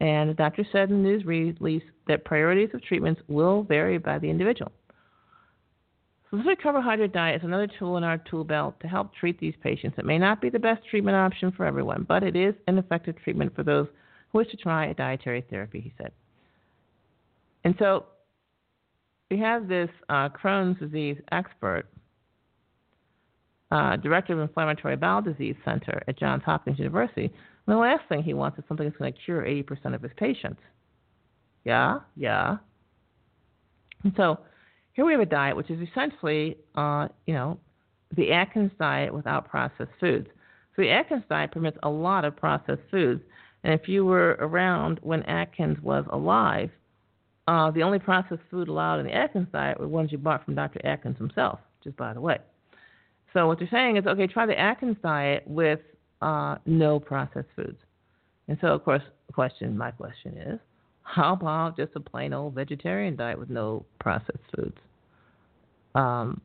and 0.00 0.30
the 0.30 0.34
doctor 0.34 0.66
said 0.72 0.90
in 0.90 1.02
the 1.02 1.08
news 1.08 1.24
release 1.24 1.82
that 2.08 2.24
priorities 2.24 2.70
of 2.74 2.82
treatments 2.82 3.20
will 3.28 3.62
vary 3.62 3.98
by 3.98 4.18
the 4.18 4.28
individual. 4.28 4.72
Specific 6.36 6.62
carbohydrate 6.62 7.12
diet 7.14 7.40
is 7.40 7.44
another 7.44 7.66
tool 7.78 7.96
in 7.96 8.04
our 8.04 8.18
tool 8.18 8.44
belt 8.44 8.78
to 8.80 8.88
help 8.88 9.14
treat 9.14 9.40
these 9.40 9.54
patients. 9.62 9.96
It 9.96 10.04
may 10.04 10.18
not 10.18 10.42
be 10.42 10.50
the 10.50 10.58
best 10.58 10.82
treatment 10.90 11.16
option 11.16 11.50
for 11.50 11.64
everyone, 11.64 12.04
but 12.06 12.22
it 12.22 12.36
is 12.36 12.54
an 12.66 12.76
effective 12.76 13.16
treatment 13.24 13.54
for 13.56 13.62
those 13.62 13.86
who 14.30 14.38
wish 14.38 14.50
to 14.50 14.56
try 14.58 14.86
a 14.86 14.94
dietary 14.94 15.46
therapy, 15.48 15.80
he 15.80 15.94
said. 15.96 16.12
And 17.64 17.74
so 17.78 18.04
we 19.30 19.38
have 19.38 19.66
this 19.66 19.88
uh, 20.10 20.28
Crohn's 20.28 20.78
disease 20.78 21.16
expert 21.32 21.86
uh, 23.70 23.96
director 23.96 24.34
of 24.34 24.40
Inflammatory 24.40 24.96
Bowel 24.96 25.22
Disease 25.22 25.56
Center 25.64 26.02
at 26.06 26.18
Johns 26.18 26.42
Hopkins 26.44 26.78
University. 26.78 27.24
And 27.24 27.74
the 27.74 27.78
last 27.78 28.02
thing 28.10 28.22
he 28.22 28.34
wants 28.34 28.58
is 28.58 28.64
something 28.68 28.86
that's 28.86 28.98
going 28.98 29.12
to 29.12 29.18
cure 29.24 29.42
80% 29.42 29.94
of 29.94 30.02
his 30.02 30.12
patients. 30.18 30.60
Yeah, 31.64 32.00
yeah. 32.14 32.58
And 34.04 34.12
so 34.18 34.38
here 34.96 35.04
we 35.04 35.12
have 35.12 35.20
a 35.20 35.26
diet 35.26 35.54
which 35.54 35.70
is 35.70 35.78
essentially, 35.86 36.56
uh, 36.74 37.06
you 37.26 37.34
know, 37.34 37.58
the 38.16 38.32
Atkins 38.32 38.72
diet 38.78 39.12
without 39.12 39.46
processed 39.48 39.90
foods. 40.00 40.26
So 40.74 40.82
the 40.82 40.90
Atkins 40.90 41.22
diet 41.28 41.52
permits 41.52 41.76
a 41.82 41.88
lot 41.88 42.24
of 42.24 42.34
processed 42.34 42.80
foods. 42.90 43.22
And 43.62 43.74
if 43.74 43.88
you 43.88 44.06
were 44.06 44.36
around 44.40 44.98
when 45.02 45.22
Atkins 45.24 45.76
was 45.82 46.06
alive, 46.10 46.70
uh, 47.46 47.70
the 47.72 47.82
only 47.82 47.98
processed 47.98 48.40
food 48.50 48.68
allowed 48.68 48.98
in 48.98 49.06
the 49.06 49.14
Atkins 49.14 49.48
diet 49.52 49.78
were 49.78 49.86
ones 49.86 50.12
you 50.12 50.18
bought 50.18 50.44
from 50.46 50.54
Dr. 50.54 50.80
Atkins 50.84 51.18
himself, 51.18 51.58
just 51.84 51.96
by 51.96 52.14
the 52.14 52.20
way. 52.20 52.38
So 53.34 53.46
what 53.46 53.58
they're 53.58 53.68
saying 53.70 53.98
is, 53.98 54.06
okay, 54.06 54.26
try 54.26 54.46
the 54.46 54.58
Atkins 54.58 54.96
diet 55.02 55.42
with 55.46 55.80
uh, 56.22 56.56
no 56.64 56.98
processed 56.98 57.48
foods. 57.54 57.78
And 58.48 58.56
so, 58.62 58.68
of 58.68 58.82
course, 58.82 59.02
question, 59.34 59.76
my 59.76 59.90
question 59.90 60.38
is, 60.38 60.58
how 61.02 61.34
about 61.34 61.76
just 61.76 61.92
a 61.96 62.00
plain 62.00 62.32
old 62.32 62.54
vegetarian 62.54 63.14
diet 63.14 63.38
with 63.38 63.50
no 63.50 63.84
processed 64.00 64.38
foods? 64.56 64.76
Um, 65.96 66.40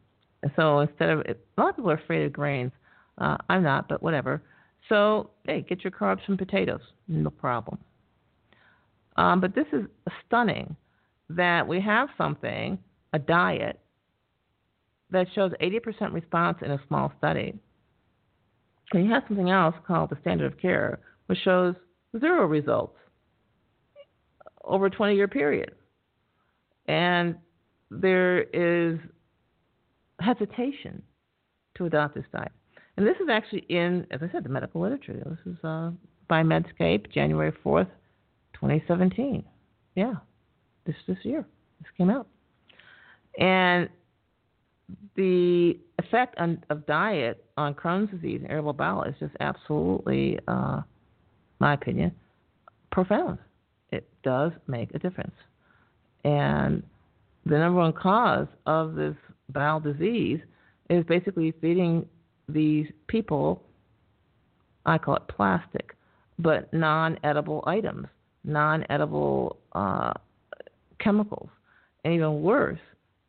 so 0.55 0.79
instead 0.79 1.09
of 1.09 1.19
a 1.19 1.35
lot 1.61 1.69
of 1.69 1.75
people 1.75 1.91
are 1.91 1.95
afraid 1.95 2.25
of 2.25 2.33
grains. 2.33 2.71
Uh, 3.17 3.37
I'm 3.49 3.61
not, 3.61 3.87
but 3.87 4.01
whatever. 4.01 4.41
So 4.89 5.29
hey, 5.45 5.61
get 5.67 5.83
your 5.83 5.91
carbs 5.91 6.25
from 6.25 6.37
potatoes, 6.37 6.81
no 7.07 7.29
problem. 7.29 7.77
Um, 9.17 9.41
but 9.41 9.53
this 9.53 9.67
is 9.73 9.85
stunning 10.25 10.75
that 11.29 11.67
we 11.67 11.79
have 11.81 12.09
something, 12.17 12.79
a 13.13 13.19
diet, 13.19 13.79
that 15.11 15.27
shows 15.35 15.51
80% 15.61 16.13
response 16.13 16.57
in 16.63 16.71
a 16.71 16.81
small 16.87 17.11
study. 17.17 17.53
And 18.93 19.05
you 19.05 19.11
have 19.11 19.23
something 19.27 19.49
else 19.49 19.75
called 19.85 20.09
the 20.09 20.17
standard 20.21 20.51
of 20.51 20.59
care, 20.59 20.99
which 21.27 21.39
shows 21.43 21.75
zero 22.19 22.45
results 22.45 22.97
over 24.63 24.87
a 24.87 24.89
20 24.89 25.15
year 25.15 25.27
period. 25.27 25.71
And 26.87 27.35
there 27.89 28.41
is 28.41 28.99
hesitation 30.21 31.01
to 31.75 31.85
adopt 31.85 32.15
this 32.15 32.25
diet. 32.31 32.51
And 32.97 33.05
this 33.05 33.15
is 33.17 33.29
actually 33.31 33.65
in, 33.69 34.05
as 34.11 34.21
I 34.21 34.31
said, 34.31 34.43
the 34.43 34.49
medical 34.49 34.81
literature. 34.81 35.13
This 35.13 35.53
is 35.53 35.63
uh, 35.63 35.91
by 36.27 36.43
Medscape, 36.43 37.11
January 37.11 37.53
4th, 37.65 37.89
2017. 38.53 39.43
Yeah, 39.95 40.13
this 40.85 40.95
this 41.07 41.17
year. 41.23 41.45
This 41.79 41.89
came 41.97 42.09
out. 42.09 42.27
And 43.39 43.89
the 45.15 45.77
effect 45.99 46.37
on, 46.37 46.63
of 46.69 46.85
diet 46.85 47.45
on 47.57 47.73
Crohn's 47.73 48.11
disease 48.11 48.41
and 48.41 48.51
irritable 48.51 48.73
bowel 48.73 49.03
is 49.03 49.15
just 49.19 49.33
absolutely, 49.39 50.39
uh, 50.47 50.81
my 51.59 51.73
opinion, 51.73 52.11
profound. 52.91 53.37
It 53.91 54.07
does 54.23 54.51
make 54.67 54.93
a 54.93 54.99
difference. 54.99 55.35
And 56.23 56.83
the 57.45 57.57
number 57.57 57.79
one 57.79 57.93
cause 57.93 58.47
of 58.65 58.95
this 58.95 59.15
bowel 59.53 59.79
disease 59.79 60.39
is 60.89 61.03
basically 61.05 61.53
feeding 61.61 62.05
these 62.49 62.87
people, 63.07 63.63
I 64.85 64.97
call 64.97 65.15
it 65.15 65.27
plastic, 65.27 65.95
but 66.39 66.73
non 66.73 67.17
edible 67.23 67.63
items, 67.67 68.07
non 68.43 68.85
edible 68.89 69.57
uh, 69.73 70.13
chemicals. 70.99 71.49
And 72.03 72.13
even 72.13 72.41
worse, 72.41 72.79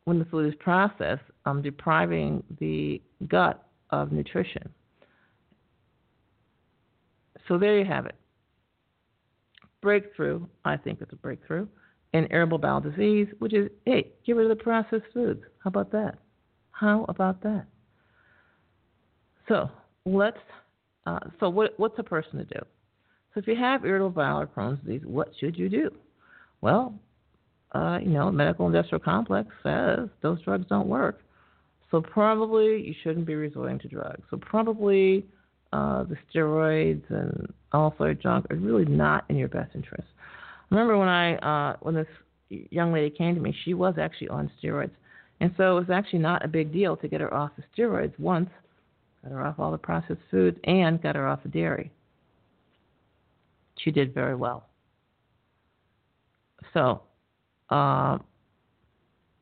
when 0.05 0.19
the 0.19 0.25
food 0.25 0.47
is 0.47 0.55
processed, 0.59 1.23
um, 1.45 1.61
depriving 1.61 2.43
the 2.59 3.01
gut 3.27 3.65
of 3.91 4.11
nutrition. 4.11 4.69
So 7.47 7.57
there 7.57 7.77
you 7.77 7.85
have 7.85 8.05
it. 8.05 8.15
Breakthrough, 9.81 10.45
I 10.65 10.77
think 10.77 10.99
it's 11.01 11.11
a 11.13 11.17
breakthrough, 11.17 11.67
in 12.13 12.27
irritable 12.31 12.59
bowel 12.59 12.79
disease, 12.79 13.27
which 13.39 13.53
is, 13.53 13.69
hey, 13.85 14.11
get 14.25 14.35
rid 14.35 14.49
of 14.49 14.57
the 14.57 14.63
processed 14.63 15.05
foods. 15.13 15.41
How 15.63 15.69
about 15.69 15.91
that? 15.91 16.15
How 16.71 17.05
about 17.09 17.41
that? 17.43 17.65
So 19.47 19.69
let's. 20.05 20.37
Uh, 21.05 21.19
so 21.39 21.49
what, 21.49 21.73
what's 21.77 21.99
a 21.99 22.03
person 22.03 22.37
to 22.37 22.45
do? 22.45 22.59
So 23.33 23.39
if 23.39 23.47
you 23.47 23.55
have 23.55 23.83
irritable 23.83 24.11
bowel 24.11 24.41
or 24.41 24.47
Crohn's 24.47 24.81
disease, 24.85 25.01
what 25.05 25.31
should 25.39 25.57
you 25.57 25.67
do? 25.67 25.89
Well, 26.61 26.93
uh, 27.73 27.99
you 28.01 28.11
know, 28.11 28.31
medical 28.31 28.67
industrial 28.67 29.03
complex 29.03 29.49
says 29.63 30.07
those 30.21 30.41
drugs 30.43 30.65
don't 30.69 30.87
work. 30.87 31.21
So 31.91 32.01
probably 32.01 32.81
you 32.81 32.93
shouldn't 33.03 33.25
be 33.25 33.35
resorting 33.35 33.79
to 33.79 33.87
drugs. 33.87 34.21
So 34.29 34.37
probably 34.37 35.25
uh, 35.73 36.03
the 36.03 36.15
steroids 36.33 37.03
and 37.09 37.51
all 37.71 37.93
sort 37.97 38.11
of 38.11 38.21
junk 38.21 38.45
are 38.49 38.55
really 38.55 38.85
not 38.85 39.25
in 39.29 39.35
your 39.35 39.47
best 39.47 39.75
interest. 39.75 40.07
Remember 40.73 40.97
when 40.97 41.07
I 41.07 41.35
uh, 41.35 41.77
when 41.81 41.95
this 41.95 42.07
young 42.49 42.91
lady 42.91 43.09
came 43.09 43.35
to 43.35 43.41
me, 43.41 43.55
she 43.63 43.73
was 43.73 43.95
actually 43.99 44.29
on 44.29 44.51
steroids, 44.61 44.91
and 45.39 45.53
so 45.55 45.77
it 45.77 45.79
was 45.81 45.89
actually 45.91 46.19
not 46.19 46.43
a 46.43 46.47
big 46.47 46.73
deal 46.73 46.97
to 46.97 47.07
get 47.07 47.21
her 47.21 47.33
off 47.33 47.51
the 47.55 47.63
steroids 47.75 48.17
once, 48.19 48.49
got 49.21 49.31
her 49.31 49.45
off 49.45 49.59
all 49.59 49.71
the 49.71 49.77
processed 49.77 50.21
foods, 50.31 50.57
and 50.63 51.01
got 51.01 51.15
her 51.15 51.27
off 51.27 51.43
the 51.43 51.49
dairy. 51.49 51.91
She 53.77 53.91
did 53.91 54.13
very 54.13 54.35
well. 54.35 54.67
So 56.73 57.01
uh, 57.69 58.17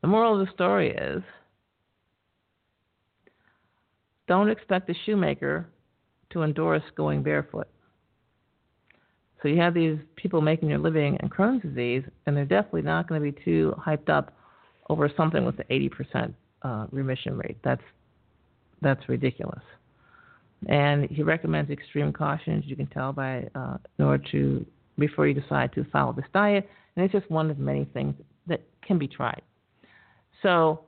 the 0.02 0.08
moral 0.08 0.38
of 0.40 0.46
the 0.46 0.52
story 0.52 0.90
is 0.90 1.22
don't 4.28 4.50
expect 4.50 4.86
the 4.86 4.94
shoemaker 5.06 5.66
to 6.30 6.42
endorse 6.42 6.82
going 6.96 7.22
barefoot. 7.22 7.68
So 9.42 9.48
you 9.48 9.60
have 9.60 9.74
these 9.74 9.98
people 10.14 10.40
making 10.40 10.68
their 10.68 10.78
living 10.78 11.18
in 11.20 11.28
Crohn's 11.28 11.62
disease, 11.62 12.04
and 12.26 12.36
they're 12.36 12.44
definitely 12.44 12.82
not 12.82 13.08
going 13.08 13.20
to 13.20 13.32
be 13.32 13.44
too 13.44 13.74
hyped 13.78 14.08
up 14.08 14.32
over 14.88 15.10
something 15.16 15.44
with 15.44 15.56
the 15.56 15.64
80% 15.64 16.32
uh, 16.62 16.86
remission 16.90 17.36
rate. 17.36 17.58
That's 17.64 17.82
that's 18.80 19.08
ridiculous. 19.08 19.62
And 20.68 21.08
he 21.08 21.22
recommends 21.22 21.70
extreme 21.70 22.12
caution, 22.12 22.58
as 22.58 22.64
you 22.66 22.76
can 22.76 22.86
tell 22.88 23.12
by 23.12 23.48
uh, 23.54 23.78
in 23.98 24.04
order 24.04 24.24
to 24.32 24.66
before 24.98 25.26
you 25.26 25.34
decide 25.34 25.72
to 25.74 25.84
follow 25.92 26.12
this 26.12 26.24
diet. 26.32 26.68
And 26.94 27.04
it's 27.04 27.12
just 27.12 27.30
one 27.30 27.50
of 27.50 27.58
many 27.58 27.84
things 27.92 28.14
that 28.46 28.60
can 28.86 28.98
be 28.98 29.08
tried. 29.08 29.42
So 30.42 30.80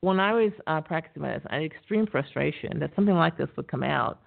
when 0.00 0.18
I 0.20 0.32
was 0.32 0.52
uh, 0.66 0.80
practicing 0.80 1.22
medicine, 1.22 1.48
I 1.50 1.56
had 1.56 1.64
extreme 1.64 2.06
frustration 2.06 2.78
that 2.80 2.90
something 2.96 3.14
like 3.14 3.38
this 3.38 3.48
would 3.56 3.68
come 3.68 3.82
out, 3.82 4.20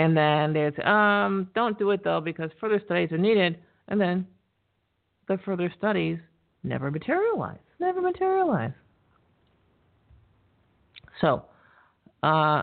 and 0.00 0.16
then 0.16 0.54
they'd 0.54 0.74
say, 0.76 0.82
um, 0.82 1.50
"Don't 1.54 1.78
do 1.78 1.90
it 1.90 2.02
though 2.02 2.22
because 2.22 2.50
further 2.58 2.80
studies 2.86 3.12
are 3.12 3.18
needed," 3.18 3.58
and 3.88 4.00
then 4.00 4.26
the 5.28 5.36
further 5.44 5.70
studies 5.76 6.18
never 6.62 6.90
materialize, 6.90 7.60
never 7.78 8.00
materialize. 8.00 8.72
So, 11.20 11.44
uh, 12.22 12.62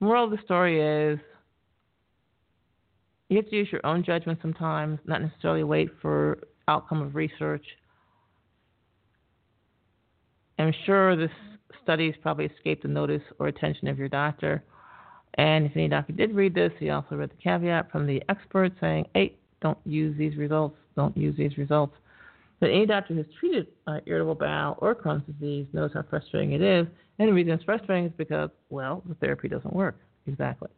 moral 0.00 0.24
of 0.24 0.32
the 0.32 0.38
story 0.44 0.82
is 0.82 1.18
you 3.30 3.38
have 3.38 3.48
to 3.48 3.56
use 3.56 3.72
your 3.72 3.84
own 3.86 4.04
judgment 4.04 4.38
sometimes, 4.42 4.98
not 5.06 5.22
necessarily 5.22 5.64
wait 5.64 5.88
for 6.02 6.40
outcome 6.68 7.00
of 7.00 7.14
research. 7.14 7.64
I'm 10.58 10.74
sure 10.84 11.16
this 11.16 11.32
studies 11.82 12.14
probably 12.20 12.44
escaped 12.44 12.82
the 12.82 12.88
notice 12.88 13.22
or 13.38 13.48
attention 13.48 13.88
of 13.88 13.98
your 13.98 14.10
doctor. 14.10 14.62
And 15.34 15.66
if 15.66 15.72
any 15.76 15.88
doctor 15.88 16.12
did 16.12 16.34
read 16.34 16.54
this, 16.54 16.72
he 16.78 16.90
also 16.90 17.16
read 17.16 17.30
the 17.30 17.42
caveat 17.42 17.90
from 17.90 18.06
the 18.06 18.22
expert 18.28 18.72
saying, 18.80 19.06
hey, 19.14 19.34
don't 19.60 19.78
use 19.84 20.16
these 20.16 20.36
results, 20.36 20.76
don't 20.96 21.16
use 21.16 21.36
these 21.36 21.56
results. 21.58 21.94
But 22.60 22.70
any 22.70 22.86
doctor 22.86 23.14
who's 23.14 23.26
treated 23.40 23.66
uh, 23.86 24.00
irritable 24.06 24.36
bowel 24.36 24.76
or 24.78 24.94
Crohn's 24.94 25.24
disease 25.26 25.66
knows 25.72 25.90
how 25.92 26.04
frustrating 26.08 26.52
it 26.52 26.62
is. 26.62 26.86
And 27.18 27.28
the 27.28 27.32
reason 27.32 27.52
it's 27.52 27.64
frustrating 27.64 28.06
is 28.06 28.12
because, 28.16 28.50
well, 28.70 29.02
the 29.08 29.14
therapy 29.16 29.48
doesn't 29.48 29.74
work. 29.74 29.96
Exactly. 30.26 30.68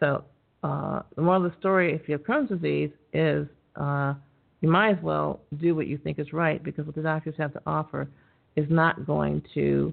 So 0.00 0.24
uh, 0.62 1.02
the 1.16 1.22
moral 1.22 1.44
of 1.44 1.52
the 1.52 1.58
story, 1.58 1.94
if 1.94 2.08
you 2.08 2.12
have 2.12 2.22
Crohn's 2.22 2.48
disease, 2.48 2.90
is 3.12 3.46
uh, 3.76 4.14
you 4.60 4.68
might 4.68 4.96
as 4.96 5.02
well 5.02 5.40
do 5.60 5.74
what 5.74 5.86
you 5.86 5.98
think 5.98 6.18
is 6.18 6.32
right 6.32 6.62
because 6.62 6.86
what 6.86 6.94
the 6.94 7.02
doctors 7.02 7.34
have 7.38 7.52
to 7.52 7.62
offer 7.66 8.08
is 8.56 8.66
not 8.70 9.06
going 9.06 9.42
to 9.54 9.92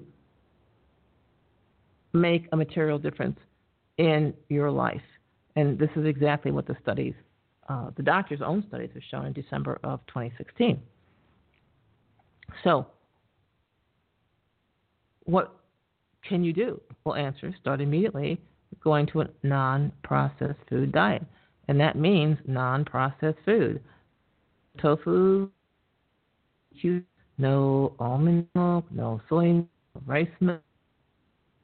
make 2.12 2.48
a 2.52 2.56
material 2.56 2.98
difference 2.98 3.38
in 3.98 4.34
your 4.48 4.70
life. 4.70 5.02
And 5.56 5.78
this 5.78 5.90
is 5.96 6.04
exactly 6.04 6.50
what 6.50 6.66
the 6.66 6.76
studies, 6.82 7.14
uh, 7.68 7.90
the 7.96 8.02
doctor's 8.02 8.42
own 8.42 8.64
studies, 8.68 8.90
have 8.94 9.02
shown 9.10 9.26
in 9.26 9.32
December 9.32 9.78
of 9.82 10.00
2016. 10.08 10.80
So, 12.62 12.86
what 15.24 15.54
can 16.28 16.44
you 16.44 16.52
do? 16.52 16.80
Well, 17.04 17.14
answer 17.14 17.54
start 17.60 17.80
immediately 17.80 18.40
going 18.82 19.06
to 19.06 19.22
a 19.22 19.28
non 19.42 19.92
processed 20.02 20.58
food 20.68 20.92
diet. 20.92 21.22
And 21.68 21.80
that 21.80 21.96
means 21.96 22.38
non 22.46 22.84
processed 22.84 23.38
food. 23.44 23.82
Tofu, 24.80 25.50
no 27.38 27.94
almond 27.98 28.46
milk, 28.54 28.84
no 28.90 29.20
soy 29.28 29.52
milk, 29.52 29.68
rice 30.04 30.28
milk, 30.40 30.60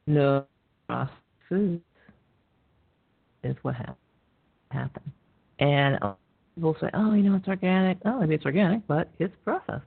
no 0.06 0.44
processed 0.88 1.12
foods 1.48 1.82
is 3.42 3.56
what 3.62 3.74
ha- 3.74 3.94
happened. 4.70 5.10
And 5.58 5.98
people 6.54 6.76
say, 6.80 6.88
oh, 6.94 7.14
you 7.14 7.22
know, 7.22 7.36
it's 7.36 7.48
organic. 7.48 7.98
Oh, 8.04 8.20
maybe 8.20 8.34
it's 8.34 8.44
organic, 8.44 8.86
but 8.86 9.10
it's 9.18 9.34
processed. 9.44 9.84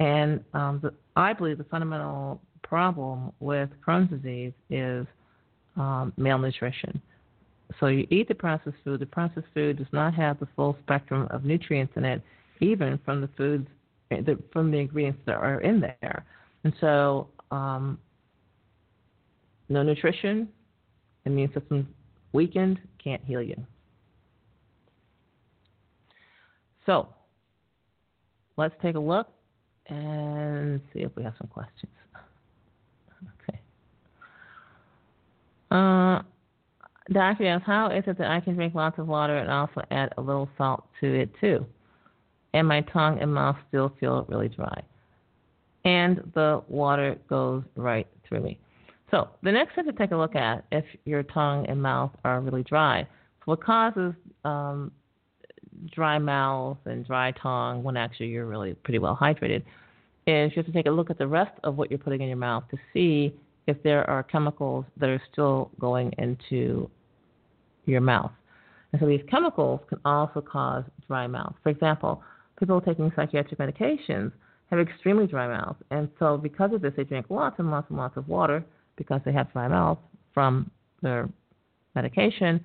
And 0.00 0.44
um, 0.54 0.80
the, 0.82 0.92
I 1.16 1.32
believe 1.32 1.58
the 1.58 1.64
fundamental 1.64 2.40
problem 2.62 3.32
with 3.40 3.70
Crohn's 3.86 4.10
disease 4.10 4.52
is 4.70 5.06
um, 5.76 6.12
malnutrition. 6.16 7.00
So 7.80 7.86
you 7.86 8.06
eat 8.10 8.28
the 8.28 8.34
processed 8.34 8.76
food. 8.84 9.00
The 9.00 9.06
processed 9.06 9.46
food 9.54 9.78
does 9.78 9.86
not 9.92 10.14
have 10.14 10.38
the 10.40 10.48
full 10.56 10.76
spectrum 10.84 11.28
of 11.30 11.44
nutrients 11.44 11.92
in 11.96 12.04
it, 12.04 12.22
even 12.60 12.98
from 13.04 13.20
the 13.20 13.28
foods, 13.36 13.68
the, 14.10 14.38
from 14.52 14.70
the 14.70 14.78
ingredients 14.78 15.20
that 15.26 15.36
are 15.36 15.60
in 15.60 15.80
there. 15.80 16.24
And 16.64 16.72
so, 16.80 17.28
um, 17.50 17.98
no 19.68 19.82
nutrition, 19.82 20.48
immune 21.26 21.52
system 21.52 21.94
weakened, 22.32 22.78
can't 23.02 23.22
heal 23.24 23.42
you. 23.42 23.56
So, 26.86 27.08
let's 28.56 28.74
take 28.80 28.94
a 28.94 29.00
look 29.00 29.28
and 29.86 30.80
see 30.92 31.00
if 31.00 31.14
we 31.16 31.22
have 31.22 31.34
some 31.38 31.48
questions. 31.48 31.92
Okay. 33.42 33.60
Uh, 35.72 36.22
Doctor 37.10 37.46
asks, 37.46 37.66
how 37.66 37.90
is 37.90 38.04
it 38.06 38.18
that 38.18 38.30
I 38.30 38.40
can 38.40 38.54
drink 38.54 38.74
lots 38.74 38.98
of 38.98 39.08
water 39.08 39.38
and 39.38 39.50
also 39.50 39.82
add 39.90 40.12
a 40.18 40.20
little 40.20 40.48
salt 40.58 40.84
to 41.00 41.20
it 41.20 41.30
too? 41.40 41.66
And 42.52 42.68
my 42.68 42.82
tongue 42.82 43.18
and 43.20 43.32
mouth 43.32 43.56
still 43.68 43.92
feel 43.98 44.26
really 44.28 44.48
dry. 44.48 44.82
And 45.84 46.30
the 46.34 46.62
water 46.68 47.16
goes 47.28 47.62
right 47.76 48.06
through 48.28 48.40
me. 48.40 48.60
So 49.10 49.28
the 49.42 49.52
next 49.52 49.74
thing 49.74 49.84
to 49.86 49.92
take 49.92 50.10
a 50.10 50.16
look 50.16 50.36
at 50.36 50.64
if 50.70 50.84
your 51.04 51.22
tongue 51.22 51.66
and 51.66 51.80
mouth 51.80 52.10
are 52.24 52.40
really 52.40 52.62
dry. 52.62 53.02
So 53.02 53.44
what 53.46 53.62
causes 53.62 54.12
um, 54.44 54.92
dry 55.94 56.18
mouth 56.18 56.78
and 56.84 57.06
dry 57.06 57.32
tongue 57.32 57.82
when 57.82 57.96
actually 57.96 58.26
you're 58.28 58.46
really 58.46 58.74
pretty 58.74 58.98
well 58.98 59.18
hydrated 59.20 59.62
is 60.26 60.52
you 60.54 60.62
have 60.62 60.66
to 60.66 60.72
take 60.72 60.86
a 60.86 60.90
look 60.90 61.10
at 61.10 61.18
the 61.18 61.26
rest 61.26 61.52
of 61.64 61.76
what 61.76 61.90
you're 61.90 61.98
putting 61.98 62.20
in 62.20 62.28
your 62.28 62.36
mouth 62.36 62.64
to 62.70 62.76
see 62.92 63.34
if 63.66 63.82
there 63.82 64.08
are 64.08 64.22
chemicals 64.22 64.84
that 64.98 65.08
are 65.08 65.22
still 65.32 65.70
going 65.78 66.12
into 66.18 66.90
your 67.86 68.00
mouth. 68.00 68.32
And 68.92 69.00
so 69.00 69.06
these 69.06 69.22
chemicals 69.30 69.80
can 69.88 69.98
also 70.04 70.40
cause 70.40 70.84
dry 71.06 71.26
mouth. 71.26 71.54
For 71.62 71.70
example, 71.70 72.22
people 72.58 72.80
taking 72.80 73.10
psychiatric 73.14 73.58
medications 73.58 74.32
have 74.70 74.78
extremely 74.78 75.26
dry 75.26 75.48
mouth. 75.48 75.76
And 75.90 76.08
so 76.18 76.36
because 76.36 76.72
of 76.72 76.82
this, 76.82 76.92
they 76.96 77.04
drink 77.04 77.26
lots 77.30 77.56
and 77.58 77.70
lots 77.70 77.88
and 77.88 77.98
lots 77.98 78.16
of 78.16 78.28
water 78.28 78.64
because 78.98 79.22
they 79.24 79.32
have 79.32 79.50
dry 79.52 79.68
mouth 79.68 79.98
from 80.34 80.70
their 81.00 81.28
medication. 81.94 82.62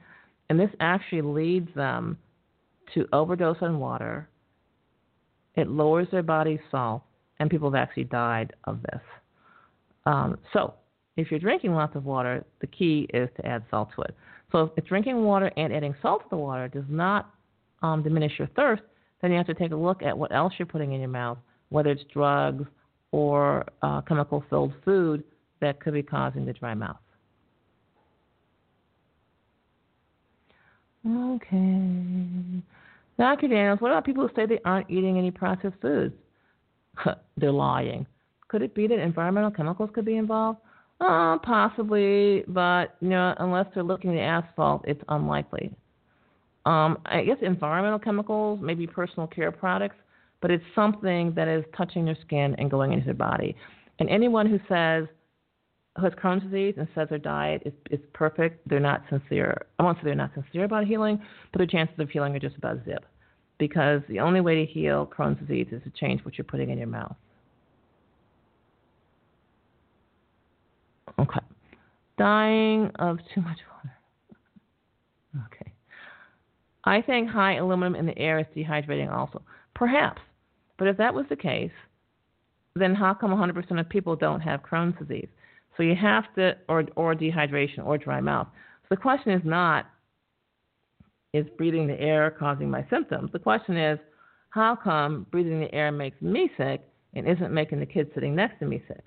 And 0.50 0.60
this 0.60 0.70
actually 0.82 1.22
leads 1.22 1.74
them 1.76 2.18
to 2.94 3.08
overdose 3.14 3.58
on 3.62 3.80
water. 3.80 4.28
It 5.56 5.70
lowers 5.70 6.08
their 6.12 6.24
body's 6.24 6.60
salt, 6.70 7.04
and 7.40 7.50
people 7.50 7.72
have 7.72 7.82
actually 7.82 8.06
died 8.06 8.54
of 8.66 8.82
this. 8.82 9.02
Um, 10.06 10.38
so, 10.52 10.74
if 11.16 11.30
you're 11.30 11.40
drinking 11.40 11.74
lots 11.74 11.96
of 11.96 12.06
water, 12.06 12.44
the 12.60 12.68
key 12.68 13.08
is 13.14 13.30
to 13.38 13.46
add 13.46 13.64
salt 13.70 13.90
to 13.96 14.02
it. 14.02 14.16
So, 14.52 14.74
if 14.76 14.86
drinking 14.86 15.24
water 15.24 15.52
and 15.56 15.72
adding 15.72 15.96
salt 16.02 16.24
to 16.24 16.30
the 16.32 16.38
water 16.38 16.68
does 16.68 16.84
not 16.90 17.30
um, 17.84 18.04
diminish 18.04 18.34
your 18.38 18.50
thirst, 18.56 18.82
then 19.22 19.32
you 19.32 19.38
have 19.38 19.48
to 19.48 19.54
take 19.54 19.72
a 19.72 19.76
look 19.76 20.02
at 20.04 20.18
what 20.18 20.34
else 20.34 20.54
you're 20.58 20.66
putting 20.66 20.94
in 20.94 21.00
your 21.00 21.10
mouth, 21.10 21.38
whether 21.70 21.92
it's 21.92 22.04
drugs 22.12 22.66
or 23.12 23.64
uh, 23.84 24.02
chemical 24.02 24.44
filled 24.50 24.74
food 24.84 25.24
that 25.64 25.80
could 25.80 25.94
be 25.94 26.04
causing 26.04 26.46
the 26.46 26.54
dry 26.54 26.74
mouth. 26.74 26.98
Okay. 31.06 32.62
Dr. 33.18 33.48
Daniels, 33.48 33.80
what 33.82 33.92
about 33.92 34.06
people 34.06 34.28
who 34.28 34.34
say 34.36 34.46
they 34.46 34.60
aren't 34.66 34.90
eating 34.90 35.18
any 35.18 35.32
processed 35.32 35.76
foods? 35.82 36.14
They're 37.38 37.52
lying. 37.52 38.06
Could 38.48 38.62
it 38.62 38.76
be 38.76 38.88
that 38.88 39.00
environmental 39.00 39.52
chemicals 39.52 39.90
could 39.94 40.06
be 40.06 40.18
involved? 40.18 40.60
Uh, 41.02 41.38
possibly, 41.40 42.44
but 42.48 42.96
you 43.02 43.10
know, 43.10 43.34
unless 43.40 43.66
they're 43.74 43.84
looking 43.84 44.18
at 44.18 44.22
asphalt, 44.22 44.86
it's 44.88 45.02
unlikely. 45.10 45.74
Um, 46.66 47.00
I 47.06 47.24
guess 47.24 47.38
environmental 47.42 48.00
chemicals, 48.00 48.60
maybe 48.62 48.88
personal 48.88 49.28
care 49.28 49.52
products, 49.52 49.96
but 50.40 50.52
it's 50.52 50.64
something 50.76 51.34
that 51.36 51.48
is 51.48 51.66
touching 51.76 52.06
their 52.06 52.18
skin 52.22 52.56
and 52.58 52.70
going 52.70 52.94
into 52.94 53.06
their 53.06 53.16
body. 53.16 53.56
And 54.00 54.08
anyone 54.08 54.48
who 54.48 54.60
says 54.70 55.08
who 55.98 56.04
has 56.04 56.14
Crohn's 56.14 56.44
disease 56.44 56.76
and 56.78 56.88
says 56.96 57.10
their 57.10 57.20
diet 57.20 57.62
is, 57.66 57.74
is 57.92 58.00
perfect, 58.14 58.68
they're 58.68 58.80
not 58.80 59.04
sincere. 59.10 59.66
I 59.78 59.84
won't 59.84 59.98
say 59.98 60.06
they're 60.06 60.16
not 60.16 60.32
sincere 60.34 60.64
about 60.64 60.86
healing, 60.86 61.22
but 61.52 61.60
their 61.60 61.68
chances 61.68 62.00
of 62.00 62.10
healing 62.10 62.36
are 62.36 62.40
just 62.40 62.58
about 62.58 62.84
zip. 62.86 63.06
Because 63.60 64.02
the 64.10 64.20
only 64.20 64.42
way 64.42 64.66
to 64.66 64.72
heal 64.72 65.06
Crohn's 65.06 65.40
disease 65.40 65.68
is 65.72 65.84
to 65.84 65.92
change 65.92 66.26
what 66.26 66.38
you're 66.38 66.46
putting 66.46 66.72
in 66.72 66.80
your 66.80 66.88
mouth. 66.88 67.16
Okay. 71.20 71.40
Dying 72.18 72.92
of 72.98 73.20
too 73.34 73.42
much 73.42 73.60
water. 73.72 73.96
Okay. 75.48 75.72
I 76.84 77.02
think 77.02 77.28
high 77.28 77.56
aluminum 77.56 77.96
in 77.96 78.06
the 78.06 78.16
air 78.20 78.38
is 78.38 78.46
dehydrating 78.56 79.12
also. 79.12 79.42
Perhaps. 79.74 80.22
But 80.78 80.88
if 80.88 80.98
that 80.98 81.16
was 81.16 81.26
the 81.28 81.36
case, 81.36 81.72
then 82.76 82.94
how 82.94 83.16
come 83.16 83.32
100% 83.32 83.80
of 83.80 83.90
people 83.90 84.16
don't 84.16 84.42
have 84.42 84.62
Crohn's 84.62 84.96
disease? 85.00 85.28
So 85.76 85.84
you 85.84 85.96
have 85.96 86.26
to, 86.36 86.56
or, 86.70 86.86
or 86.96 87.16
dehydration 87.16 87.86
or 87.86 87.98
dry 87.98 88.22
mouth. 88.22 88.48
So 88.84 88.88
the 88.92 88.98
question 88.98 89.32
is 89.32 89.42
not, 89.44 89.88
is 91.34 91.46
breathing 91.58 91.88
the 91.88 92.00
air 92.00 92.30
causing 92.30 92.70
my 92.70 92.86
symptoms? 92.90 93.32
The 93.32 93.40
question 93.40 93.76
is, 93.76 93.98
how 94.50 94.76
come 94.76 95.26
breathing 95.32 95.60
the 95.60 95.74
air 95.74 95.92
makes 95.92 96.22
me 96.22 96.50
sick 96.58 96.82
and 97.16 97.28
isn't 97.28 97.52
making 97.52 97.80
the 97.80 97.88
kid 97.88 98.12
sitting 98.14 98.36
next 98.36 98.60
to 98.60 98.66
me 98.66 98.84
sick? 98.88 99.04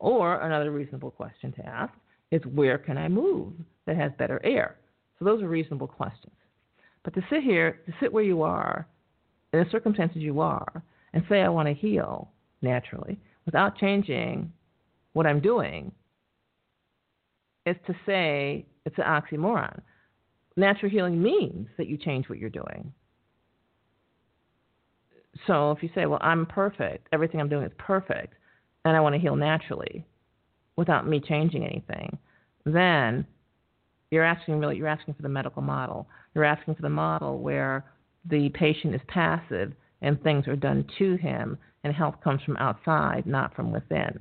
Or 0.00 0.40
another 0.40 0.72
reasonable 0.72 1.12
question 1.12 1.52
to 1.52 1.66
ask 1.66 1.92
is, 2.32 2.42
where 2.46 2.78
can 2.78 2.98
I 2.98 3.08
move 3.08 3.52
that 3.86 3.96
has 3.96 4.10
better 4.18 4.40
air? 4.44 4.76
So 5.18 5.24
those 5.24 5.42
are 5.42 5.48
reasonable 5.48 5.86
questions. 5.86 6.34
But 7.04 7.14
to 7.14 7.22
sit 7.30 7.44
here, 7.44 7.80
to 7.86 7.92
sit 8.00 8.12
where 8.12 8.24
you 8.24 8.42
are, 8.42 8.88
in 9.52 9.60
the 9.60 9.70
circumstances 9.70 10.22
you 10.22 10.40
are, 10.40 10.82
and 11.12 11.22
say, 11.28 11.42
I 11.42 11.48
want 11.48 11.68
to 11.68 11.74
heal 11.74 12.30
naturally 12.62 13.16
without 13.46 13.78
changing 13.78 14.52
what 15.14 15.26
I'm 15.26 15.40
doing 15.40 15.90
is 17.66 17.76
to 17.86 17.94
say 18.04 18.66
it's 18.84 18.98
an 18.98 19.04
oxymoron. 19.04 19.80
Natural 20.56 20.90
healing 20.90 21.22
means 21.22 21.68
that 21.78 21.88
you 21.88 21.96
change 21.96 22.28
what 22.28 22.38
you're 22.38 22.50
doing. 22.50 22.92
So 25.46 25.72
if 25.72 25.82
you 25.82 25.88
say, 25.94 26.06
well, 26.06 26.20
I'm 26.22 26.46
perfect, 26.46 27.08
everything 27.12 27.40
I'm 27.40 27.48
doing 27.48 27.64
is 27.64 27.72
perfect, 27.78 28.34
and 28.84 28.96
I 28.96 29.00
want 29.00 29.14
to 29.14 29.20
heal 29.20 29.34
naturally 29.34 30.04
without 30.76 31.08
me 31.08 31.20
changing 31.20 31.64
anything, 31.64 32.18
then 32.64 33.26
you're 34.10 34.24
asking 34.24 34.58
really 34.58 34.76
you're 34.76 34.86
asking 34.86 35.14
for 35.14 35.22
the 35.22 35.28
medical 35.28 35.62
model. 35.62 36.06
You're 36.34 36.44
asking 36.44 36.76
for 36.76 36.82
the 36.82 36.88
model 36.88 37.38
where 37.38 37.84
the 38.28 38.48
patient 38.50 38.94
is 38.94 39.00
passive 39.08 39.72
and 40.02 40.22
things 40.22 40.46
are 40.46 40.56
done 40.56 40.86
to 40.98 41.16
him 41.16 41.58
and 41.82 41.94
health 41.94 42.16
comes 42.22 42.42
from 42.42 42.56
outside, 42.58 43.26
not 43.26 43.54
from 43.54 43.72
within. 43.72 44.20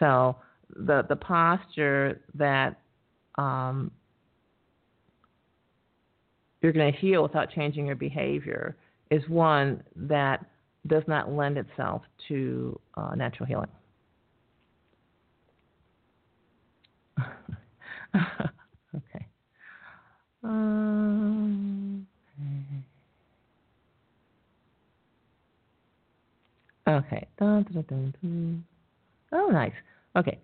So 0.00 0.36
the 0.74 1.04
the 1.08 1.16
posture 1.16 2.20
that 2.34 2.80
um, 3.36 3.92
you're 6.62 6.72
going 6.72 6.92
to 6.92 6.98
heal 6.98 7.22
without 7.22 7.50
changing 7.50 7.86
your 7.86 7.94
behavior 7.96 8.76
is 9.10 9.22
one 9.28 9.82
that 9.94 10.44
does 10.86 11.02
not 11.06 11.32
lend 11.32 11.58
itself 11.58 12.02
to 12.28 12.78
uh, 12.96 13.14
natural 13.14 13.46
healing. 13.46 13.68
okay. 18.16 19.26
Um, 20.42 22.06
okay. 26.88 27.26
Dun, 27.38 27.66
dun, 27.72 28.14
dun, 28.22 28.64
oh, 29.32 29.48
nice. 29.48 29.72
Okay. 30.16 30.38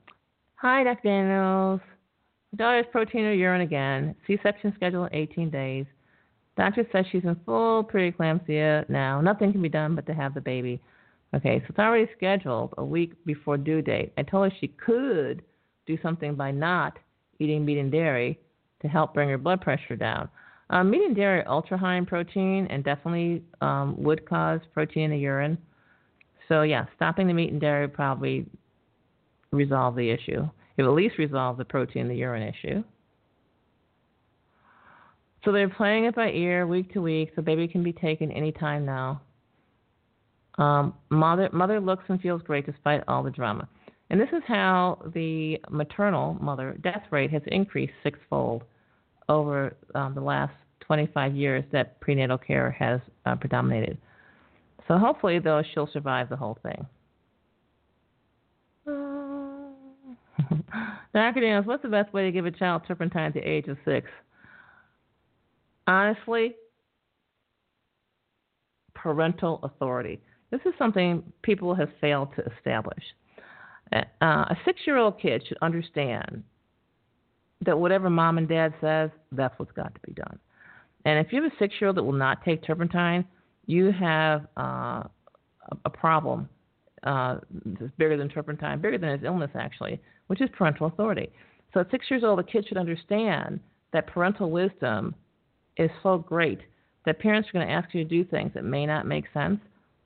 Hi, 0.57 0.85
Dr. 0.85 1.01
Daniels. 1.09 1.81
Daughter's 2.55 2.87
protein 2.93 3.23
in 3.23 3.27
her 3.27 3.35
urine 3.35 3.63
again. 3.63 4.15
C-section 4.27 4.73
scheduled 4.77 5.09
in 5.13 5.19
18 5.19 5.51
days. 5.51 5.87
Doctor 6.57 6.87
says 6.91 7.05
she's 7.11 7.25
in 7.25 7.37
full 7.45 7.85
preeclampsia 7.85 8.89
now. 8.89 9.21
Nothing 9.21 9.53
can 9.53 9.61
be 9.61 9.69
done 9.69 9.95
but 9.95 10.07
to 10.07 10.15
have 10.15 10.33
the 10.35 10.41
baby. 10.41 10.81
Okay, 11.35 11.59
so 11.61 11.67
it's 11.69 11.79
already 11.79 12.09
scheduled 12.17 12.73
a 12.79 12.85
week 12.85 13.13
before 13.27 13.59
due 13.59 13.83
date. 13.83 14.13
I 14.17 14.23
told 14.23 14.51
her 14.51 14.59
she 14.61 14.69
could 14.69 15.43
do 15.87 15.99
something 16.03 16.35
by 16.35 16.51
not 16.53 16.99
eating 17.39 17.65
meat 17.65 17.79
and 17.79 17.93
dairy 17.93 18.39
to 18.81 18.89
help 18.89 19.13
bring 19.13 19.29
her 19.29 19.37
blood 19.37 19.61
pressure 19.61 19.97
down. 19.97 20.29
Um, 20.71 20.91
meat 20.91 21.03
and 21.03 21.15
dairy 21.15 21.41
are 21.41 21.49
ultra 21.49 21.77
high 21.77 21.97
in 21.97 22.07
protein 22.07 22.67
and 22.71 22.83
definitely 22.83 23.43
um, 23.61 23.95
would 24.03 24.27
cause 24.29 24.61
protein 24.73 25.05
in 25.05 25.11
the 25.11 25.19
urine. 25.19 25.59
So 26.49 26.63
yeah, 26.63 26.87
stopping 26.95 27.27
the 27.27 27.35
meat 27.35 27.53
and 27.53 27.61
dairy 27.61 27.89
probably 27.89 28.47
resolve 29.57 29.97
the 29.97 30.11
issue. 30.11 30.49
You've 30.77 30.89
at 30.89 30.95
least 30.95 31.19
resolved 31.19 31.59
the 31.59 31.65
protein 31.65 32.03
in 32.03 32.09
the 32.09 32.17
urine 32.17 32.43
issue. 32.43 32.85
So 35.45 35.53
they're 35.53 35.69
playing 35.69 36.07
it 36.07 36.15
by 36.15 36.31
ear 36.31 36.67
week 36.67 36.93
to 36.93 37.01
week. 37.01 37.35
The 37.37 37.43
baby 37.43 37.69
can 37.69 37.83
be 37.83 37.93
taken 37.93 38.33
anytime 38.33 38.85
now. 38.85 39.23
Um, 40.59 40.95
mother 41.11 41.49
mother 41.53 41.81
looks 41.81 42.05
and 42.09 42.21
feels 42.21 42.43
great 42.43 42.67
despite 42.67 43.05
all 43.07 43.23
the 43.23 43.31
drama. 43.31 43.69
And 44.11 44.21
this 44.21 44.29
is 44.33 44.43
how 44.47 44.99
the 45.15 45.59
maternal 45.71 46.35
mother 46.41 46.77
death 46.83 47.03
rate 47.11 47.31
has 47.33 47.43
increased 47.47 47.93
sixfold 48.03 48.65
over 49.29 49.77
um, 49.95 50.15
the 50.15 50.21
last 50.21 50.55
25 50.81 51.35
years 51.35 51.65
that 51.73 52.01
prenatal 52.01 52.39
care 52.39 52.71
has 52.71 53.01
uh, 53.25 53.35
predominated. 53.35 53.99
So 54.87 54.99
hopefully, 54.99 55.41
though, 55.41 55.63
she'll 55.75 55.89
survive 55.93 56.29
the 56.29 56.37
whole 56.37 56.59
thing. 56.63 56.87
Dr. 61.15 61.41
Daniels, 61.41 61.67
what's 61.67 61.83
the 61.83 61.89
best 61.89 62.13
way 62.13 62.25
to 62.25 62.33
give 62.33 62.47
a 62.47 62.51
child 62.51 62.83
turpentine 62.87 63.27
at 63.27 63.35
the 63.35 63.41
age 63.41 63.69
of 63.69 63.77
six? 63.85 64.09
Honestly, 65.87 66.55
parental 68.95 69.61
authority. 69.63 70.21
This 70.51 70.61
is 70.67 70.73
something 70.79 71.23
people 71.43 71.75
have 71.75 71.89
failed 72.01 72.29
to 72.37 72.45
establish. 72.57 73.03
Uh, 73.93 74.03
a 74.21 74.57
six 74.65 74.81
year 74.87 74.97
old 74.97 75.21
kid 75.21 75.45
should 75.47 75.59
understand 75.63 76.43
that 77.65 77.79
whatever 77.79 78.11
mom 78.11 78.39
and 78.39 78.49
dad 78.49 78.75
says, 78.81 79.11
that's 79.33 79.57
what's 79.59 79.73
got 79.73 79.95
to 79.95 80.01
be 80.07 80.13
done. 80.13 80.39
And 81.05 81.25
if 81.25 81.33
you 81.33 81.43
have 81.43 81.53
a 81.53 81.55
six 81.59 81.75
year 81.81 81.89
old 81.89 81.97
that 81.97 82.03
will 82.03 82.13
not 82.13 82.45
take 82.45 82.65
turpentine, 82.65 83.25
you 83.67 83.93
have 83.93 84.47
uh, 84.57 85.05
a 85.85 85.91
problem 85.93 86.49
uh, 87.07 87.39
bigger 87.99 88.17
than 88.17 88.29
turpentine, 88.29 88.81
bigger 88.81 88.99
than 88.99 89.11
his 89.11 89.25
illness, 89.25 89.51
actually, 89.55 90.01
which 90.27 90.41
is 90.41 90.51
parental 90.57 90.89
authority. 90.89 91.31
So 91.73 91.81
at 91.81 91.91
six 91.91 92.07
years 92.11 92.25
old, 92.25 92.41
a 92.41 92.43
kid 92.43 92.67
should 92.69 92.77
understand 92.77 93.61
that 93.93 94.07
parental 94.09 94.51
wisdom 94.51 95.15
is 95.77 95.91
so 96.03 96.19
great 96.19 96.61
that 97.05 97.21
parents 97.21 97.49
are 97.49 97.53
going 97.53 97.67
to 97.67 97.73
ask 97.73 97.95
you 97.95 98.03
to 98.03 98.09
do 98.09 98.25
things 98.25 98.51
that 98.55 98.65
may 98.65 98.85
not 98.85 99.07
make 99.07 99.25
sense, 99.33 99.61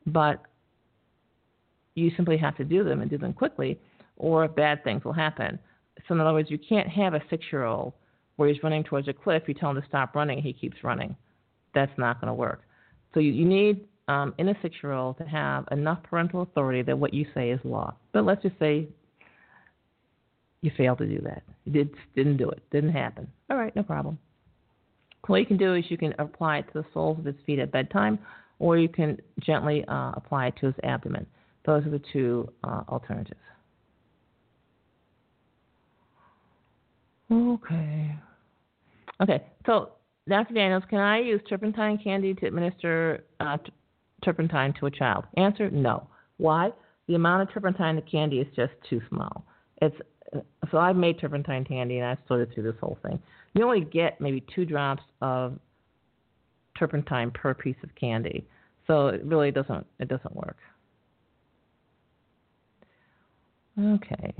but 0.07 0.43
you 1.95 2.11
simply 2.17 2.37
have 2.37 2.57
to 2.59 2.65
do 2.65 2.85
them 2.85 3.01
and 3.01 3.11
do 3.11 3.19
them 3.19 3.33
quickly, 3.33 3.79
or 4.17 4.47
bad 4.47 4.85
things 4.85 5.03
will 5.03 5.13
happen. 5.13 5.59
So, 6.07 6.15
in 6.15 6.21
other 6.21 6.35
words, 6.35 6.51
you 6.51 6.59
can't 6.59 6.89
have 6.89 7.15
a 7.15 7.23
six 7.31 7.45
year 7.51 7.65
old 7.65 7.95
where 8.37 8.49
he's 8.49 8.63
running 8.63 8.85
towards 8.85 9.09
a 9.09 9.13
cliff, 9.13 9.45
you 9.47 9.55
tell 9.55 9.71
him 9.71 9.81
to 9.81 9.89
stop 9.89 10.15
running, 10.15 10.41
he 10.43 10.53
keeps 10.53 10.85
running. 10.85 11.17
That's 11.75 11.93
not 11.99 12.21
going 12.21 12.29
to 12.29 12.35
work. 12.35 12.63
So, 13.15 13.21
you, 13.21 13.33
you 13.33 13.45
need 13.47 13.87
um, 14.11 14.35
in 14.39 14.49
a 14.49 14.55
six 14.61 14.75
year 14.83 14.93
old 14.93 15.17
to 15.19 15.25
have 15.25 15.67
enough 15.71 16.03
parental 16.03 16.43
authority 16.43 16.83
that 16.83 16.99
what 16.99 17.15
you 17.15 17.25
say 17.33 17.51
is 17.51 17.61
law. 17.63 17.95
But 18.13 18.25
let's 18.25 18.43
just 18.43 18.59
say 18.59 18.89
you 20.63 20.73
failed 20.77 20.99
to 20.99 21.07
do 21.07 21.21
that. 21.21 21.45
You 21.65 21.73
did, 21.73 21.91
didn't 22.17 22.37
do 22.37 22.51
it, 22.51 22.61
didn't 22.73 22.91
happen. 22.91 23.29
All 23.49 23.57
right, 23.57 23.75
no 23.77 23.85
problem. 23.85 24.19
What 25.29 25.37
you 25.37 25.47
can 25.47 25.59
do 25.59 25.75
is 25.77 25.85
you 25.89 25.97
can 25.97 26.13
apply 26.19 26.59
it 26.59 26.63
to 26.73 26.83
the 26.83 26.85
soles 26.93 27.21
of 27.21 27.25
his 27.25 27.37
feet 27.47 27.61
at 27.61 27.71
bedtime, 27.71 28.19
or 28.59 28.77
you 28.77 28.89
can 28.89 29.17
gently 29.39 29.85
uh, 29.87 30.13
apply 30.17 30.49
it 30.49 30.55
to 30.61 30.67
his 30.67 30.75
abdomen. 30.83 31.25
Those 31.65 31.87
are 31.87 31.91
the 31.91 32.03
two 32.13 32.51
uh, 32.65 32.83
alternatives. 32.89 33.39
Okay. 37.31 38.17
Okay, 39.23 39.43
so 39.67 39.91
Dr. 40.29 40.55
Daniels, 40.55 40.83
can 40.91 40.99
I 40.99 41.21
use 41.21 41.41
turpentine 41.49 41.99
candy 42.03 42.35
to 42.35 42.47
administer 42.47 43.25
uh, 43.39 43.59
turpentine 44.25 44.75
to 44.81 44.87
a 44.87 44.91
child? 44.91 45.25
Answer: 45.37 45.71
No. 45.71 46.07
Why? 46.37 46.71
The 47.09 47.15
amount 47.15 47.43
of 47.43 47.53
turpentine 47.53 47.91
in 47.91 47.97
the 47.97 48.11
candy 48.11 48.39
is 48.39 48.47
just 48.55 48.73
too 48.89 49.01
small. 49.09 49.45
It's 49.83 49.97
uh, 50.35 50.41
so 50.71 50.79
I've 50.79 50.97
made 50.97 51.19
turpentine 51.19 51.65
candy 51.65 51.99
and 51.99 52.07
I've 52.07 52.19
sorted 52.29 52.55
through 52.55 52.65
this 52.65 52.81
whole 52.81 52.99
thing. 53.03 53.21
You 53.55 53.65
only 53.65 53.81
get 53.81 54.21
maybe 54.21 54.45
two 54.55 54.65
drops 54.65 55.03
of 55.21 55.59
turpentine 56.79 57.31
per 57.33 57.53
piece 57.53 57.77
of 57.83 57.95
candy, 57.95 58.47
so 58.87 59.09
it 59.09 59.25
really 59.25 59.51
doesn't 59.51 59.87
it 59.99 60.09
doesn't 60.09 60.35
work. 60.35 60.57
Okay. 63.79 64.35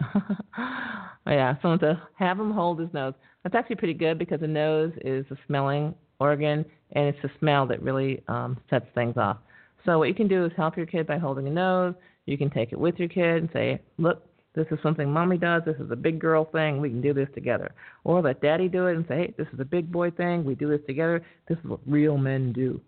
oh, 0.58 1.30
yeah, 1.30 1.54
so 1.62 1.76
to 1.76 2.00
have 2.18 2.38
him 2.38 2.50
hold 2.50 2.80
his 2.80 2.92
nose. 2.92 3.14
That's 3.42 3.54
actually 3.54 3.76
pretty 3.76 3.94
good 3.94 4.18
because 4.18 4.40
the 4.40 4.48
nose 4.48 4.92
is 5.04 5.24
the 5.28 5.36
smelling 5.46 5.94
organ, 6.22 6.64
and 6.92 7.08
it's 7.08 7.18
the 7.22 7.30
smell 7.38 7.66
that 7.66 7.82
really 7.82 8.22
um, 8.28 8.56
sets 8.70 8.86
things 8.94 9.16
off. 9.16 9.38
So 9.84 9.98
what 9.98 10.08
you 10.08 10.14
can 10.14 10.28
do 10.28 10.44
is 10.44 10.52
help 10.56 10.76
your 10.76 10.86
kid 10.86 11.06
by 11.06 11.18
holding 11.18 11.48
a 11.48 11.50
nose. 11.50 11.94
You 12.26 12.38
can 12.38 12.50
take 12.50 12.72
it 12.72 12.78
with 12.78 12.98
your 12.98 13.08
kid 13.08 13.42
and 13.42 13.48
say, 13.52 13.80
"Look, 13.98 14.24
this 14.54 14.66
is 14.70 14.78
something 14.82 15.10
mommy 15.10 15.38
does. 15.38 15.62
This 15.64 15.76
is 15.80 15.90
a 15.90 15.96
big 15.96 16.20
girl 16.20 16.44
thing. 16.44 16.80
We 16.80 16.90
can 16.90 17.00
do 17.00 17.12
this 17.12 17.28
together." 17.34 17.72
Or 18.04 18.22
let 18.22 18.40
daddy 18.40 18.68
do 18.68 18.86
it 18.86 18.96
and 18.96 19.04
say, 19.08 19.16
"Hey, 19.16 19.34
this 19.36 19.48
is 19.52 19.58
a 19.58 19.64
big 19.64 19.90
boy 19.90 20.12
thing. 20.12 20.44
We 20.44 20.54
do 20.54 20.68
this 20.68 20.86
together. 20.86 21.24
This 21.48 21.58
is 21.58 21.64
what 21.64 21.80
real 21.86 22.16
men 22.16 22.52
do." 22.52 22.80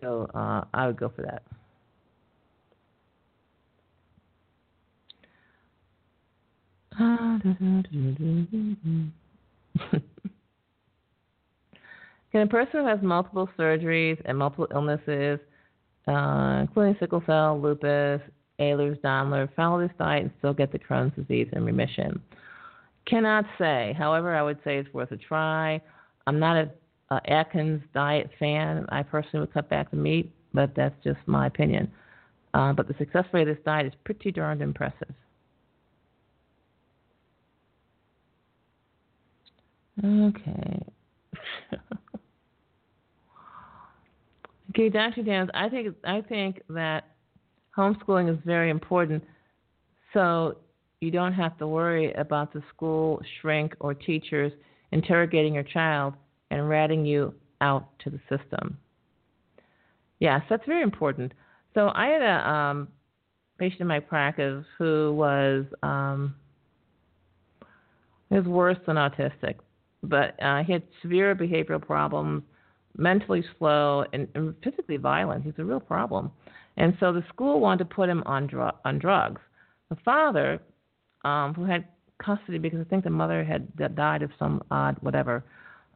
So 0.00 0.30
uh, 0.34 0.64
I 0.72 0.86
would 0.86 0.98
go 0.98 1.08
for 1.14 1.22
that. 1.22 1.42
Can 12.32 12.40
a 12.40 12.46
person 12.46 12.80
who 12.80 12.86
has 12.86 12.98
multiple 13.02 13.48
surgeries 13.58 14.20
and 14.24 14.38
multiple 14.38 14.66
illnesses, 14.72 15.38
uh, 16.08 16.58
including 16.62 16.96
sickle 16.98 17.22
cell, 17.26 17.60
lupus, 17.60 18.22
Ehlers-Danlos, 18.58 19.54
follow 19.54 19.80
this 19.80 19.94
diet 19.98 20.22
and 20.22 20.32
still 20.38 20.54
get 20.54 20.72
the 20.72 20.78
Crohn's 20.78 21.14
disease 21.14 21.48
in 21.52 21.64
remission? 21.64 22.20
Cannot 23.04 23.44
say. 23.58 23.94
However, 23.98 24.34
I 24.34 24.42
would 24.42 24.58
say 24.64 24.78
it's 24.78 24.92
worth 24.94 25.12
a 25.12 25.16
try. 25.18 25.80
I'm 26.26 26.38
not 26.38 26.56
a, 26.56 26.70
a 27.14 27.30
Atkins 27.30 27.82
diet 27.92 28.30
fan. 28.38 28.86
I 28.88 29.02
personally 29.02 29.40
would 29.40 29.52
cut 29.52 29.68
back 29.68 29.90
the 29.90 29.96
meat, 29.98 30.32
but 30.54 30.74
that's 30.74 30.94
just 31.04 31.18
my 31.26 31.46
opinion. 31.46 31.92
Uh, 32.54 32.72
but 32.72 32.88
the 32.88 32.94
success 32.98 33.24
rate 33.32 33.48
of 33.48 33.56
this 33.56 33.64
diet 33.64 33.86
is 33.86 33.92
pretty 34.04 34.30
darned 34.30 34.62
impressive. 34.62 35.14
Okay. 40.02 40.82
okay, 44.72 44.88
Dr. 44.88 45.22
Daniels, 45.22 45.50
I 45.54 45.68
think 45.68 45.94
I 46.04 46.20
think 46.20 46.62
that 46.70 47.04
homeschooling 47.76 48.32
is 48.32 48.38
very 48.44 48.70
important, 48.70 49.22
so 50.12 50.58
you 51.00 51.10
don't 51.10 51.32
have 51.32 51.58
to 51.58 51.66
worry 51.66 52.12
about 52.14 52.52
the 52.52 52.62
school 52.74 53.20
shrink 53.40 53.74
or 53.80 53.94
teachers 53.94 54.52
interrogating 54.92 55.54
your 55.54 55.62
child 55.62 56.14
and 56.50 56.68
ratting 56.68 57.04
you 57.04 57.34
out 57.60 57.88
to 58.00 58.10
the 58.10 58.20
system. 58.28 58.78
Yes, 60.20 60.42
that's 60.48 60.64
very 60.66 60.82
important. 60.82 61.32
So 61.74 61.90
I 61.94 62.06
had 62.08 62.22
a 62.22 62.48
um, 62.48 62.88
patient 63.58 63.80
in 63.80 63.86
my 63.86 64.00
practice 64.00 64.64
who 64.78 65.14
was 65.14 65.64
um, 65.82 66.34
was 68.30 68.44
worse 68.44 68.78
than 68.86 68.96
autistic 68.96 69.56
but 70.02 70.34
uh, 70.42 70.62
he 70.64 70.72
had 70.72 70.82
severe 71.00 71.34
behavioral 71.34 71.80
problems, 71.80 72.42
mentally 72.96 73.44
slow, 73.58 74.04
and, 74.12 74.28
and 74.34 74.54
physically 74.62 74.96
violent. 74.96 75.44
He's 75.44 75.54
a 75.58 75.64
real 75.64 75.80
problem. 75.80 76.30
And 76.76 76.96
so 77.00 77.12
the 77.12 77.24
school 77.28 77.60
wanted 77.60 77.88
to 77.88 77.94
put 77.94 78.08
him 78.08 78.22
on, 78.26 78.46
dr- 78.46 78.76
on 78.84 78.98
drugs. 78.98 79.40
The 79.90 79.96
father, 80.04 80.60
um, 81.24 81.54
who 81.54 81.64
had 81.64 81.86
custody 82.22 82.58
because 82.58 82.80
I 82.80 82.84
think 82.84 83.04
the 83.04 83.10
mother 83.10 83.44
had 83.44 83.94
died 83.94 84.22
of 84.22 84.30
some 84.38 84.62
odd 84.70 84.96
whatever, 85.00 85.44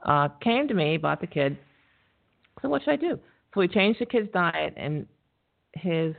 uh, 0.04 0.28
came 0.42 0.68
to 0.68 0.74
me, 0.74 0.96
bought 0.96 1.20
the 1.20 1.26
kid. 1.26 1.56
So 2.62 2.68
what 2.68 2.82
should 2.82 2.92
I 2.92 2.96
do? 2.96 3.18
So 3.54 3.60
we 3.60 3.68
changed 3.68 4.00
the 4.00 4.06
kid's 4.06 4.30
diet, 4.32 4.74
and 4.76 5.06
his 5.74 6.14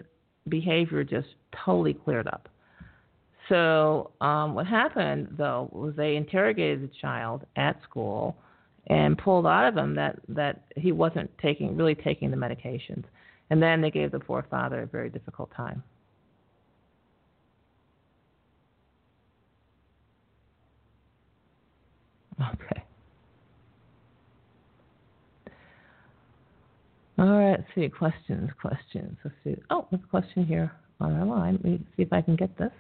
behavior 0.50 1.04
just 1.04 1.28
totally 1.66 1.94
cleared 1.94 2.28
up. 2.28 2.50
So 3.50 4.12
um, 4.22 4.56
what 4.56 4.68
happened 4.68 5.36
though 5.38 5.70
was 5.72 5.94
they 5.96 6.16
interrogated 6.16 6.84
the 6.84 6.92
child 7.00 7.46
at 7.56 7.82
school 7.84 8.36
and 8.88 9.18
pulled 9.18 9.46
out 9.46 9.68
of 9.68 9.78
him 9.78 9.96
that 9.96 10.20
that 10.30 10.64
he 10.76 10.92
wasn't 10.92 11.30
taking 11.42 11.76
really 11.76 11.96
taking 11.96 12.32
the 12.32 12.38
medications, 12.38 13.04
and 13.50 13.62
then 13.62 13.82
they 13.82 13.92
gave 13.92 14.12
the 14.12 14.20
poor 14.20 14.46
father 14.50 14.82
a 14.82 14.88
very 14.88 15.10
difficult 15.10 15.52
time. 15.56 15.84
Okay. 22.40 22.84
All 27.20 27.26
right, 27.26 27.58
let's 27.58 27.64
see. 27.74 27.90
Questions, 27.90 28.52
questions. 28.62 29.18
Let's 29.24 29.36
see. 29.44 29.56
Oh, 29.72 29.88
there's 29.90 30.04
a 30.04 30.08
question 30.08 30.46
here 30.46 30.72
on 31.00 31.14
our 31.14 31.26
line. 31.26 31.54
Let 31.54 31.66
me 31.66 31.80
see 31.96 32.04
if 32.04 32.14
I 32.14 32.22
can 32.22 32.36
get 32.36 32.56
this. 32.60 32.72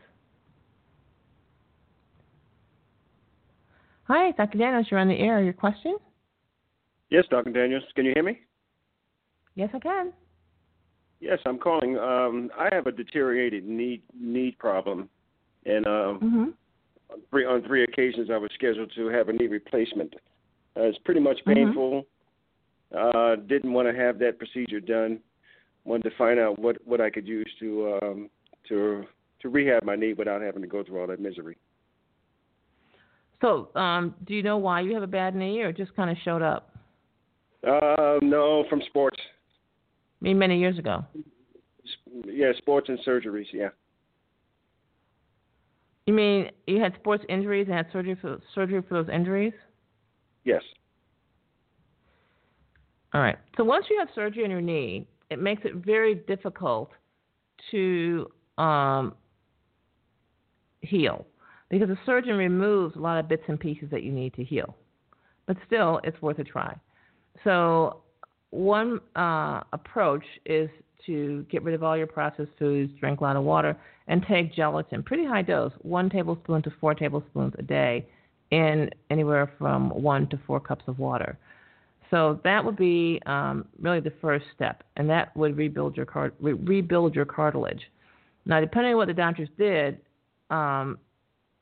Hi, 4.08 4.32
Dr. 4.32 4.58
Daniels. 4.58 4.88
You're 4.90 5.00
on 5.02 5.10
the 5.10 5.20
air. 5.20 5.44
Your 5.44 5.54
question? 5.54 5.98
Yes, 7.10 7.26
Dr. 7.30 7.52
Daniels. 7.52 7.84
Can 7.96 8.06
you 8.06 8.14
hear 8.14 8.24
me? 8.24 8.40
Yes, 9.56 9.70
I 9.74 9.80
can. 9.80 10.14
Yes, 11.20 11.40
I'm 11.46 11.58
calling. 11.58 11.98
Um, 11.98 12.50
I 12.58 12.74
have 12.74 12.88
a 12.88 12.92
deteriorated 12.92 13.66
knee 13.66 14.02
knee 14.18 14.56
problem, 14.58 15.10
and 15.66 15.86
uh, 15.88 16.14
hmm 16.14 16.46
on 17.10 17.22
three 17.30 17.46
on 17.46 17.64
three 17.64 17.84
occasions 17.84 18.30
I 18.32 18.38
was 18.38 18.52
scheduled 18.54 18.92
to 18.96 19.08
have 19.08 19.30
a 19.30 19.34
knee 19.34 19.48
replacement. 19.48 20.14
Uh, 20.76 20.84
it's 20.84 20.98
pretty 21.00 21.20
much 21.22 21.40
Mhm. 21.46 21.56
painful. 21.56 22.06
Uh, 22.96 23.36
didn't 23.48 23.74
want 23.74 23.88
to 23.88 23.96
have 23.96 24.20
that 24.20 24.38
procedure 24.38 24.80
done. 24.80 25.20
Wanted 25.86 26.10
to 26.10 26.16
find 26.18 26.40
out 26.40 26.60
what 26.60 26.78
what 26.86 27.02
I 27.02 27.10
could 27.10 27.28
use 27.28 27.52
to 27.60 27.98
um, 28.02 28.30
to 28.70 29.06
to 29.42 29.50
rehab 29.50 29.84
my 29.84 29.96
knee 29.96 30.14
without 30.14 30.42
having 30.42 30.62
to 30.62 30.68
go 30.68 30.84
through 30.84 31.02
all 31.02 31.08
that 31.08 31.20
misery. 31.20 31.58
So, 33.42 33.70
um, 33.76 34.16
do 34.26 34.34
you 34.34 34.42
know 34.42 34.58
why 34.58 34.82
you 34.82 34.94
have 34.94 35.04
a 35.04 35.08
bad 35.08 35.36
knee, 35.36 35.62
or 35.62 35.72
just 35.72 35.96
kind 35.96 36.10
of 36.10 36.18
showed 36.24 36.42
up? 36.42 36.76
Uh, 37.68 38.18
no, 38.22 38.66
from 38.70 38.82
sports. 38.88 39.18
I 40.22 40.26
mean, 40.26 40.40
many 40.40 40.60
years 40.60 40.80
ago. 40.80 41.06
Yeah, 42.26 42.52
sports 42.58 42.90
and 42.90 42.98
surgeries. 43.06 43.46
Yeah. 43.54 43.70
You 46.08 46.14
mean 46.14 46.50
you 46.66 46.80
had 46.80 46.96
sports 46.96 47.24
injuries 47.28 47.68
and 47.68 47.76
had 47.76 47.88
surgery 47.92 48.18
for 48.20 48.40
surgery 48.56 48.82
for 48.88 49.04
those 49.04 49.14
injuries? 49.14 49.54
Yes. 50.46 50.62
All 53.14 53.22
right. 53.22 53.38
So 53.58 53.64
once 53.64 53.86
you 53.90 54.00
have 54.00 54.08
surgery 54.16 54.46
on 54.46 54.50
your 54.50 54.62
knee, 54.62 55.08
it 55.30 55.40
makes 55.40 55.64
it 55.66 55.76
very 55.76 56.16
difficult 56.16 56.92
to 57.72 58.32
um, 58.58 59.16
heal 60.82 61.26
because 61.70 61.90
the 61.90 61.98
surgeon 62.06 62.36
removes 62.38 62.96
a 62.96 63.00
lot 63.00 63.20
of 63.20 63.28
bits 63.28 63.44
and 63.48 63.60
pieces 63.60 63.90
that 63.92 64.04
you 64.04 64.12
need 64.12 64.34
to 64.36 64.44
heal. 64.44 64.76
But 65.46 65.58
still, 65.66 66.00
it's 66.04 66.22
worth 66.22 66.40
a 66.40 66.44
try. 66.44 66.76
So 67.44 68.02
one 68.52 69.00
uh, 69.16 69.62
approach 69.74 70.24
is 70.46 70.70
to 71.06 71.46
get 71.50 71.64
rid 71.64 71.76
of 71.76 71.84
all 71.84 71.98
your 71.98 72.08
processed 72.08 72.52
foods, 72.60 72.92
drink 73.00 73.20
a 73.20 73.24
lot 73.24 73.36
of 73.36 73.44
water, 73.44 73.78
and 74.08 74.26
take 74.28 74.54
gelatin, 74.54 75.04
pretty 75.04 75.26
high 75.26 75.42
dose, 75.42 75.74
one 75.82 76.10
tablespoon 76.10 76.62
to 76.64 76.72
four 76.80 76.94
tablespoons 76.94 77.54
a 77.58 77.62
day, 77.62 78.06
in 78.52 78.90
anywhere 79.10 79.52
from 79.58 79.90
one 79.90 80.28
to 80.30 80.40
four 80.48 80.60
cups 80.60 80.84
of 80.88 81.00
water. 81.00 81.38
So 82.10 82.40
that 82.46 82.64
would 82.64 82.78
be 82.78 83.22
um, 83.26 83.66
really 83.82 84.00
the 84.00 84.14
first 84.22 84.46
step, 84.56 84.84
and 84.96 85.10
that 85.10 85.36
would 85.36 85.58
rebuild 85.58 85.98
your 85.98 86.08
re- 86.40 86.54
rebuild 86.54 87.16
your 87.16 87.26
cartilage. 87.26 87.82
Now, 88.46 88.62
depending 88.62 88.94
on 88.94 88.98
what 88.98 89.08
the 89.10 89.14
doctors 89.14 89.50
did, 89.58 90.00
um, 90.50 90.98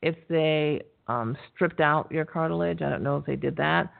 if 0.02 0.16
they 0.28 0.82
um, 1.08 1.36
stripped 1.54 1.80
out 1.80 2.10
your 2.10 2.24
cartilage, 2.24 2.82
I 2.82 2.90
don't 2.90 3.02
know 3.02 3.16
if 3.16 3.26
they 3.26 3.36
did 3.36 3.56
that. 3.56 3.92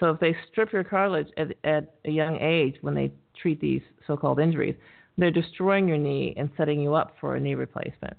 So 0.00 0.10
if 0.10 0.20
they 0.20 0.36
strip 0.50 0.72
your 0.72 0.84
cartilage 0.84 1.28
at, 1.36 1.54
at 1.64 1.94
a 2.04 2.10
young 2.10 2.36
age 2.40 2.76
when 2.80 2.94
they 2.94 3.12
treat 3.40 3.60
these 3.60 3.82
so-called 4.06 4.40
injuries, 4.40 4.74
they're 5.16 5.30
destroying 5.30 5.86
your 5.86 5.98
knee 5.98 6.34
and 6.36 6.50
setting 6.56 6.80
you 6.80 6.94
up 6.94 7.14
for 7.20 7.36
a 7.36 7.40
knee 7.40 7.54
replacement. 7.54 8.16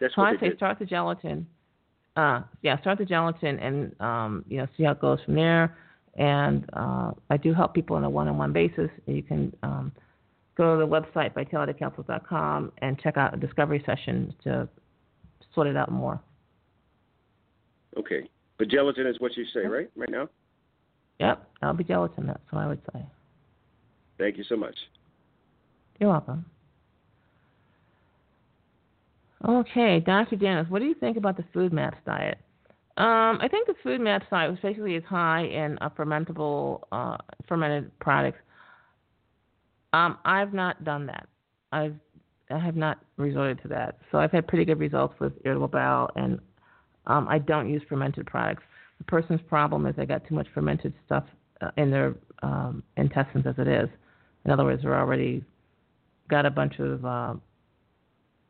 That's 0.00 0.14
So 0.14 0.22
what 0.22 0.36
I 0.36 0.40
say 0.40 0.48
did. 0.50 0.56
start 0.56 0.78
the 0.78 0.84
gelatin. 0.84 1.46
Uh, 2.16 2.42
yeah, 2.62 2.78
start 2.80 2.98
the 2.98 3.04
gelatin 3.04 3.58
and 3.58 4.00
um, 4.00 4.44
you 4.48 4.58
know 4.58 4.66
see 4.76 4.84
how 4.84 4.92
it 4.92 5.00
goes 5.00 5.18
from 5.24 5.34
there. 5.34 5.76
And 6.16 6.68
uh, 6.74 7.12
I 7.30 7.36
do 7.38 7.54
help 7.54 7.72
people 7.74 7.96
on 7.96 8.04
a 8.04 8.10
one-on-one 8.10 8.52
basis. 8.52 8.90
You 9.06 9.22
can 9.22 9.54
um, 9.62 9.92
go 10.56 10.78
to 10.78 10.84
the 10.84 10.86
website 10.86 11.32
vitalitycouncils.com 11.34 12.72
and 12.78 13.00
check 13.00 13.16
out 13.16 13.32
a 13.32 13.38
discovery 13.38 13.82
session 13.86 14.34
to 14.44 14.68
sort 15.54 15.66
it 15.66 15.76
out 15.76 15.90
more. 15.90 16.20
Okay. 17.98 18.28
But 18.58 18.68
gelatin 18.68 19.06
is 19.06 19.16
what 19.18 19.36
you 19.36 19.44
say, 19.52 19.66
right? 19.66 19.90
Right 19.96 20.10
now. 20.10 20.28
Yep, 21.20 21.48
I'll 21.62 21.74
be 21.74 21.84
gelatin. 21.84 22.26
That's 22.26 22.40
what 22.50 22.60
I 22.60 22.66
would 22.66 22.80
say. 22.92 23.00
Thank 24.18 24.38
you 24.38 24.44
so 24.48 24.56
much. 24.56 24.76
You're 25.98 26.10
welcome. 26.10 26.44
Okay, 29.46 30.00
Dr. 30.00 30.36
Dennis, 30.36 30.66
what 30.68 30.78
do 30.78 30.84
you 30.84 30.94
think 30.94 31.16
about 31.16 31.36
the 31.36 31.44
FODMAPs 31.54 31.96
diet? 32.06 32.38
Um, 32.96 33.38
I 33.40 33.48
think 33.50 33.66
the 33.66 33.74
FODMAPs 33.84 34.30
diet 34.30 34.50
was 34.50 34.60
basically 34.62 34.94
is 34.94 35.04
high 35.04 35.44
in 35.44 35.78
uh, 35.80 35.88
fermentable, 35.90 36.82
uh, 36.92 37.16
fermented 37.48 37.96
products. 37.98 38.38
Um, 39.92 40.18
I've 40.24 40.54
not 40.54 40.84
done 40.84 41.06
that. 41.06 41.26
I've 41.72 41.96
I 42.52 42.58
have 42.58 42.76
not 42.76 42.98
resorted 43.16 43.60
to 43.62 43.68
that. 43.68 43.98
So 44.10 44.18
I've 44.18 44.32
had 44.32 44.46
pretty 44.46 44.64
good 44.64 44.78
results 44.78 45.14
with 45.20 45.32
irritable 45.44 45.68
bowel, 45.68 46.10
and 46.16 46.38
um, 47.06 47.26
I 47.28 47.38
don't 47.38 47.68
use 47.68 47.82
fermented 47.88 48.26
products. 48.26 48.62
The 48.98 49.04
person's 49.04 49.40
problem 49.48 49.86
is 49.86 49.96
they 49.96 50.06
got 50.06 50.26
too 50.28 50.34
much 50.34 50.46
fermented 50.54 50.94
stuff 51.06 51.24
uh, 51.60 51.70
in 51.76 51.90
their 51.90 52.14
um, 52.42 52.82
intestines 52.96 53.46
as 53.46 53.54
it 53.58 53.68
is. 53.68 53.88
In 54.44 54.50
other 54.50 54.64
words, 54.64 54.82
they're 54.82 54.98
already 54.98 55.44
got 56.28 56.46
a 56.46 56.50
bunch 56.50 56.78
of 56.78 57.04
uh, 57.04 57.34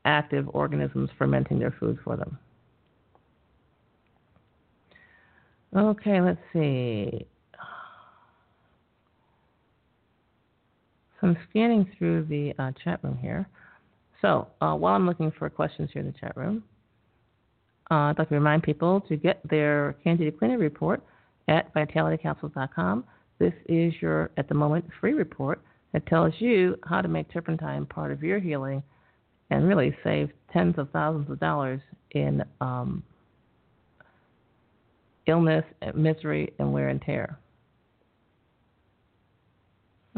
active 0.04 0.48
organisms 0.52 1.10
fermenting 1.18 1.58
their 1.58 1.74
food 1.78 1.98
for 2.04 2.16
them. 2.16 2.38
Okay, 5.74 6.20
let's 6.20 6.40
see. 6.52 7.26
So 11.20 11.28
I'm 11.28 11.36
scanning 11.48 11.88
through 11.96 12.24
the 12.24 12.52
uh, 12.58 12.72
chat 12.82 13.02
room 13.02 13.16
here. 13.16 13.48
So 14.22 14.48
uh, 14.60 14.74
while 14.74 14.94
I'm 14.94 15.06
looking 15.06 15.32
for 15.38 15.50
questions 15.50 15.90
here 15.92 16.00
in 16.00 16.06
the 16.06 16.18
chat 16.18 16.36
room, 16.36 16.62
uh, 17.90 17.94
I'd 18.10 18.18
like 18.18 18.28
to 18.30 18.34
remind 18.34 18.62
people 18.62 19.02
to 19.02 19.16
get 19.16 19.40
their 19.50 19.96
Candida 20.02 20.32
Cleaner 20.32 20.56
report 20.56 21.02
at 21.48 21.74
vitalitycapsules.com. 21.74 23.04
This 23.38 23.52
is 23.68 23.92
your, 24.00 24.30
at 24.38 24.48
the 24.48 24.54
moment, 24.54 24.86
free 25.00 25.12
report 25.12 25.60
that 25.92 26.06
tells 26.06 26.32
you 26.38 26.78
how 26.84 27.02
to 27.02 27.08
make 27.08 27.30
turpentine 27.30 27.84
part 27.84 28.12
of 28.12 28.22
your 28.22 28.38
healing 28.38 28.82
and 29.50 29.68
really 29.68 29.94
save 30.02 30.30
tens 30.52 30.76
of 30.78 30.88
thousands 30.90 31.28
of 31.28 31.38
dollars 31.40 31.80
in 32.12 32.42
um, 32.60 33.02
illness, 35.26 35.64
misery, 35.94 36.52
and 36.58 36.72
wear 36.72 36.88
and 36.88 37.02
tear. 37.02 37.38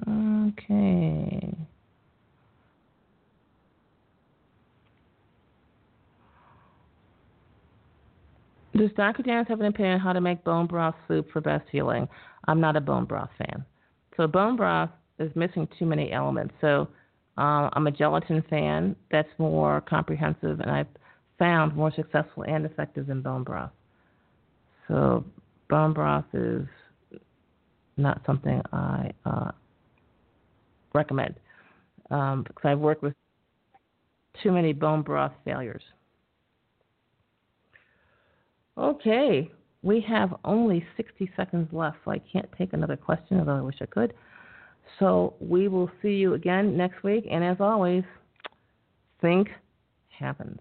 Okay. 0.06 1.33
Does 8.76 8.90
Dr. 8.96 9.22
Dennis 9.22 9.46
have 9.48 9.60
an 9.60 9.66
opinion 9.66 9.94
on 9.94 10.00
how 10.00 10.12
to 10.12 10.20
make 10.20 10.42
bone 10.42 10.66
broth 10.66 10.96
soup 11.06 11.30
for 11.32 11.40
best 11.40 11.64
healing? 11.70 12.08
I'm 12.48 12.60
not 12.60 12.76
a 12.76 12.80
bone 12.80 13.04
broth 13.04 13.30
fan. 13.38 13.64
So 14.16 14.26
bone 14.26 14.56
broth 14.56 14.90
is 15.18 15.30
missing 15.36 15.68
too 15.78 15.86
many 15.86 16.12
elements. 16.12 16.54
So 16.60 16.88
uh, 17.38 17.70
I'm 17.72 17.86
a 17.86 17.92
gelatin 17.92 18.42
fan. 18.50 18.96
That's 19.12 19.28
more 19.38 19.80
comprehensive, 19.80 20.60
and 20.60 20.70
I've 20.70 20.88
found 21.38 21.76
more 21.76 21.92
successful 21.94 22.44
and 22.44 22.66
effective 22.66 23.06
than 23.06 23.22
bone 23.22 23.44
broth. 23.44 23.70
So 24.88 25.24
bone 25.68 25.92
broth 25.92 26.24
is 26.32 26.66
not 27.96 28.20
something 28.26 28.60
I 28.72 29.12
uh, 29.24 29.50
recommend 30.92 31.34
um, 32.10 32.42
because 32.42 32.64
I've 32.64 32.78
worked 32.80 33.02
with 33.02 33.14
too 34.42 34.50
many 34.50 34.72
bone 34.72 35.02
broth 35.02 35.32
failures. 35.44 35.82
Okay, 38.76 39.50
we 39.82 40.00
have 40.08 40.34
only 40.44 40.84
60 40.96 41.30
seconds 41.36 41.68
left, 41.72 41.98
so 42.04 42.10
I 42.10 42.18
can't 42.18 42.48
take 42.58 42.72
another 42.72 42.96
question, 42.96 43.38
although 43.38 43.56
I 43.56 43.60
wish 43.60 43.76
I 43.80 43.86
could. 43.86 44.14
So 44.98 45.34
we 45.40 45.68
will 45.68 45.90
see 46.02 46.14
you 46.14 46.34
again 46.34 46.76
next 46.76 47.02
week, 47.02 47.26
and 47.30 47.44
as 47.44 47.58
always, 47.60 48.04
think 49.20 49.48
happens. 50.18 50.60